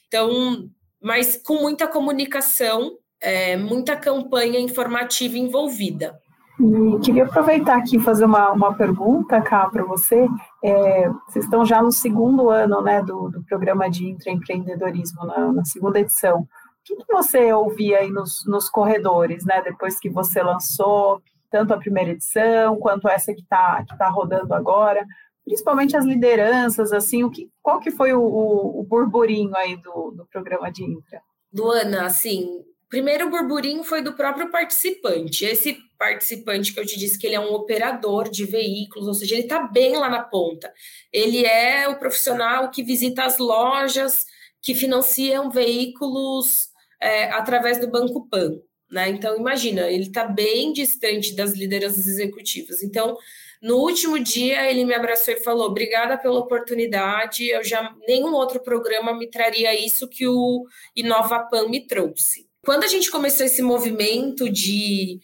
Então, 0.09 0.69
mas 1.01 1.37
com 1.37 1.55
muita 1.61 1.87
comunicação, 1.87 2.99
é, 3.21 3.57
muita 3.57 3.97
campanha 3.97 4.59
informativa 4.59 5.39
envolvida. 5.39 6.21
E 6.61 6.99
queria 7.05 7.25
aproveitar 7.25 7.77
aqui 7.77 7.97
e 7.97 8.01
fazer 8.01 8.25
uma, 8.25 8.51
uma 8.51 8.75
pergunta, 8.75 9.41
cá, 9.41 9.69
para 9.71 9.85
você. 9.85 10.27
É, 10.63 11.09
vocês 11.29 11.45
estão 11.45 11.65
já 11.65 11.81
no 11.81 11.93
segundo 11.93 12.51
ano 12.51 12.83
né, 12.83 13.01
do, 13.01 13.31
do 13.31 13.45
programa 13.45 13.89
de 13.89 14.09
intraempreendedorismo, 14.09 15.25
na, 15.25 15.53
na 15.53 15.65
segunda 15.65 16.01
edição. 16.01 16.41
O 16.41 16.47
que, 16.85 16.97
que, 16.97 17.13
você 17.13 17.53
ouvia 17.53 17.99
aí 17.99 18.11
nos, 18.11 18.45
nos 18.47 18.69
corredores, 18.69 19.45
né, 19.45 19.63
depois 19.63 20.01
que 20.01 20.11
você 20.11 20.43
lançou 20.43 21.23
tanto 21.51 21.73
a 21.73 21.79
primeira 21.79 22.11
edição 22.11 22.77
quanto 22.77 23.09
essa 23.09 23.33
que 23.33 23.43
está 23.43 23.85
que 23.89 23.97
tá 23.97 24.09
rodando 24.09 24.53
agora? 24.53 25.07
Principalmente 25.45 25.97
as 25.97 26.05
lideranças, 26.05 26.93
assim, 26.93 27.23
o 27.23 27.31
que, 27.31 27.49
qual 27.63 27.79
que 27.79 27.91
foi 27.91 28.13
o, 28.13 28.21
o, 28.21 28.81
o 28.81 28.85
burburinho 28.85 29.55
aí 29.57 29.77
do, 29.77 30.11
do 30.11 30.27
programa 30.31 30.73
de 30.73 30.85
intra? 30.85 31.23
Luana, 31.55 32.05
assim, 32.05 32.65
primeiro 32.89 33.31
burburinho 33.31 33.85
foi 33.85 34.03
do 34.03 34.15
próprio 34.15 34.51
participante. 34.51 35.45
Esse 35.45 35.79
participante 35.99 36.73
que 36.73 36.81
eu 36.81 36.87
te 36.87 36.99
disse 36.99 37.19
que 37.19 37.27
ele 37.27 37.37
é 37.37 37.41
um 37.41 37.53
operador 37.53 38.31
de 38.31 38.45
veículos, 38.45 39.09
ou 39.09 39.15
seja, 39.15 39.35
ele 39.35 39.43
está 39.43 39.61
bem 39.67 39.97
lá 39.97 40.09
na 40.09 40.23
ponta. 40.23 40.73
Ele 41.13 41.45
é 41.45 41.89
o 41.89 41.99
profissional 41.99 42.71
que 42.71 42.83
visita 42.83 43.25
as 43.25 43.39
lojas 43.39 44.25
que 44.63 44.75
financiam 44.75 45.51
veículos 45.51 46.69
é, 47.01 47.31
através 47.31 47.81
do 47.81 47.91
Banco 47.91 48.29
Pan. 48.29 48.59
Né? 48.91 49.11
Então, 49.11 49.37
imagina, 49.37 49.91
ele 49.91 50.05
está 50.05 50.25
bem 50.25 50.73
distante 50.73 51.35
das 51.35 51.53
lideranças 51.53 52.07
executivas. 52.07 52.83
Então, 52.83 53.17
no 53.61 53.77
último 53.77 54.19
dia, 54.19 54.71
ele 54.71 54.85
me 54.85 54.95
abraçou 54.95 55.35
e 55.35 55.41
falou: 55.41 55.67
Obrigada 55.67 56.17
pela 56.17 56.39
oportunidade. 56.39 57.49
Eu 57.49 57.63
já 57.65 57.95
nenhum 58.07 58.33
outro 58.33 58.61
programa 58.61 59.13
me 59.13 59.29
traria 59.29 59.75
isso 59.75 60.09
que 60.09 60.27
o 60.27 60.65
Inova 60.95 61.41
Pan 61.41 61.69
me 61.69 61.87
trouxe. 61.87 62.48
Quando 62.65 62.85
a 62.85 62.89
gente 62.89 63.11
começou 63.11 63.47
esse 63.47 63.63
movimento 63.63 64.51
de 64.51 65.21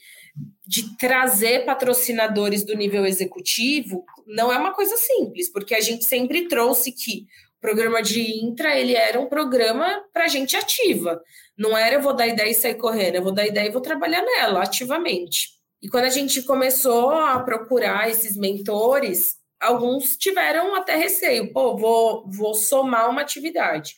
de 0.67 0.97
trazer 0.97 1.65
patrocinadores 1.65 2.65
do 2.65 2.75
nível 2.75 3.05
executivo 3.05 4.05
não 4.27 4.51
é 4.53 4.59
uma 4.59 4.73
coisa 4.73 4.97
simples, 4.97 5.51
porque 5.51 5.75
a 5.75 5.81
gente 5.81 6.05
sempre 6.05 6.49
trouxe 6.49 6.91
que 6.91 7.27
o 7.59 7.61
programa 7.61 8.03
de 8.03 8.21
intra 8.45 8.79
ele 8.79 8.95
era 8.95 9.21
um 9.21 9.29
programa 9.29 10.03
para 10.13 10.29
gente 10.29 10.57
ativa. 10.57 11.23
Não 11.57 11.77
era 11.77 11.97
eu 11.97 12.03
vou 12.03 12.15
dar 12.15 12.27
ideia 12.27 12.51
e 12.51 12.55
sair 12.55 12.77
correndo, 12.77 13.17
eu 13.17 13.23
vou 13.23 13.33
dar 13.33 13.47
ideia 13.47 13.69
e 13.69 13.73
vou 13.73 13.83
trabalhar 13.83 14.23
nela 14.23 14.63
ativamente. 14.63 15.51
E 15.83 15.89
quando 15.89 16.05
a 16.05 16.11
gente 16.11 16.43
começou 16.43 17.11
a 17.11 17.39
procurar 17.41 18.09
esses 18.09 18.37
mentores, 18.37 19.37
alguns 19.61 20.17
tiveram 20.17 20.75
até 20.75 20.97
receio, 20.97 21.53
pô, 21.53 21.77
vou, 21.77 22.29
vou 22.31 22.55
somar 22.55 23.11
uma 23.11 23.21
atividade. 23.21 23.97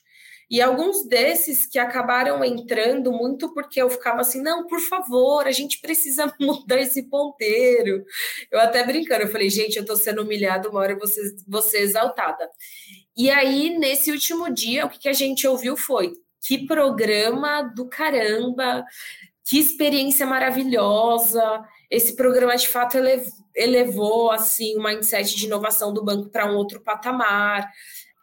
E 0.48 0.62
alguns 0.62 1.04
desses 1.06 1.66
que 1.66 1.78
acabaram 1.78 2.44
entrando 2.44 3.10
muito 3.12 3.52
porque 3.52 3.82
eu 3.82 3.90
ficava 3.90 4.20
assim, 4.20 4.40
não, 4.40 4.66
por 4.66 4.80
favor, 4.80 5.46
a 5.46 5.50
gente 5.50 5.80
precisa 5.80 6.32
mudar 6.40 6.80
esse 6.80 7.02
ponteiro. 7.02 8.04
Eu 8.50 8.60
até 8.60 8.84
brincando, 8.84 9.24
eu 9.24 9.32
falei, 9.32 9.50
gente, 9.50 9.76
eu 9.76 9.82
estou 9.82 9.96
sendo 9.96 10.22
humilhada, 10.22 10.68
uma 10.68 10.80
hora 10.80 10.92
eu 10.92 10.98
vou 10.98 11.08
ser, 11.08 11.34
vou 11.48 11.62
ser 11.62 11.78
exaltada. 11.78 12.48
E 13.16 13.28
aí, 13.28 13.76
nesse 13.76 14.12
último 14.12 14.52
dia, 14.52 14.86
o 14.86 14.90
que, 14.90 15.00
que 15.00 15.08
a 15.08 15.12
gente 15.12 15.48
ouviu 15.48 15.76
foi, 15.76 16.12
que 16.40 16.66
programa 16.66 17.62
do 17.62 17.88
caramba, 17.88 18.84
que 19.44 19.58
experiência 19.58 20.26
maravilhosa, 20.26 21.64
esse 21.90 22.14
programa 22.14 22.56
de 22.56 22.68
fato 22.68 22.96
elevou, 22.96 23.32
elevou 23.54 24.30
assim 24.30 24.76
o 24.76 24.82
mindset 24.82 25.34
de 25.34 25.46
inovação 25.46 25.92
do 25.92 26.04
banco 26.04 26.28
para 26.30 26.50
um 26.50 26.56
outro 26.56 26.80
patamar. 26.80 27.68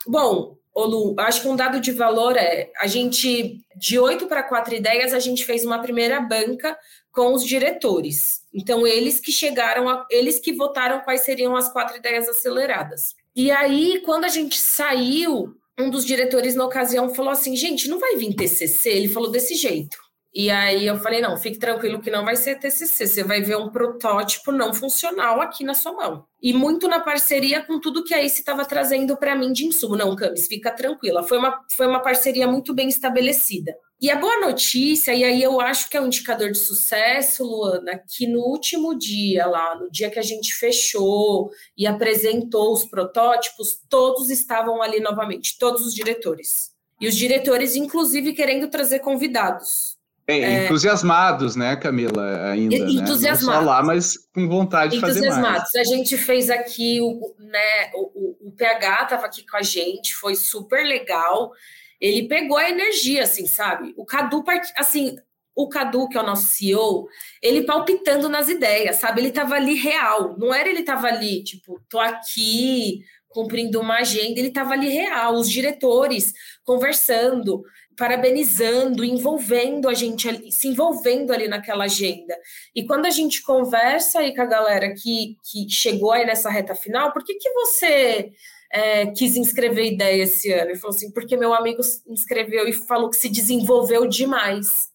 Bom, 0.05 0.57
Lu, 0.76 1.15
acho 1.19 1.41
que 1.41 1.47
um 1.47 1.55
dado 1.55 1.80
de 1.80 1.91
valor 1.91 2.36
é, 2.36 2.71
a 2.80 2.88
gente, 2.88 3.59
de 3.76 3.99
oito 3.99 4.26
para 4.26 4.41
quatro 4.41 4.74
ideias, 4.74 5.13
a 5.13 5.19
gente 5.19 5.45
fez 5.45 5.63
uma 5.63 5.80
primeira 5.80 6.19
banca 6.19 6.78
com 7.11 7.34
os 7.34 7.45
diretores. 7.45 8.41
Então, 8.51 8.88
eles 8.88 9.19
que 9.19 9.32
chegaram, 9.32 9.88
a, 9.88 10.05
eles 10.09 10.39
que 10.39 10.51
votaram 10.51 11.01
quais 11.01 11.21
seriam 11.21 11.55
as 11.55 11.71
quatro 11.71 11.97
ideias 11.97 12.28
aceleradas. 12.28 13.15
E 13.36 13.51
aí, 13.51 14.01
quando 14.03 14.26
a 14.26 14.30
gente 14.30 14.59
saiu, 14.59 15.55
um 15.80 15.89
dos 15.89 16.05
diretores 16.05 16.55
na 16.55 16.65
ocasião 16.65 17.13
falou 17.13 17.32
assim: 17.32 17.55
gente, 17.55 17.88
não 17.88 17.99
vai 17.99 18.15
vir 18.15 18.34
TCC? 18.36 18.89
Ele 18.89 19.07
falou 19.07 19.30
desse 19.30 19.55
jeito. 19.55 19.97
E 20.34 20.49
aí 20.49 20.88
eu 20.88 20.97
falei: 20.97 21.21
não, 21.21 21.38
fique 21.38 21.59
tranquilo 21.59 22.01
que 22.01 22.09
não 22.09 22.25
vai 22.25 22.36
ser 22.36 22.57
TCC, 22.57 23.05
você 23.05 23.23
vai 23.23 23.41
ver 23.41 23.55
um 23.55 23.69
protótipo 23.69 24.51
não 24.51 24.73
funcional 24.73 25.39
aqui 25.39 25.63
na 25.63 25.75
sua 25.75 25.93
mão. 25.93 26.25
E 26.41 26.53
muito 26.53 26.88
na 26.88 26.99
parceria 26.99 27.63
com 27.63 27.79
tudo 27.79 28.03
que 28.03 28.13
a 28.13 28.21
ICE 28.21 28.39
estava 28.39 28.65
trazendo 28.65 29.15
para 29.15 29.36
mim 29.36 29.53
de 29.53 29.65
insumo. 29.65 29.95
Não, 29.95 30.15
Camis, 30.15 30.47
fica 30.47 30.71
tranquila. 30.71 31.23
Foi 31.23 31.38
uma, 31.38 31.63
foi 31.69 31.86
uma 31.88 31.99
parceria 32.01 32.47
muito 32.47 32.73
bem 32.73 32.89
estabelecida. 32.89 33.75
E 34.01 34.11
a 34.11 34.17
boa 34.17 34.38
notícia, 34.41 35.13
e 35.13 35.23
aí 35.23 35.41
eu 35.41 35.61
acho 35.61 35.89
que 35.89 35.95
é 35.95 36.01
um 36.01 36.07
indicador 36.07 36.51
de 36.51 36.57
sucesso, 36.57 37.45
Luana, 37.45 38.01
que 38.05 38.27
no 38.27 38.41
último 38.41 38.97
dia 38.97 39.45
lá, 39.45 39.75
no 39.75 39.89
dia 39.89 40.09
que 40.09 40.19
a 40.19 40.23
gente 40.23 40.53
fechou 40.53 41.49
e 41.77 41.88
apresentou 41.88 42.73
os 42.73 42.84
protótipos, 42.84 43.79
todos 43.88 44.29
estavam 44.29 44.81
ali 44.81 44.99
novamente, 44.99 45.57
todos 45.57 45.86
os 45.86 45.93
diretores. 45.95 46.73
E 46.99 47.07
os 47.07 47.15
diretores, 47.15 47.77
inclusive, 47.77 48.34
querendo 48.34 48.69
trazer 48.69 48.99
convidados. 48.99 49.92
É, 50.26 50.39
é, 50.39 50.65
entusiasmados, 50.65 51.55
né, 51.55 51.76
Camila, 51.76 52.51
ainda, 52.51 52.76
entusiasmados. 52.76 53.45
Né? 53.45 53.53
Não 53.53 53.59
só 53.59 53.59
lá, 53.59 53.84
mas 53.84 54.17
com 54.34 54.47
vontade 54.47 54.95
de 54.95 55.01
fazer 55.01 55.30
mais. 55.30 55.76
A 55.76 55.84
gente 55.84 56.17
fez 56.17 56.49
aqui, 56.49 57.01
o, 57.01 57.36
né, 57.39 57.91
o, 57.93 58.38
o, 58.45 58.47
o 58.47 58.51
PH 58.51 59.03
estava 59.03 59.26
aqui 59.26 59.45
com 59.45 59.57
a 59.57 59.61
gente, 59.61 60.15
foi 60.15 60.36
super 60.36 60.86
legal. 60.86 61.51
Ele 61.99 62.28
pegou 62.28 62.57
a 62.57 62.69
energia, 62.69 63.24
assim, 63.24 63.45
sabe? 63.45 63.93
O 63.97 64.05
Cadu, 64.05 64.43
assim, 64.78 65.17
o 65.55 65.67
Cadu, 65.67 66.07
que 66.07 66.17
é 66.17 66.21
o 66.21 66.26
nosso 66.26 66.47
CEO, 66.47 67.07
ele 67.41 67.63
palpitando 67.63 68.30
nas 68.30 68.47
ideias, 68.47 68.97
sabe? 68.97 69.21
Ele 69.21 69.30
estava 69.30 69.55
ali 69.55 69.76
real, 69.76 70.38
não 70.38 70.53
era 70.53 70.69
ele 70.69 70.80
estava 70.80 71.07
ali, 71.07 71.43
tipo, 71.43 71.82
tô 71.89 71.99
aqui 71.99 73.01
cumprindo 73.34 73.82
uma 73.82 73.97
agenda, 73.97 74.39
ele 74.39 74.49
estava 74.49 74.74
ali 74.74 74.89
real, 74.89 75.34
os 75.34 75.49
diretores 75.49 76.34
conversando, 76.63 77.63
parabenizando, 77.97 79.03
envolvendo 79.03 79.89
a 79.89 79.93
gente, 79.93 80.27
ali, 80.29 80.51
se 80.51 80.67
envolvendo 80.67 81.31
ali 81.31 81.47
naquela 81.47 81.85
agenda. 81.85 82.37
E 82.75 82.85
quando 82.85 83.05
a 83.05 83.09
gente 83.09 83.41
conversa 83.41 84.19
aí 84.19 84.35
com 84.35 84.41
a 84.41 84.45
galera 84.45 84.93
que, 84.93 85.37
que 85.43 85.69
chegou 85.69 86.11
aí 86.11 86.25
nessa 86.25 86.49
reta 86.49 86.75
final, 86.75 87.11
por 87.11 87.23
que, 87.23 87.35
que 87.35 87.49
você 87.51 88.31
é, 88.71 89.07
quis 89.07 89.35
inscrever 89.35 89.93
ideia 89.93 90.23
esse 90.23 90.51
ano? 90.51 90.71
Ele 90.71 90.79
falou 90.79 90.95
assim, 90.95 91.11
porque 91.11 91.37
meu 91.37 91.53
amigo 91.53 91.81
inscreveu 92.07 92.67
e 92.67 92.73
falou 92.73 93.09
que 93.09 93.17
se 93.17 93.29
desenvolveu 93.29 94.07
demais 94.07 94.92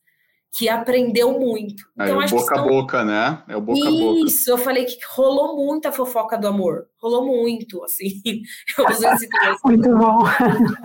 que 0.52 0.68
aprendeu 0.68 1.38
muito. 1.38 1.84
Então, 1.94 2.20
é 2.22 2.26
o 2.26 2.28
boca 2.28 2.58
a 2.58 2.62
boca, 2.62 3.04
né? 3.04 3.42
É 3.48 3.56
o 3.56 3.60
boca 3.60 3.86
a 3.86 3.90
boca. 3.90 4.26
Isso, 4.26 4.50
eu 4.50 4.58
falei 4.58 4.84
que 4.84 4.98
rolou 5.10 5.56
muita 5.56 5.92
fofoca 5.92 6.38
do 6.38 6.48
amor. 6.48 6.86
Rolou 7.00 7.26
muito, 7.26 7.84
assim. 7.84 8.22
Eu 8.76 8.86
usei 8.88 9.10
esse 9.10 9.28
Muito 9.64 9.96
bom. 9.96 10.26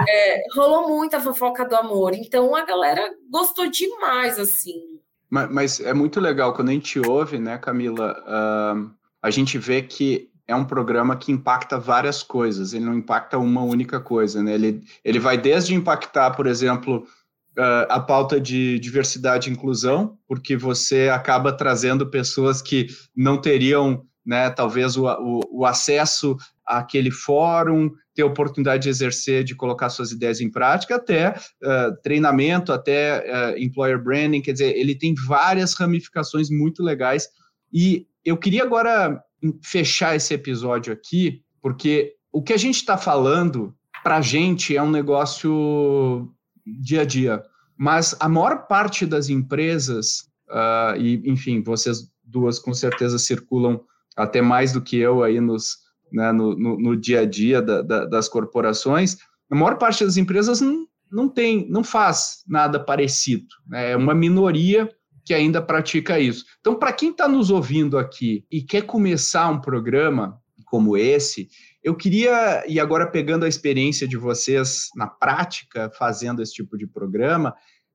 É, 0.08 0.44
rolou 0.56 0.88
muita 0.88 1.20
fofoca 1.20 1.66
do 1.66 1.76
amor. 1.76 2.14
Então, 2.14 2.56
a 2.56 2.66
galera 2.66 3.14
gostou 3.32 3.68
demais, 3.68 4.38
assim. 4.38 5.00
Mas, 5.30 5.52
mas 5.52 5.80
é 5.80 5.94
muito 5.94 6.20
legal, 6.20 6.54
quando 6.54 6.70
a 6.70 6.74
gente 6.74 7.00
ouve, 7.00 7.40
né, 7.40 7.58
Camila, 7.58 8.16
uh, 8.28 8.92
a 9.22 9.32
gente 9.32 9.58
vê 9.58 9.82
que 9.82 10.30
é 10.48 10.56
um 10.56 10.66
programa 10.66 11.16
que 11.16 11.32
impacta 11.32 11.80
várias 11.80 12.22
coisas. 12.22 12.74
Ele 12.74 12.86
não 12.86 12.94
impacta 12.94 13.40
uma 13.40 13.64
única 13.64 14.00
coisa, 14.00 14.44
né? 14.44 14.54
Ele, 14.54 14.84
ele 15.04 15.20
vai 15.20 15.38
desde 15.38 15.74
impactar, 15.74 16.32
por 16.32 16.46
exemplo 16.46 17.08
a 17.58 18.00
pauta 18.00 18.40
de 18.40 18.80
diversidade 18.80 19.50
e 19.50 19.54
inclusão, 19.54 20.18
porque 20.28 20.58
você 20.58 21.10
acaba 21.10 21.52
trazendo 21.52 22.10
pessoas 22.10 22.62
que 22.62 22.88
não 23.16 23.40
teriam, 23.40 24.04
né, 24.26 24.50
talvez, 24.50 24.98
o, 24.98 25.06
o, 25.06 25.42
o 25.52 25.66
acesso 25.66 26.36
àquele 26.66 27.12
fórum, 27.12 27.92
ter 28.16 28.24
oportunidade 28.24 28.84
de 28.84 28.90
exercer, 28.90 29.44
de 29.44 29.56
colocar 29.56 29.90
suas 29.90 30.12
ideias 30.12 30.40
em 30.40 30.50
prática, 30.50 30.96
até 30.96 31.30
uh, 31.30 32.02
treinamento, 32.04 32.72
até 32.72 33.20
uh, 33.20 33.58
employer 33.58 34.02
branding, 34.02 34.42
quer 34.42 34.54
dizer, 34.54 34.76
ele 34.78 34.96
tem 34.96 35.14
várias 35.28 35.74
ramificações 35.74 36.50
muito 36.50 36.84
legais. 36.84 37.28
E 37.72 38.08
eu 38.24 38.38
queria 38.38 38.64
agora 38.64 39.22
fechar 39.64 40.16
esse 40.16 40.34
episódio 40.34 40.94
aqui, 40.94 41.42
porque 41.62 42.14
o 42.32 42.42
que 42.42 42.54
a 42.54 42.58
gente 42.58 42.76
está 42.76 42.98
falando 42.98 43.76
para 44.04 44.18
a 44.18 44.22
gente 44.22 44.76
é 44.76 44.82
um 44.82 44.92
negócio 44.92 46.33
dia 46.66 47.02
a 47.02 47.06
dia. 47.06 47.44
Mas 47.78 48.16
a 48.20 48.30
maior 48.30 48.68
parte 48.68 49.06
das 49.06 49.30
empresas, 49.30 50.30
uh, 50.50 50.98
e 50.98 51.22
enfim, 51.26 51.62
vocês 51.64 52.12
duas 52.24 52.60
com 52.60 52.74
certeza 52.74 53.18
circulam 53.20 53.82
até 54.16 54.42
mais 54.42 54.72
do 54.72 54.82
que 54.82 54.98
eu 54.98 55.24
aí 55.24 55.40
nos, 55.40 55.78
né, 56.12 56.32
no, 56.32 56.56
no, 56.58 56.80
no, 56.80 56.96
dia 56.96 57.22
a 57.22 57.26
dia 57.26 57.62
da, 57.62 57.82
da, 57.82 58.06
das 58.06 58.30
corporações, 58.30 59.18
a 59.50 59.56
maior 59.56 59.78
parte 59.78 60.06
das 60.06 60.18
empresas 60.18 60.62
não, 60.62 60.86
não 61.12 61.28
tem, 61.28 61.68
não 61.70 61.84
faz 61.84 62.44
nada 62.48 62.80
parecido. 62.80 63.48
Né? 63.68 63.92
É 63.92 63.98
uma 63.98 64.14
minoria 64.14 64.90
que 65.26 65.34
ainda 65.34 65.62
pratica 65.62 66.20
isso. 66.20 66.46
Então, 66.60 66.76
para 66.76 66.94
quem 66.94 67.10
está 67.10 67.28
nos 67.28 67.50
ouvindo 67.50 67.98
aqui 67.98 68.46
e 68.52 68.62
quer 68.62 68.82
começar 68.84 69.50
um 69.50 69.62
programa 69.62 70.40
como 70.66 70.98
esse, 70.98 71.48
eu 71.84 71.96
queria, 71.96 72.64
e 72.68 72.80
agora 72.80 73.06
pegando 73.06 73.44
a 73.44 73.50
experiência 73.50 74.08
de 74.08 74.16
vocês 74.16 74.90
na 74.96 75.08
prática, 75.08 75.92
fazendo 75.98 76.42
esse 76.42 76.54
tipo 76.54 76.78
de 76.78 76.88
programa, 76.88 77.54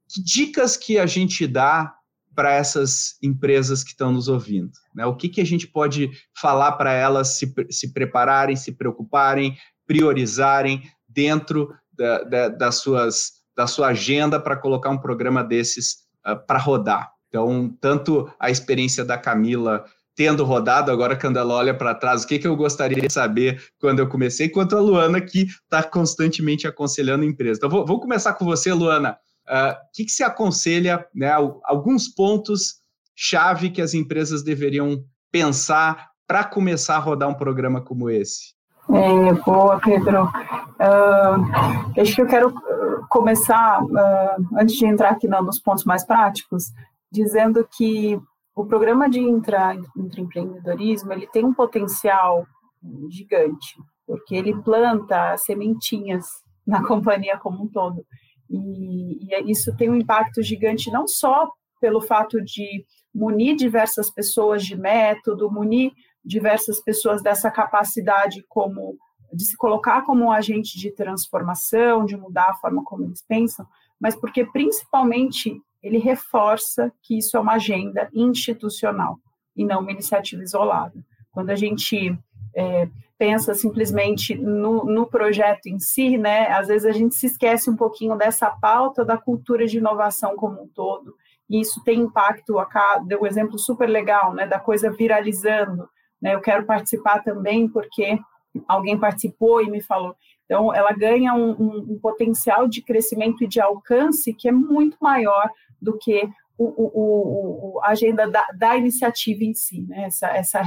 que 0.09 0.22
dicas 0.22 0.76
que 0.76 0.99
a 0.99 1.07
gente 1.07 1.47
dá 1.47 1.95
para 2.34 2.53
essas 2.53 3.16
empresas 3.22 3.82
que 3.82 3.91
estão 3.91 4.12
nos 4.12 4.28
ouvindo? 4.28 4.72
Né? 4.95 5.07
O 5.07 5.16
que, 5.16 5.28
que 5.28 5.41
a 5.41 5.47
gente 5.47 5.66
pode 5.66 6.11
falar 6.36 6.72
para 6.72 6.93
elas 6.93 7.39
se, 7.39 7.53
se 7.70 7.93
prepararem, 7.93 8.57
se 8.57 8.72
preocuparem, 8.72 9.57
priorizarem 9.86 10.82
dentro 11.09 11.74
da, 11.93 12.22
da, 12.22 12.49
das 12.49 12.76
suas, 12.76 13.32
da 13.57 13.66
sua 13.66 13.89
agenda 13.89 14.39
para 14.39 14.57
colocar 14.57 14.91
um 14.91 14.99
programa 14.99 15.43
desses 15.43 16.05
uh, 16.26 16.39
para 16.47 16.59
rodar? 16.59 17.11
Então, 17.28 17.76
tanto 17.80 18.30
a 18.39 18.51
experiência 18.51 19.05
da 19.05 19.18
Camila 19.18 19.84
tendo 20.18 20.44
rodado, 20.44 20.90
agora 20.90 21.16
quando 21.16 21.36
ela 21.36 21.54
olha 21.54 21.72
para 21.72 21.94
trás, 21.94 22.24
o 22.24 22.26
que, 22.26 22.40
que 22.40 22.48
eu 22.48 22.56
gostaria 22.56 23.00
de 23.00 23.12
saber 23.12 23.62
quando 23.80 24.00
eu 24.00 24.08
comecei, 24.08 24.48
quanto 24.48 24.76
a 24.76 24.80
Luana, 24.80 25.20
que 25.20 25.42
está 25.42 25.80
constantemente 25.80 26.66
aconselhando 26.66 27.22
a 27.22 27.26
empresa. 27.26 27.58
Então, 27.58 27.70
vou, 27.70 27.86
vou, 27.86 28.00
começar 28.00 28.32
com 28.32 28.44
você, 28.44 28.72
Luana. 28.72 29.16
O 29.48 29.52
uh, 29.52 29.76
que, 29.94 30.04
que 30.04 30.10
se 30.10 30.24
aconselha, 30.24 31.06
né, 31.14 31.30
alguns 31.62 32.08
pontos 32.08 32.80
chave 33.14 33.70
que 33.70 33.80
as 33.80 33.94
empresas 33.94 34.42
deveriam 34.42 35.04
pensar 35.30 36.08
para 36.26 36.42
começar 36.42 36.96
a 36.96 37.00
rodar 37.00 37.28
um 37.28 37.34
programa 37.34 37.80
como 37.80 38.10
esse? 38.10 38.54
É, 38.90 39.32
boa, 39.34 39.78
Pedro. 39.78 40.24
Uh, 40.24 42.00
acho 42.00 42.16
que 42.16 42.22
eu 42.22 42.26
quero 42.26 42.52
começar, 43.08 43.84
uh, 43.84 44.58
antes 44.58 44.74
de 44.74 44.84
entrar 44.84 45.10
aqui 45.10 45.28
nos 45.28 45.60
pontos 45.60 45.84
mais 45.84 46.04
práticos, 46.04 46.72
dizendo 47.08 47.64
que 47.76 48.20
o 48.59 48.66
programa 48.66 49.09
de 49.09 49.20
intra, 49.20 49.76
intraempreendedorismo 49.96 51.12
ele 51.12 51.28
tem 51.28 51.44
um 51.44 51.54
potencial 51.54 52.44
gigante, 53.09 53.76
porque 54.04 54.34
ele 54.34 54.52
planta 54.62 55.36
sementinhas 55.36 56.26
na 56.66 56.84
companhia 56.84 57.38
como 57.38 57.62
um 57.62 57.68
todo. 57.68 58.04
E, 58.50 59.32
e 59.32 59.50
isso 59.50 59.74
tem 59.76 59.88
um 59.88 59.94
impacto 59.94 60.42
gigante 60.42 60.90
não 60.90 61.06
só 61.06 61.48
pelo 61.80 62.00
fato 62.00 62.42
de 62.42 62.84
munir 63.14 63.54
diversas 63.54 64.11
pessoas 64.11 64.64
de 64.64 64.76
método, 64.76 65.50
munir 65.50 65.92
diversas 66.24 66.80
pessoas 66.82 67.22
dessa 67.22 67.52
capacidade 67.52 68.44
como 68.48 68.98
de 69.32 69.44
se 69.44 69.56
colocar 69.56 70.02
como 70.02 70.24
um 70.24 70.32
agente 70.32 70.78
de 70.78 70.90
transformação, 70.90 72.04
de 72.04 72.16
mudar 72.16 72.48
a 72.50 72.54
forma 72.54 72.82
como 72.82 73.04
eles 73.04 73.22
pensam, 73.22 73.66
mas 74.00 74.16
porque 74.16 74.44
principalmente 74.44 75.61
ele 75.82 75.98
reforça 75.98 76.92
que 77.02 77.18
isso 77.18 77.36
é 77.36 77.40
uma 77.40 77.54
agenda 77.54 78.08
institucional 78.12 79.18
e 79.56 79.64
não 79.64 79.80
uma 79.80 79.92
iniciativa 79.92 80.42
isolada. 80.42 81.04
Quando 81.32 81.50
a 81.50 81.56
gente 81.56 82.16
é, 82.54 82.88
pensa 83.18 83.54
simplesmente 83.54 84.34
no, 84.36 84.84
no, 84.84 85.06
projeto 85.06 85.66
em 85.66 85.78
si, 85.78 86.16
né, 86.16 86.46
às 86.48 86.68
vezes 86.68 86.86
a 86.86 86.92
gente 86.92 87.14
se 87.14 87.26
esquece 87.26 87.68
um 87.68 87.76
pouquinho 87.76 88.16
dessa 88.16 88.48
pauta 88.50 89.04
da 89.04 89.18
cultura 89.18 89.66
de 89.66 89.78
inovação 89.78 90.36
como 90.36 90.62
um 90.62 90.68
todo, 90.68 91.16
e 91.50 91.60
isso 91.60 91.82
tem 91.82 92.00
impacto, 92.00 92.54
deu 93.06 93.22
um 93.22 93.26
exemplo 93.26 93.58
super 93.58 93.88
legal, 93.88 94.32
né, 94.32 94.46
da 94.46 94.60
coisa 94.60 94.90
viralizando, 94.90 95.88
né, 96.22 96.34
eu 96.34 96.40
quero 96.40 96.64
participar 96.64 97.22
também 97.22 97.68
porque 97.68 98.18
alguém 98.66 98.98
participou 98.98 99.62
e 99.62 99.70
me 99.70 99.80
falou, 99.80 100.14
então 100.44 100.72
ela 100.74 100.92
ganha 100.92 101.34
um, 101.34 101.50
um, 101.50 101.76
um 101.92 101.98
potencial 102.00 102.68
de 102.68 102.80
crescimento 102.82 103.44
e 103.44 103.48
de 103.48 103.60
alcance 103.60 104.32
que 104.32 104.48
é 104.48 104.52
muito 104.52 104.96
maior 105.00 105.50
do 105.80 105.96
que 105.98 106.28
o, 106.58 106.64
o, 106.64 107.76
o, 107.76 107.80
a 107.82 107.90
agenda 107.90 108.28
da, 108.28 108.44
da, 108.56 108.76
iniciativa 108.76 109.44
em 109.44 109.54
si, 109.54 109.82
né? 109.82 110.06
essa, 110.06 110.26
essa 110.28 110.60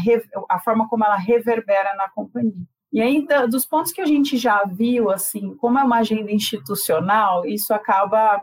a 0.49 0.59
forma 0.59 0.87
como 0.87 1.03
ela 1.03 1.17
reverbera 1.17 1.93
na 1.95 2.09
companhia. 2.09 2.65
E 2.93 3.01
aí, 3.01 3.25
dos 3.49 3.65
pontos 3.65 3.91
que 3.91 4.01
a 4.01 4.05
gente 4.05 4.37
já 4.37 4.63
viu, 4.65 5.09
assim, 5.09 5.55
como 5.55 5.79
é 5.79 5.83
uma 5.83 5.99
agenda 5.99 6.31
institucional, 6.31 7.45
isso 7.45 7.73
acaba 7.73 8.41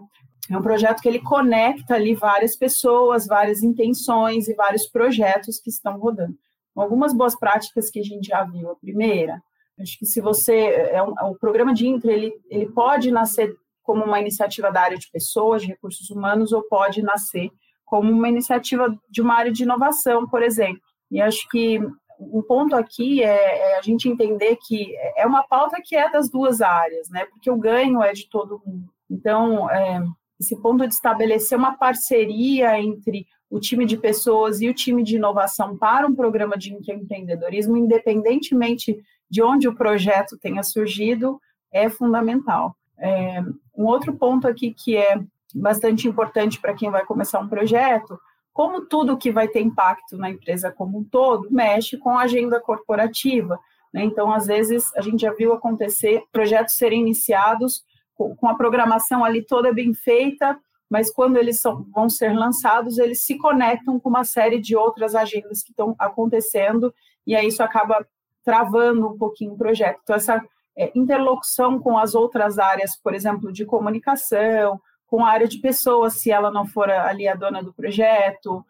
É 0.51 0.57
um 0.57 0.63
projeto 0.63 1.03
que 1.03 1.09
ele 1.09 1.21
conecta 1.21 1.95
ali 1.95 2.15
várias 2.15 2.57
pessoas, 2.57 3.27
várias 3.27 3.63
intenções 3.63 4.49
e 4.49 4.55
vários 4.55 4.87
projetos 4.87 5.59
que 5.59 5.69
estão 5.69 5.99
rodando. 5.99 6.35
Algumas 6.75 7.13
boas 7.13 7.39
práticas 7.39 7.91
que 7.91 8.01
a 8.01 8.03
gente 8.03 8.29
já 8.29 8.45
viu. 8.45 8.71
A 8.71 8.77
primeira, 8.77 9.43
acho 9.79 9.99
que 9.99 10.07
se 10.07 10.21
você 10.21 10.57
é 10.93 11.03
um, 11.03 11.15
é 11.19 11.25
um 11.25 11.35
programa 11.35 11.75
de 11.75 11.87
intra, 11.87 12.11
ele, 12.11 12.33
ele 12.49 12.67
pode 12.73 13.11
nascer 13.11 13.55
como 13.89 14.05
uma 14.05 14.21
iniciativa 14.21 14.71
da 14.71 14.83
área 14.83 14.99
de 14.99 15.11
pessoas, 15.11 15.63
de 15.63 15.69
recursos 15.69 16.11
humanos, 16.11 16.53
ou 16.53 16.63
pode 16.63 17.01
nascer 17.01 17.51
como 17.87 18.13
uma 18.13 18.29
iniciativa 18.29 18.95
de 19.09 19.23
uma 19.23 19.35
área 19.35 19.51
de 19.51 19.63
inovação, 19.63 20.29
por 20.29 20.43
exemplo. 20.43 20.83
E 21.11 21.23
acho 21.23 21.49
que 21.49 21.81
um 22.21 22.43
ponto 22.43 22.77
aqui 22.77 23.23
é, 23.23 23.29
é, 23.29 23.79
a 23.79 23.81
gente 23.81 24.07
entender 24.07 24.57
que 24.57 24.95
é 25.17 25.27
uma 25.27 25.43
pauta 25.43 25.81
que 25.83 25.97
é 25.97 26.11
das 26.11 26.29
duas 26.29 26.61
áreas, 26.61 27.09
né? 27.09 27.25
Porque 27.31 27.51
o 27.51 27.57
ganho 27.57 28.03
é 28.03 28.13
de 28.13 28.29
todo 28.29 28.61
mundo. 28.63 28.91
Então, 29.11 29.71
é, 29.71 30.05
esse 30.39 30.55
ponto 30.61 30.87
de 30.87 30.93
estabelecer 30.93 31.57
uma 31.57 31.75
parceria 31.79 32.79
entre 32.79 33.27
o 33.49 33.59
time 33.59 33.87
de 33.87 33.97
pessoas 33.97 34.61
e 34.61 34.69
o 34.69 34.75
time 34.75 35.03
de 35.03 35.17
inovação 35.17 35.79
para 35.79 36.07
um 36.07 36.15
programa 36.15 36.59
de 36.59 36.75
empreendedorismo, 36.75 37.75
independentemente 37.75 39.03
de 39.31 39.43
onde 39.43 39.67
o 39.67 39.75
projeto 39.75 40.37
tenha 40.37 40.63
surgido, 40.63 41.41
é 41.73 41.89
fundamental. 41.89 42.77
É, 42.99 43.43
um 43.79 43.87
outro 43.87 44.13
ponto 44.13 44.49
aqui 44.49 44.75
que 44.75 44.97
é 44.97 45.21
bastante 45.55 46.09
importante 46.09 46.61
para 46.61 46.75
quem 46.75 46.91
vai 46.91 47.07
começar 47.07 47.39
um 47.39 47.49
projeto 47.49 48.19
como 48.59 48.87
tudo 48.87 49.17
que 49.17 49.31
vai 49.31 49.47
ter 49.47 49.61
impacto 49.61 50.19
na 50.19 50.31
empresa 50.31 50.73
como 50.73 50.99
um 50.99 51.05
todo 51.05 51.47
mexe 51.49 51.97
com 51.97 52.19
a 52.19 52.23
agenda 52.23 52.61
corporativa. 52.61 53.57
Né? 53.95 54.03
Então, 54.03 54.33
às 54.33 54.47
vezes, 54.47 54.93
a 54.97 55.01
gente 55.01 55.21
já 55.21 55.33
viu 55.33 55.53
acontecer 55.53 56.25
projetos 56.33 56.75
serem 56.75 57.03
iniciados 57.03 57.85
com, 58.17 58.49
a 58.49 58.57
programação 58.57 59.25
ali 59.25 59.43
toda 59.43 59.73
bem 59.73 59.95
feita, 59.95 60.59
mas 60.91 61.09
quando 61.09 61.37
eles 61.37 61.61
são, 61.61 61.87
vão 61.95 62.09
ser 62.09 62.33
lançados, 62.35 62.99
eles 62.99 63.21
se 63.21 63.39
conectam 63.39 64.01
com 64.01 64.09
uma 64.09 64.25
série 64.25 64.59
de 64.59 64.75
outras 64.75 65.15
agendas 65.15 65.63
que 65.63 65.71
estão 65.71 65.95
acontecendo, 65.97 66.93
e 67.25 67.37
aí 67.37 67.47
isso 67.47 67.63
acaba 67.63 68.05
travando 68.45 69.07
um 69.07 69.17
pouquinho 69.17 69.53
o 69.53 69.57
projeto. 69.57 70.01
Então, 70.03 70.17
essa 70.17 70.45
é, 70.79 70.93
interlocução 70.95 71.81
com 71.81 71.99
as 71.99 72.15
outras 72.15 72.59
áreas, 72.59 72.97
por 72.97 73.13
exemplo, 73.13 73.53
de 73.53 73.67
comunicação, 73.67 74.81
com 75.09 75.25
a 75.25 75.31
área 75.31 75.49
de 75.49 75.59
pessoas, 75.59 76.15
se 76.15 76.31
ela 76.31 76.51
não 76.51 76.65
for 76.65 76.89
ali 76.89 77.27
a 77.27 77.35
dona 77.35 77.63
do 77.63 77.73
projeto, 77.73 78.65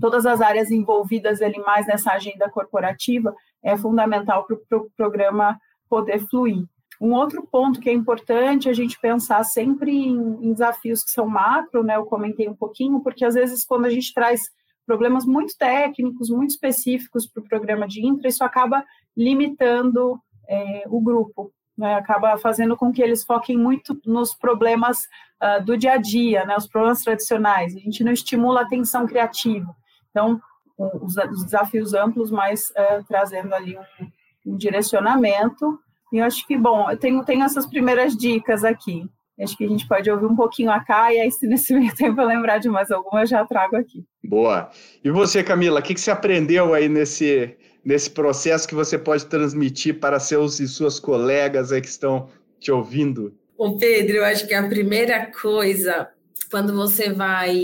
todas 0.00 0.24
as 0.24 0.40
áreas 0.40 0.70
envolvidas 0.70 1.42
ali 1.42 1.58
mais 1.58 1.86
nessa 1.86 2.12
agenda 2.12 2.48
corporativa, 2.48 3.34
é 3.62 3.76
fundamental 3.76 4.44
para 4.44 4.54
o 4.54 4.60
pro 4.68 4.90
programa 4.96 5.58
poder 5.88 6.20
fluir. 6.28 6.64
Um 7.00 7.12
outro 7.12 7.46
ponto 7.46 7.80
que 7.80 7.88
é 7.88 7.92
importante 7.92 8.68
a 8.68 8.72
gente 8.72 9.00
pensar 9.00 9.42
sempre 9.44 9.90
em, 9.90 10.18
em, 10.42 10.52
desafios 10.52 11.02
que 11.02 11.10
são 11.10 11.28
macro, 11.28 11.82
né? 11.82 11.96
Eu 11.96 12.04
comentei 12.04 12.48
um 12.48 12.56
pouquinho, 12.56 13.00
porque 13.00 13.24
às 13.24 13.34
vezes 13.34 13.64
quando 13.64 13.86
a 13.86 13.90
gente 13.90 14.12
traz 14.12 14.42
problemas 14.84 15.24
muito 15.24 15.56
técnicos, 15.56 16.28
muito 16.28 16.50
específicos 16.50 17.26
para 17.26 17.40
o 17.40 17.48
programa 17.48 17.86
de 17.86 18.04
intra, 18.04 18.28
isso 18.28 18.42
acaba 18.42 18.84
limitando 19.16 20.20
é, 20.48 20.84
o 20.86 21.00
grupo 21.00 21.52
né, 21.76 21.94
acaba 21.94 22.36
fazendo 22.38 22.76
com 22.76 22.92
que 22.92 23.00
eles 23.00 23.24
foquem 23.24 23.56
muito 23.56 24.00
nos 24.04 24.34
problemas 24.34 24.98
uh, 25.42 25.64
do 25.64 25.76
dia 25.76 25.92
a 25.92 25.96
dia, 25.96 26.44
né, 26.44 26.56
os 26.56 26.66
problemas 26.66 27.02
tradicionais. 27.02 27.76
A 27.76 27.78
gente 27.78 28.02
não 28.02 28.10
estimula 28.10 28.60
a 28.60 28.64
atenção 28.64 29.06
criativa. 29.06 29.72
Então, 30.10 30.40
os, 30.78 31.16
os 31.16 31.44
desafios 31.44 31.94
amplos, 31.94 32.30
mas 32.30 32.70
uh, 32.70 33.04
trazendo 33.06 33.54
ali 33.54 33.76
um, 33.76 34.52
um, 34.52 34.56
direcionamento. 34.56 35.78
E 36.12 36.18
eu 36.18 36.24
acho 36.24 36.46
que, 36.46 36.56
bom, 36.56 36.90
eu 36.90 36.96
tenho, 36.96 37.24
tenho 37.24 37.44
essas 37.44 37.66
primeiras 37.66 38.16
dicas 38.16 38.64
aqui. 38.64 39.08
Acho 39.40 39.56
que 39.56 39.64
a 39.64 39.68
gente 39.68 39.86
pode 39.86 40.10
ouvir 40.10 40.26
um 40.26 40.34
pouquinho 40.34 40.70
a 40.70 40.80
Cá, 40.80 41.14
e 41.14 41.30
se 41.30 41.46
nesse 41.46 41.72
meio 41.78 41.94
tempo 41.94 42.20
eu 42.20 42.26
lembrar 42.26 42.58
de 42.58 42.68
mais 42.68 42.90
alguma, 42.90 43.22
eu 43.22 43.26
já 43.26 43.44
trago 43.44 43.76
aqui. 43.76 44.04
Boa. 44.24 44.68
E 45.04 45.10
você, 45.10 45.44
Camila, 45.44 45.78
o 45.78 45.82
que, 45.82 45.94
que 45.94 46.00
você 46.00 46.10
aprendeu 46.10 46.74
aí 46.74 46.88
nesse, 46.88 47.56
nesse 47.84 48.10
processo 48.10 48.66
que 48.66 48.74
você 48.74 48.98
pode 48.98 49.26
transmitir 49.26 49.98
para 49.98 50.20
seus 50.20 50.60
e 50.60 50.68
suas 50.68 50.98
colegas 51.00 51.72
aí 51.72 51.80
que 51.80 51.88
estão 51.88 52.28
te 52.58 52.70
ouvindo? 52.70 53.36
Bom, 53.56 53.76
Pedro, 53.76 54.18
eu 54.18 54.24
acho 54.24 54.46
que 54.46 54.54
a 54.54 54.68
primeira 54.68 55.30
coisa, 55.32 56.08
quando 56.50 56.74
você 56.74 57.12
vai 57.12 57.60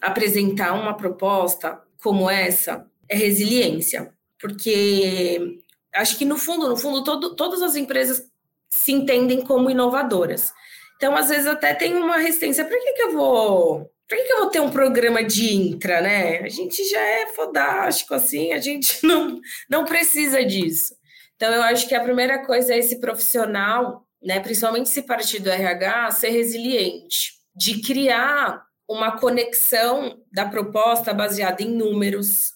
apresentar 0.00 0.72
uma 0.72 0.94
proposta 0.94 1.80
como 2.02 2.30
essa, 2.30 2.86
é 3.08 3.16
resiliência. 3.16 4.12
Porque 4.40 5.60
acho 5.94 6.16
que 6.16 6.24
no 6.24 6.36
fundo, 6.36 6.68
no 6.68 6.76
fundo, 6.76 7.02
todo, 7.02 7.34
todas 7.34 7.60
as 7.60 7.74
empresas 7.76 8.30
se 8.70 8.92
entendem 8.92 9.42
como 9.42 9.70
inovadoras. 9.70 10.52
Então, 10.96 11.16
às 11.16 11.28
vezes, 11.28 11.46
até 11.46 11.74
tem 11.74 11.94
uma 11.94 12.16
resistência. 12.18 12.64
Por 12.64 12.78
que, 12.78 12.92
que 12.92 13.02
eu 13.02 13.12
vou 13.12 13.90
por 14.08 14.16
que, 14.16 14.24
que, 14.24 14.32
eu 14.32 14.38
vou 14.38 14.50
ter 14.50 14.60
um 14.60 14.70
programa 14.70 15.22
de 15.22 15.54
intra, 15.54 16.00
né? 16.00 16.38
A 16.38 16.48
gente 16.48 16.82
já 16.88 17.00
é 17.00 17.26
fodástico, 17.26 18.14
assim, 18.14 18.52
a 18.52 18.58
gente 18.58 18.98
não, 19.06 19.38
não 19.68 19.84
precisa 19.84 20.44
disso. 20.44 20.94
Então, 21.36 21.52
eu 21.52 21.62
acho 21.62 21.86
que 21.86 21.94
a 21.94 22.02
primeira 22.02 22.44
coisa 22.44 22.72
é 22.74 22.78
esse 22.78 22.98
profissional, 22.98 24.04
né, 24.22 24.40
principalmente 24.40 24.88
se 24.88 25.02
partir 25.02 25.40
do 25.40 25.50
RH, 25.50 26.10
ser 26.12 26.30
resiliente, 26.30 27.34
de 27.54 27.80
criar 27.82 28.64
uma 28.88 29.18
conexão 29.18 30.18
da 30.32 30.46
proposta 30.46 31.12
baseada 31.12 31.62
em 31.62 31.68
números, 31.68 32.52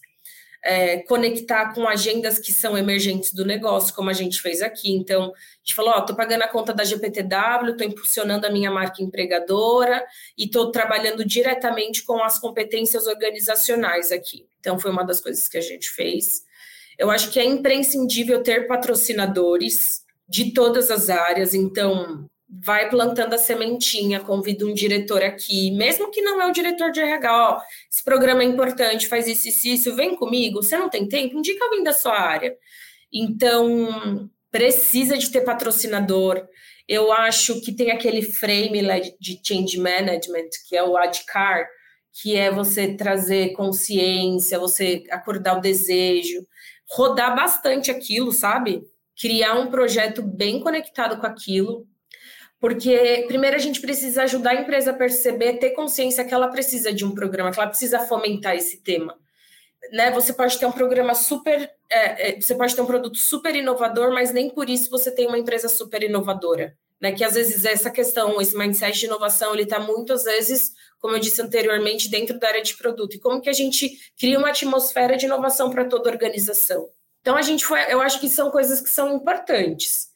é, 0.65 0.99
conectar 0.99 1.75
com 1.75 1.89
agendas 1.89 2.39
que 2.39 2.53
são 2.53 2.79
emergentes 2.79 3.33
do 3.33 3.45
negócio, 3.45 3.95
como 3.95 4.11
a 4.11 4.13
gente 4.13 4.41
fez 4.41 4.63
aqui. 4.63 4.93
Então, 4.93 5.25
a 5.25 5.59
gente 5.63 5.75
falou: 5.75 5.99
estou 5.99 6.15
pagando 6.15 6.43
a 6.43 6.49
conta 6.49 6.73
da 6.73 6.85
GPTW, 6.85 7.71
estou 7.71 7.87
impulsionando 7.87 8.47
a 8.47 8.51
minha 8.51 8.71
marca 8.71 9.03
empregadora 9.03 10.05
e 10.39 10.45
estou 10.45 10.71
trabalhando 10.71 11.25
diretamente 11.25 12.05
com 12.05 12.23
as 12.23 12.39
competências 12.39 13.07
organizacionais 13.07 14.13
aqui. 14.13 14.47
Então, 14.61 14.79
foi 14.79 14.91
uma 14.91 15.03
das 15.03 15.21
coisas 15.21 15.49
que 15.49 15.59
a 15.59 15.63
gente 15.63 15.91
fez. 15.91 16.45
Eu 16.97 17.11
acho 17.11 17.31
que 17.31 17.41
é 17.41 17.45
imprescindível 17.45 18.43
ter 18.43 18.69
patrocinadores 18.69 20.03
de 20.29 20.53
todas 20.53 20.91
as 20.91 21.11
áreas. 21.11 21.55
Então, 21.55 22.31
vai 22.61 22.91
plantando 22.91 23.33
a 23.33 23.39
sementinha, 23.39 24.21
convida 24.21 24.67
um 24.67 24.75
diretor 24.75 25.23
aqui, 25.23 25.71
mesmo 25.71 26.11
que 26.11 26.21
não 26.21 26.41
é 26.41 26.47
o 26.47 26.53
diretor 26.53 26.91
de 26.91 27.01
RH, 27.01 27.49
ó, 27.49 27.61
esse 27.91 28.05
programa 28.05 28.43
é 28.43 28.47
importante, 28.47 29.09
faz 29.09 29.27
isso, 29.27 29.49
isso, 29.49 29.69
isso, 29.69 29.97
vem 29.97 30.15
comigo, 30.15 30.63
você 30.63 30.77
não 30.77 30.91
tem 30.91 31.09
tempo, 31.09 31.39
indica 31.39 31.65
alguém 31.65 31.83
da 31.83 31.95
sua 31.95 32.19
área. 32.21 32.55
Então, 33.11 34.29
precisa 34.51 35.17
de 35.17 35.31
ter 35.31 35.41
patrocinador. 35.41 36.47
Eu 36.87 37.11
acho 37.11 37.61
que 37.63 37.73
tem 37.73 37.91
aquele 37.91 38.21
frame 38.21 38.83
de 39.19 39.41
change 39.43 39.79
management, 39.79 40.51
que 40.69 40.77
é 40.77 40.83
o 40.83 40.97
ADCAR, 40.97 41.67
que 42.13 42.37
é 42.37 42.51
você 42.51 42.95
trazer 42.95 43.55
consciência, 43.55 44.59
você 44.59 45.05
acordar 45.11 45.57
o 45.57 45.63
desejo, 45.63 46.47
rodar 46.91 47.35
bastante 47.35 47.91
aquilo, 47.91 48.31
sabe? 48.31 48.83
Criar 49.19 49.55
um 49.55 49.71
projeto 49.71 50.23
bem 50.23 50.61
conectado 50.61 51.19
com 51.19 51.27
aquilo, 51.27 51.87
porque, 52.63 53.25
primeiro, 53.27 53.57
a 53.57 53.59
gente 53.59 53.81
precisa 53.81 54.23
ajudar 54.23 54.51
a 54.51 54.55
empresa 54.55 54.93
a 54.93 54.95
perceber, 54.95 55.55
ter 55.55 55.71
consciência 55.71 56.25
que 56.25 56.33
ela 56.33 56.47
precisa 56.47 56.93
de 56.93 57.05
um 57.05 57.13
programa, 57.13 57.51
que 57.51 57.59
ela 57.59 57.69
precisa 57.69 57.99
fomentar 57.99 58.55
esse 58.55 58.77
tema. 58.77 59.19
Né? 59.91 60.13
Você 60.13 60.33
pode 60.33 60.57
ter 60.57 60.67
um 60.67 60.71
programa 60.71 61.13
super. 61.13 61.69
É, 61.91 62.29
é, 62.29 62.41
você 62.41 62.55
pode 62.55 62.73
ter 62.77 62.81
um 62.81 62.87
produto 62.87 63.19
super 63.19 63.57
inovador, 63.57 64.13
mas 64.13 64.33
nem 64.33 64.49
por 64.49 64.71
isso 64.71 64.89
você 64.89 65.11
tem 65.11 65.27
uma 65.27 65.37
empresa 65.37 65.69
super 65.69 66.05
inovadora. 66.05 66.79
Né? 67.01 67.11
Que 67.11 67.25
às 67.25 67.35
vezes 67.35 67.65
essa 67.65 67.91
questão, 67.91 68.41
esse 68.41 68.57
mindset 68.57 68.97
de 68.97 69.07
inovação, 69.07 69.53
ele 69.55 69.65
está 69.65 69.81
muitas 69.81 70.23
vezes, 70.23 70.71
como 71.01 71.17
eu 71.17 71.19
disse 71.21 71.43
anteriormente, 71.43 72.09
dentro 72.09 72.39
da 72.39 72.47
área 72.47 72.63
de 72.63 72.77
produto. 72.77 73.17
E 73.17 73.19
como 73.19 73.41
que 73.41 73.51
a 73.51 73.53
gente 73.53 73.91
cria 74.17 74.39
uma 74.39 74.51
atmosfera 74.51 75.17
de 75.17 75.27
inovação 75.27 75.69
para 75.69 75.85
toda 75.85 76.09
a 76.09 76.13
organização? 76.13 76.89
Então, 77.23 77.35
a 77.35 77.43
gente 77.43 77.67
foi. 77.67 77.81
Eu 77.93 78.01
acho 78.01 78.21
que 78.21 78.29
são 78.29 78.53
coisas 78.53 78.81
que 78.81 78.89
são 78.89 79.17
importantes. 79.17 80.13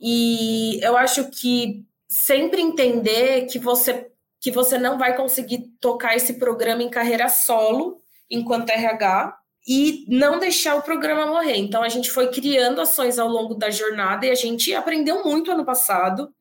E 0.00 0.80
eu 0.82 0.96
acho 0.96 1.28
que 1.28 1.84
sempre 2.10 2.60
entender 2.60 3.46
que 3.46 3.58
você 3.58 4.08
que 4.42 4.50
você 4.50 4.78
não 4.78 4.96
vai 4.98 5.14
conseguir 5.14 5.70
tocar 5.78 6.16
esse 6.16 6.38
programa 6.38 6.82
em 6.82 6.88
carreira 6.88 7.28
solo 7.28 8.02
enquanto 8.30 8.70
RH 8.70 9.36
e 9.68 10.06
não 10.08 10.38
deixar 10.38 10.76
o 10.76 10.82
programa 10.82 11.26
morrer. 11.26 11.56
Então 11.56 11.82
a 11.82 11.90
gente 11.90 12.10
foi 12.10 12.28
criando 12.28 12.80
ações 12.80 13.18
ao 13.18 13.28
longo 13.28 13.54
da 13.54 13.68
jornada 13.68 14.24
e 14.24 14.30
a 14.30 14.34
gente 14.34 14.72
aprendeu 14.74 15.22
muito 15.22 15.50
ano 15.52 15.62
passado. 15.62 16.32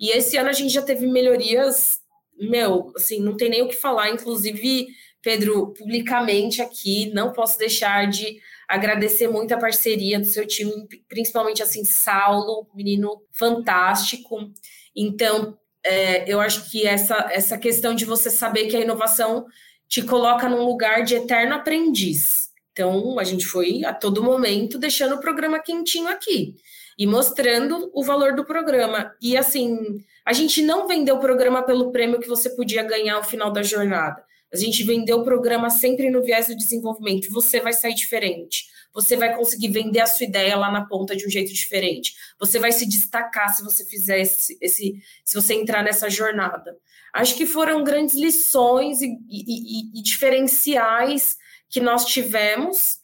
E 0.00 0.10
esse 0.10 0.38
ano 0.38 0.48
a 0.48 0.54
gente 0.54 0.72
já 0.72 0.80
teve 0.80 1.06
melhorias, 1.06 2.00
meu, 2.40 2.90
assim, 2.96 3.20
não 3.20 3.36
tem 3.36 3.50
nem 3.50 3.62
o 3.62 3.68
que 3.68 3.76
falar, 3.76 4.08
inclusive 4.08 4.88
Pedro, 5.20 5.74
publicamente 5.74 6.62
aqui, 6.62 7.10
não 7.12 7.30
posso 7.30 7.58
deixar 7.58 8.08
de 8.08 8.40
agradecer 8.66 9.28
muito 9.28 9.52
a 9.52 9.58
parceria 9.58 10.18
do 10.18 10.26
seu 10.26 10.46
time, 10.46 10.88
principalmente 11.08 11.62
assim 11.62 11.84
Saulo, 11.84 12.66
menino 12.74 13.22
fantástico. 13.32 14.50
Então, 14.96 15.58
é, 15.84 16.30
eu 16.30 16.40
acho 16.40 16.70
que 16.70 16.86
essa, 16.86 17.28
essa 17.30 17.58
questão 17.58 17.94
de 17.94 18.04
você 18.04 18.30
saber 18.30 18.66
que 18.66 18.76
a 18.76 18.80
inovação 18.80 19.46
te 19.88 20.02
coloca 20.02 20.48
num 20.48 20.64
lugar 20.64 21.02
de 21.02 21.14
eterno 21.14 21.54
aprendiz. 21.54 22.48
Então, 22.72 23.18
a 23.18 23.24
gente 23.24 23.46
foi 23.46 23.84
a 23.84 23.92
todo 23.92 24.22
momento 24.22 24.78
deixando 24.78 25.14
o 25.14 25.20
programa 25.20 25.60
quentinho 25.60 26.08
aqui 26.08 26.56
e 26.98 27.06
mostrando 27.06 27.90
o 27.92 28.02
valor 28.02 28.34
do 28.34 28.44
programa. 28.44 29.14
E 29.20 29.36
assim, 29.36 30.02
a 30.24 30.32
gente 30.32 30.62
não 30.62 30.88
vendeu 30.88 31.16
o 31.16 31.20
programa 31.20 31.62
pelo 31.62 31.92
prêmio 31.92 32.18
que 32.18 32.28
você 32.28 32.50
podia 32.50 32.82
ganhar 32.82 33.16
ao 33.16 33.24
final 33.24 33.52
da 33.52 33.62
jornada. 33.62 34.24
A 34.52 34.56
gente 34.56 34.82
vendeu 34.84 35.18
o 35.18 35.24
programa 35.24 35.68
sempre 35.68 36.10
no 36.10 36.22
viés 36.22 36.46
do 36.46 36.56
desenvolvimento. 36.56 37.30
Você 37.32 37.60
vai 37.60 37.72
sair 37.72 37.94
diferente. 37.94 38.64
Você 38.94 39.16
vai 39.16 39.36
conseguir 39.36 39.68
vender 39.68 40.00
a 40.00 40.06
sua 40.06 40.24
ideia 40.24 40.56
lá 40.56 40.70
na 40.70 40.86
ponta 40.86 41.16
de 41.16 41.26
um 41.26 41.30
jeito 41.30 41.52
diferente. 41.52 42.14
Você 42.38 42.58
vai 42.58 42.72
se 42.72 42.86
destacar 42.86 43.54
se 43.54 43.64
você 43.64 43.84
fizer 43.84 44.20
esse, 44.20 44.56
esse 44.60 45.02
se 45.24 45.34
você 45.34 45.54
entrar 45.54 45.82
nessa 45.82 46.08
jornada. 46.08 46.78
Acho 47.12 47.36
que 47.36 47.44
foram 47.44 47.82
grandes 47.84 48.14
lições 48.14 49.02
e, 49.02 49.18
e, 49.28 49.98
e 49.98 50.02
diferenciais 50.02 51.36
que 51.68 51.80
nós 51.80 52.04
tivemos 52.06 52.98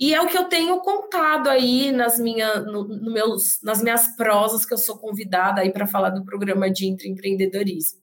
e 0.00 0.14
é 0.14 0.22
o 0.22 0.26
que 0.26 0.38
eu 0.38 0.44
tenho 0.44 0.80
contado 0.80 1.50
aí 1.50 1.92
nas, 1.92 2.18
minha, 2.18 2.60
no, 2.60 2.84
no 2.84 3.12
meus, 3.12 3.60
nas 3.62 3.82
minhas 3.82 4.08
prosas 4.16 4.64
que 4.64 4.72
eu 4.72 4.78
sou 4.78 4.96
convidada 4.96 5.60
aí 5.60 5.70
para 5.70 5.86
falar 5.86 6.08
do 6.08 6.24
programa 6.24 6.70
de 6.70 6.86
intraempreendedorismo. 6.86 7.99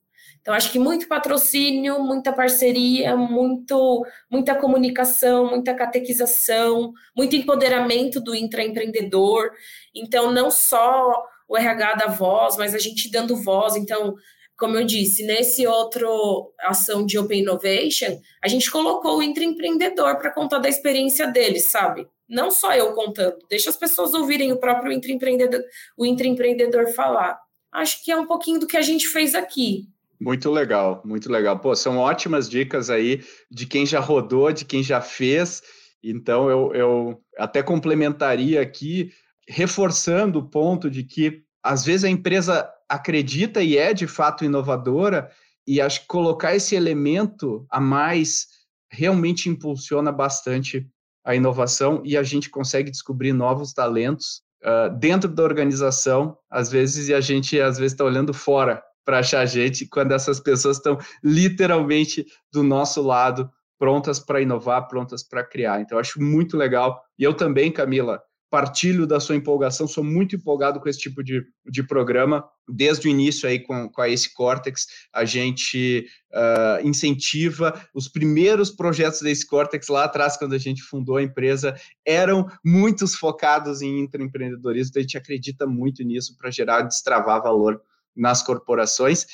Então, 0.47 0.55
acho 0.55 0.71
que 0.71 0.79
muito 0.79 1.09
patrocínio, 1.09 1.99
muita 1.99 2.31
parceria, 2.31 3.17
muito, 3.17 4.05
muita 4.31 4.55
comunicação, 4.55 5.49
muita 5.49 5.73
catequização, 5.73 6.93
muito 7.13 7.35
empoderamento 7.35 8.21
do 8.21 8.33
intraempreendedor. 8.33 9.51
Então, 9.93 10.31
não 10.31 10.49
só 10.49 11.21
o 11.49 11.57
RH 11.57 11.95
da 11.95 12.07
voz, 12.07 12.55
mas 12.55 12.73
a 12.73 12.77
gente 12.77 13.11
dando 13.11 13.35
voz. 13.35 13.75
Então, 13.75 14.15
como 14.57 14.77
eu 14.77 14.85
disse, 14.85 15.25
nesse 15.25 15.67
outro 15.67 16.53
ação 16.61 17.05
de 17.05 17.19
Open 17.19 17.41
Innovation, 17.41 18.17
a 18.41 18.47
gente 18.47 18.71
colocou 18.71 19.17
o 19.17 19.21
intraempreendedor 19.21 20.17
para 20.17 20.33
contar 20.33 20.59
da 20.59 20.69
experiência 20.69 21.27
dele, 21.27 21.59
sabe? 21.59 22.07
Não 22.25 22.51
só 22.51 22.73
eu 22.73 22.93
contando, 22.93 23.37
deixa 23.49 23.69
as 23.69 23.75
pessoas 23.75 24.13
ouvirem 24.13 24.53
o 24.53 24.59
próprio 24.61 24.93
intraempreendedor, 24.93 25.61
o 25.97 26.05
intraempreendedor 26.05 26.87
falar. 26.93 27.37
Acho 27.69 28.01
que 28.01 28.13
é 28.13 28.15
um 28.15 28.25
pouquinho 28.25 28.61
do 28.61 28.67
que 28.67 28.77
a 28.77 28.81
gente 28.81 29.09
fez 29.09 29.35
aqui. 29.35 29.89
Muito 30.19 30.49
legal, 30.49 31.01
muito 31.05 31.31
legal. 31.31 31.59
Pô, 31.59 31.75
são 31.75 31.97
ótimas 31.97 32.49
dicas 32.49 32.89
aí 32.89 33.23
de 33.51 33.65
quem 33.65 33.85
já 33.85 33.99
rodou, 33.99 34.51
de 34.51 34.65
quem 34.65 34.81
já 34.81 34.99
fez. 34.99 35.61
Então, 36.03 36.49
eu, 36.49 36.73
eu 36.73 37.21
até 37.37 37.61
complementaria 37.61 38.61
aqui, 38.61 39.11
reforçando 39.47 40.39
o 40.39 40.49
ponto 40.49 40.89
de 40.89 41.03
que, 41.03 41.43
às 41.63 41.85
vezes, 41.85 42.03
a 42.03 42.09
empresa 42.09 42.67
acredita 42.89 43.61
e 43.61 43.77
é 43.77 43.93
de 43.93 44.07
fato 44.07 44.43
inovadora, 44.43 45.29
e 45.67 45.81
acho 45.81 46.01
que 46.01 46.07
colocar 46.07 46.55
esse 46.55 46.75
elemento 46.75 47.65
a 47.69 47.79
mais 47.79 48.47
realmente 48.89 49.49
impulsiona 49.49 50.11
bastante 50.11 50.87
a 51.25 51.35
inovação 51.35 52.01
e 52.05 52.15
a 52.15 52.23
gente 52.23 52.49
consegue 52.49 52.89
descobrir 52.89 53.33
novos 53.33 53.73
talentos 53.73 54.41
uh, 54.63 54.97
dentro 54.97 55.29
da 55.29 55.43
organização, 55.43 56.37
às 56.49 56.71
vezes, 56.71 57.09
e 57.09 57.13
a 57.13 57.19
gente 57.19 57.59
às 57.59 57.77
vezes 57.77 57.91
está 57.91 58.05
olhando 58.05 58.33
fora 58.33 58.81
para 59.07 59.19
achar 59.19 59.45
gente 59.45 59.85
quando 59.85 60.11
essas 60.11 60.37
pessoas 60.37 60.75
estão 60.75 60.97
literalmente 61.23 62.25
do 62.51 62.61
nosso 62.61 63.01
lado, 63.01 63.49
prontas 63.79 64.19
para 64.19 64.41
inovar, 64.41 64.89
prontas 64.89 65.23
para 65.23 65.45
criar. 65.45 65.79
Então, 65.79 65.97
acho 65.97 66.21
muito 66.21 66.57
legal. 66.57 67.01
E 67.17 67.23
eu 67.23 67.33
também, 67.33 67.71
Camila, 67.71 68.21
partilho 68.49 69.07
da 69.07 69.17
sua 69.21 69.37
empolgação, 69.37 69.87
sou 69.87 70.03
muito 70.03 70.35
empolgado 70.35 70.81
com 70.81 70.89
esse 70.89 70.99
tipo 70.99 71.23
de, 71.23 71.41
de 71.65 71.83
programa. 71.83 72.43
Desde 72.67 73.07
o 73.07 73.09
início 73.09 73.47
aí 73.47 73.59
com, 73.59 73.87
com 73.87 74.01
a 74.01 74.09
Ace 74.09 74.33
Cortex, 74.33 74.87
a 75.13 75.23
gente 75.23 76.05
uh, 76.33 76.85
incentiva 76.85 77.81
os 77.95 78.09
primeiros 78.09 78.71
projetos 78.71 79.21
da 79.21 79.29
Ace 79.29 79.47
Cortex 79.47 79.87
lá 79.87 80.03
atrás, 80.03 80.35
quando 80.35 80.51
a 80.51 80.57
gente 80.57 80.83
fundou 80.83 81.15
a 81.15 81.23
empresa, 81.23 81.79
eram 82.05 82.45
muitos 82.61 83.15
focados 83.15 83.81
em 83.81 84.01
intraempreendedorismo, 84.01 84.89
então 84.89 84.99
a 84.99 85.03
gente 85.03 85.17
acredita 85.17 85.65
muito 85.65 86.03
nisso 86.03 86.35
para 86.37 86.51
gerar, 86.51 86.81
destravar 86.81 87.41
valor 87.41 87.81
nas 88.17 88.41
corporações. 88.43 89.25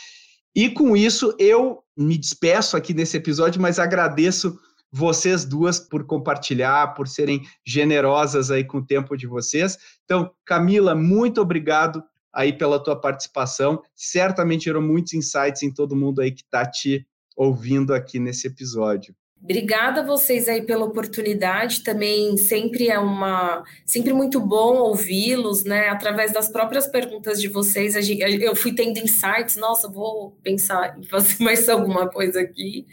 E 0.56 0.70
com 0.70 0.96
isso, 0.96 1.36
eu 1.40 1.80
me 1.98 2.18
despeço 2.18 2.78
aqui 2.78 2.94
nesse 2.94 3.18
episódio, 3.18 3.62
mas 3.62 3.80
agradeço 3.80 4.60
vocês 4.92 5.44
duas 5.44 5.80
por 5.80 6.06
compartilhar, 6.06 6.94
por 6.94 7.08
serem 7.08 7.42
generosas 7.66 8.52
aí 8.52 8.64
com 8.64 8.78
o 8.78 8.86
tempo 8.86 9.18
de 9.18 9.26
vocês. 9.26 9.78
Então, 10.04 10.32
Camila, 10.46 10.94
muito 10.94 11.42
obrigado 11.42 12.04
aí 12.32 12.54
pela 12.54 12.82
tua 12.82 13.00
participação. 13.00 13.82
Certamente 13.96 14.66
gerou 14.66 14.82
muitos 14.82 15.14
insights 15.14 15.64
em 15.64 15.74
todo 15.74 15.96
mundo 15.96 16.22
aí 16.22 16.32
que 16.32 16.44
está 16.44 16.64
te 16.66 17.08
ouvindo 17.36 17.94
aqui 17.94 18.20
nesse 18.20 18.48
episódio. 18.48 19.16
Obrigada 19.44 20.00
a 20.00 20.06
vocês 20.06 20.48
aí 20.48 20.62
pela 20.62 20.86
oportunidade. 20.86 21.84
Também 21.84 22.38
sempre 22.38 22.88
é 22.88 22.98
uma, 22.98 23.64
sempre 23.86 24.14
muito 24.14 24.40
bom 24.40 24.78
ouvi-los, 24.78 25.66
né? 25.66 25.90
Através 25.90 26.32
das 26.32 26.48
próprias 26.48 26.88
perguntas 26.88 27.42
de 27.42 27.50
vocês, 27.50 27.94
eu 28.10 28.56
fui 28.56 28.74
tendo 28.74 29.00
insights. 29.00 29.58
Nossa, 29.58 29.90
vou 29.90 30.32
pensar 30.42 30.98
em 30.98 31.04
fazer 31.04 31.36
mais 31.44 31.68
alguma 31.68 32.10
coisa 32.10 32.40
aqui. 32.40 32.88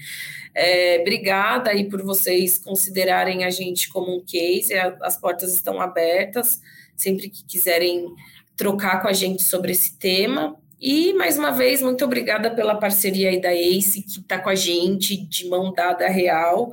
É, 0.52 0.98
obrigada 1.00 1.70
aí 1.70 1.88
por 1.88 2.02
vocês 2.02 2.58
considerarem 2.58 3.44
a 3.44 3.50
gente 3.50 3.88
como 3.88 4.16
um 4.16 4.20
case. 4.20 4.74
As 5.02 5.16
portas 5.16 5.54
estão 5.54 5.80
abertas 5.80 6.60
sempre 6.96 7.30
que 7.30 7.44
quiserem 7.44 8.14
trocar 8.56 9.00
com 9.00 9.08
a 9.08 9.12
gente 9.12 9.42
sobre 9.42 9.72
esse 9.72 9.96
tema. 9.98 10.56
E, 10.80 11.12
mais 11.12 11.38
uma 11.38 11.50
vez, 11.50 11.82
muito 11.82 12.02
obrigada 12.04 12.50
pela 12.50 12.74
parceria 12.74 13.28
aí 13.28 13.38
da 13.38 13.52
ACE, 13.52 14.02
que 14.02 14.20
está 14.20 14.38
com 14.38 14.48
a 14.48 14.54
gente, 14.54 15.14
de 15.14 15.46
mão 15.46 15.72
dada 15.72 16.08
real. 16.08 16.72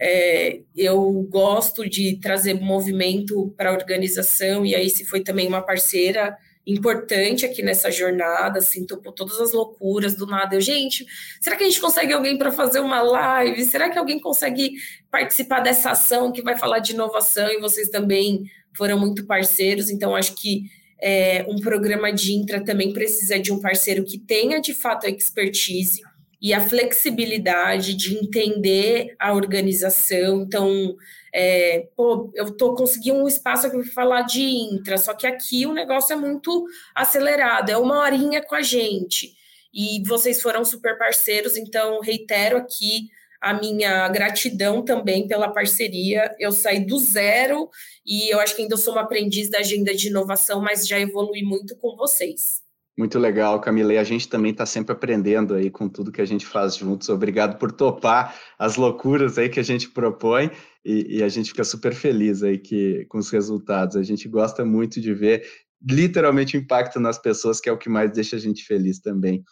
É, 0.00 0.60
eu 0.74 1.26
gosto 1.30 1.86
de 1.88 2.16
trazer 2.16 2.54
movimento 2.54 3.52
para 3.56 3.68
a 3.68 3.74
organização, 3.74 4.64
e 4.64 4.74
a 4.74 4.80
ACE 4.80 5.04
foi 5.04 5.20
também 5.20 5.46
uma 5.46 5.60
parceira 5.60 6.36
importante 6.66 7.44
aqui 7.44 7.62
nessa 7.62 7.90
jornada, 7.90 8.58
assim, 8.58 8.86
topou 8.86 9.12
todas 9.12 9.38
as 9.38 9.52
loucuras 9.52 10.14
do 10.14 10.26
nada. 10.26 10.54
Eu, 10.54 10.60
gente, 10.60 11.04
será 11.40 11.54
que 11.54 11.64
a 11.64 11.66
gente 11.66 11.80
consegue 11.80 12.12
alguém 12.12 12.38
para 12.38 12.52
fazer 12.52 12.80
uma 12.80 13.02
live? 13.02 13.64
Será 13.64 13.90
que 13.90 13.98
alguém 13.98 14.18
consegue 14.18 14.76
participar 15.10 15.60
dessa 15.60 15.90
ação 15.90 16.32
que 16.32 16.40
vai 16.40 16.56
falar 16.56 16.78
de 16.78 16.92
inovação? 16.92 17.50
E 17.50 17.60
vocês 17.60 17.88
também 17.90 18.44
foram 18.74 18.98
muito 18.98 19.26
parceiros, 19.26 19.90
então 19.90 20.16
acho 20.16 20.34
que 20.36 20.70
é, 21.02 21.44
um 21.48 21.56
programa 21.60 22.12
de 22.12 22.32
intra 22.32 22.64
também 22.64 22.92
precisa 22.92 23.36
de 23.36 23.52
um 23.52 23.60
parceiro 23.60 24.04
que 24.04 24.16
tenha 24.16 24.60
de 24.60 24.72
fato 24.72 25.04
a 25.06 25.10
expertise 25.10 26.00
e 26.40 26.54
a 26.54 26.60
flexibilidade 26.60 27.94
de 27.94 28.16
entender 28.16 29.14
a 29.18 29.32
organização. 29.32 30.42
Então, 30.42 30.96
é, 31.34 31.88
pô, 31.96 32.30
eu 32.34 32.46
estou 32.46 32.76
conseguindo 32.76 33.18
um 33.18 33.26
espaço 33.26 33.66
aqui 33.66 33.76
para 33.76 33.92
falar 33.92 34.22
de 34.22 34.42
intra, 34.42 34.96
só 34.96 35.12
que 35.12 35.26
aqui 35.26 35.66
o 35.66 35.72
negócio 35.72 36.12
é 36.12 36.16
muito 36.16 36.66
acelerado, 36.94 37.70
é 37.70 37.76
uma 37.76 37.98
horinha 37.98 38.40
com 38.40 38.54
a 38.54 38.62
gente. 38.62 39.34
E 39.74 40.02
vocês 40.06 40.40
foram 40.40 40.64
super 40.64 40.96
parceiros, 40.98 41.56
então 41.56 42.00
reitero 42.00 42.58
aqui 42.58 43.08
a 43.42 43.52
minha 43.54 44.08
gratidão 44.08 44.84
também 44.84 45.26
pela 45.26 45.52
parceria. 45.52 46.34
Eu 46.38 46.52
saí 46.52 46.86
do 46.86 46.96
zero 46.98 47.68
e 48.06 48.32
eu 48.32 48.38
acho 48.38 48.54
que 48.54 48.62
ainda 48.62 48.76
sou 48.76 48.94
uma 48.94 49.02
aprendiz 49.02 49.50
da 49.50 49.58
agenda 49.58 49.92
de 49.94 50.08
inovação, 50.08 50.60
mas 50.60 50.86
já 50.86 50.98
evolui 51.00 51.42
muito 51.42 51.76
com 51.76 51.96
vocês. 51.96 52.62
Muito 52.96 53.18
legal, 53.18 53.58
Camila. 53.60 53.94
E 53.94 53.98
a 53.98 54.04
gente 54.04 54.28
também 54.28 54.52
está 54.52 54.64
sempre 54.64 54.92
aprendendo 54.92 55.54
aí 55.54 55.70
com 55.70 55.88
tudo 55.88 56.12
que 56.12 56.20
a 56.20 56.26
gente 56.26 56.46
faz 56.46 56.76
juntos. 56.76 57.08
Obrigado 57.08 57.58
por 57.58 57.72
topar 57.72 58.38
as 58.58 58.76
loucuras 58.76 59.38
aí 59.38 59.48
que 59.48 59.58
a 59.58 59.64
gente 59.64 59.88
propõe 59.90 60.50
e, 60.84 61.18
e 61.18 61.22
a 61.22 61.28
gente 61.28 61.50
fica 61.50 61.64
super 61.64 61.94
feliz 61.94 62.42
aí 62.42 62.58
que, 62.58 63.06
com 63.08 63.18
os 63.18 63.30
resultados. 63.30 63.96
A 63.96 64.02
gente 64.02 64.28
gosta 64.28 64.64
muito 64.64 65.00
de 65.00 65.12
ver 65.14 65.42
literalmente 65.90 66.56
o 66.56 66.60
impacto 66.60 67.00
nas 67.00 67.18
pessoas, 67.18 67.60
que 67.60 67.68
é 67.68 67.72
o 67.72 67.78
que 67.78 67.88
mais 67.88 68.12
deixa 68.12 68.36
a 68.36 68.38
gente 68.38 68.62
feliz 68.64 69.00
também. 69.00 69.42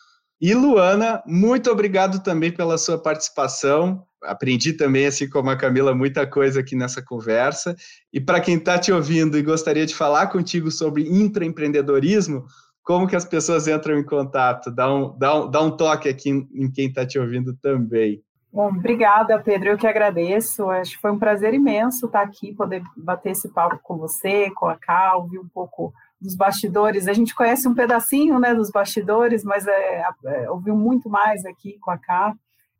E 0.41 0.55
Luana, 0.55 1.23
muito 1.27 1.71
obrigado 1.71 2.23
também 2.23 2.51
pela 2.51 2.79
sua 2.79 2.97
participação. 2.97 4.03
Aprendi 4.23 4.73
também, 4.73 5.07
assim 5.07 5.29
como 5.29 5.51
a 5.51 5.57
Camila, 5.57 5.95
muita 5.95 6.27
coisa 6.27 6.61
aqui 6.61 6.75
nessa 6.75 7.03
conversa. 7.03 7.77
E 8.11 8.19
para 8.19 8.41
quem 8.41 8.57
está 8.57 8.79
te 8.79 8.91
ouvindo 8.91 9.37
e 9.37 9.43
gostaria 9.43 9.85
de 9.85 9.95
falar 9.95 10.29
contigo 10.29 10.71
sobre 10.71 11.03
intraempreendedorismo, 11.03 12.47
como 12.83 13.07
que 13.07 13.17
as 13.17 13.25
pessoas 13.27 13.69
entram 13.69 13.99
em 13.99 14.05
contato? 14.05 14.71
Dá 14.71 14.93
um, 14.93 15.17
dá 15.19 15.43
um, 15.43 15.51
dá 15.51 15.61
um 15.61 15.77
toque 15.77 16.09
aqui 16.09 16.31
em, 16.31 16.49
em 16.55 16.71
quem 16.71 16.89
está 16.89 17.07
te 17.07 17.19
ouvindo 17.19 17.55
também. 17.63 18.23
Bom, 18.53 18.69
obrigada, 18.69 19.39
Pedro. 19.39 19.71
Eu 19.71 19.79
que 19.79 19.87
agradeço. 19.87 20.69
Acho 20.71 20.93
que 20.93 21.01
foi 21.01 21.13
um 21.13 21.19
prazer 21.19 21.55
imenso 21.55 22.07
estar 22.07 22.23
aqui, 22.23 22.53
poder 22.55 22.83
bater 22.97 23.31
esse 23.31 23.49
papo 23.49 23.79
com 23.83 23.97
você, 23.97 24.51
com 24.53 24.67
a 24.67 25.17
ouvir 25.17 25.39
um 25.39 25.49
pouco 25.49 25.93
dos 26.21 26.37
bastidores. 26.37 27.09
A 27.09 27.13
gente 27.13 27.35
conhece 27.35 27.67
um 27.67 27.75
pedacinho 27.75 28.39
né, 28.39 28.55
dos 28.55 28.71
bastidores, 28.71 29.43
mas 29.43 29.67
é, 29.67 30.05
é, 30.27 30.49
ouviu 30.51 30.77
muito 30.77 31.09
mais 31.09 31.45
aqui 31.45 31.79
com 31.81 31.91
a 31.91 31.99
Cá. 31.99 32.35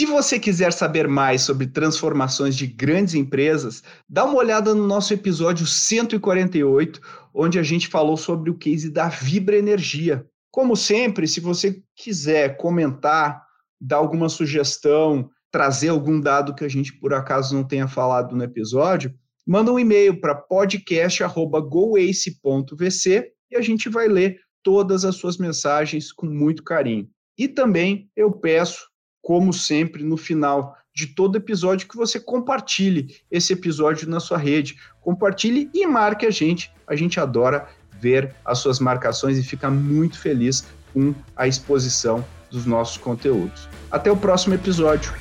Se 0.00 0.06
você 0.06 0.40
quiser 0.40 0.72
saber 0.72 1.06
mais 1.06 1.42
sobre 1.42 1.66
transformações 1.66 2.56
de 2.56 2.66
grandes 2.66 3.12
empresas, 3.12 3.82
dá 4.08 4.24
uma 4.24 4.38
olhada 4.38 4.74
no 4.74 4.86
nosso 4.86 5.12
episódio 5.12 5.66
148, 5.66 6.98
onde 7.34 7.58
a 7.58 7.62
gente 7.62 7.86
falou 7.86 8.16
sobre 8.16 8.48
o 8.48 8.56
case 8.56 8.88
da 8.88 9.10
Vibra 9.10 9.58
Energia. 9.58 10.26
Como 10.50 10.74
sempre, 10.74 11.28
se 11.28 11.38
você 11.38 11.82
quiser 11.94 12.56
comentar, 12.56 13.44
dar 13.78 13.98
alguma 13.98 14.30
sugestão, 14.30 15.28
trazer 15.52 15.90
algum 15.90 16.18
dado 16.18 16.54
que 16.54 16.64
a 16.64 16.68
gente 16.68 16.98
por 16.98 17.12
acaso 17.12 17.54
não 17.54 17.62
tenha 17.62 17.86
falado 17.86 18.34
no 18.34 18.42
episódio, 18.42 19.14
manda 19.46 19.70
um 19.70 19.78
e-mail 19.78 20.18
para 20.18 20.34
podcast@goace.vc 20.34 23.32
e 23.50 23.54
a 23.54 23.60
gente 23.60 23.90
vai 23.90 24.08
ler 24.08 24.40
todas 24.62 25.04
as 25.04 25.16
suas 25.16 25.36
mensagens 25.36 26.10
com 26.10 26.24
muito 26.24 26.64
carinho. 26.64 27.06
E 27.36 27.46
também 27.46 28.08
eu 28.16 28.32
peço 28.32 28.88
como 29.22 29.52
sempre, 29.52 30.02
no 30.02 30.16
final 30.16 30.76
de 30.94 31.06
todo 31.06 31.36
episódio, 31.36 31.88
que 31.88 31.96
você 31.96 32.18
compartilhe 32.18 33.16
esse 33.30 33.52
episódio 33.52 34.08
na 34.08 34.20
sua 34.20 34.38
rede. 34.38 34.76
Compartilhe 35.00 35.70
e 35.72 35.86
marque 35.86 36.26
a 36.26 36.30
gente. 36.30 36.72
A 36.86 36.96
gente 36.96 37.20
adora 37.20 37.68
ver 38.00 38.34
as 38.44 38.58
suas 38.58 38.80
marcações 38.80 39.38
e 39.38 39.42
fica 39.42 39.70
muito 39.70 40.18
feliz 40.18 40.66
com 40.92 41.14
a 41.36 41.46
exposição 41.46 42.24
dos 42.50 42.66
nossos 42.66 42.96
conteúdos. 42.96 43.68
Até 43.90 44.10
o 44.10 44.16
próximo 44.16 44.54
episódio. 44.54 45.12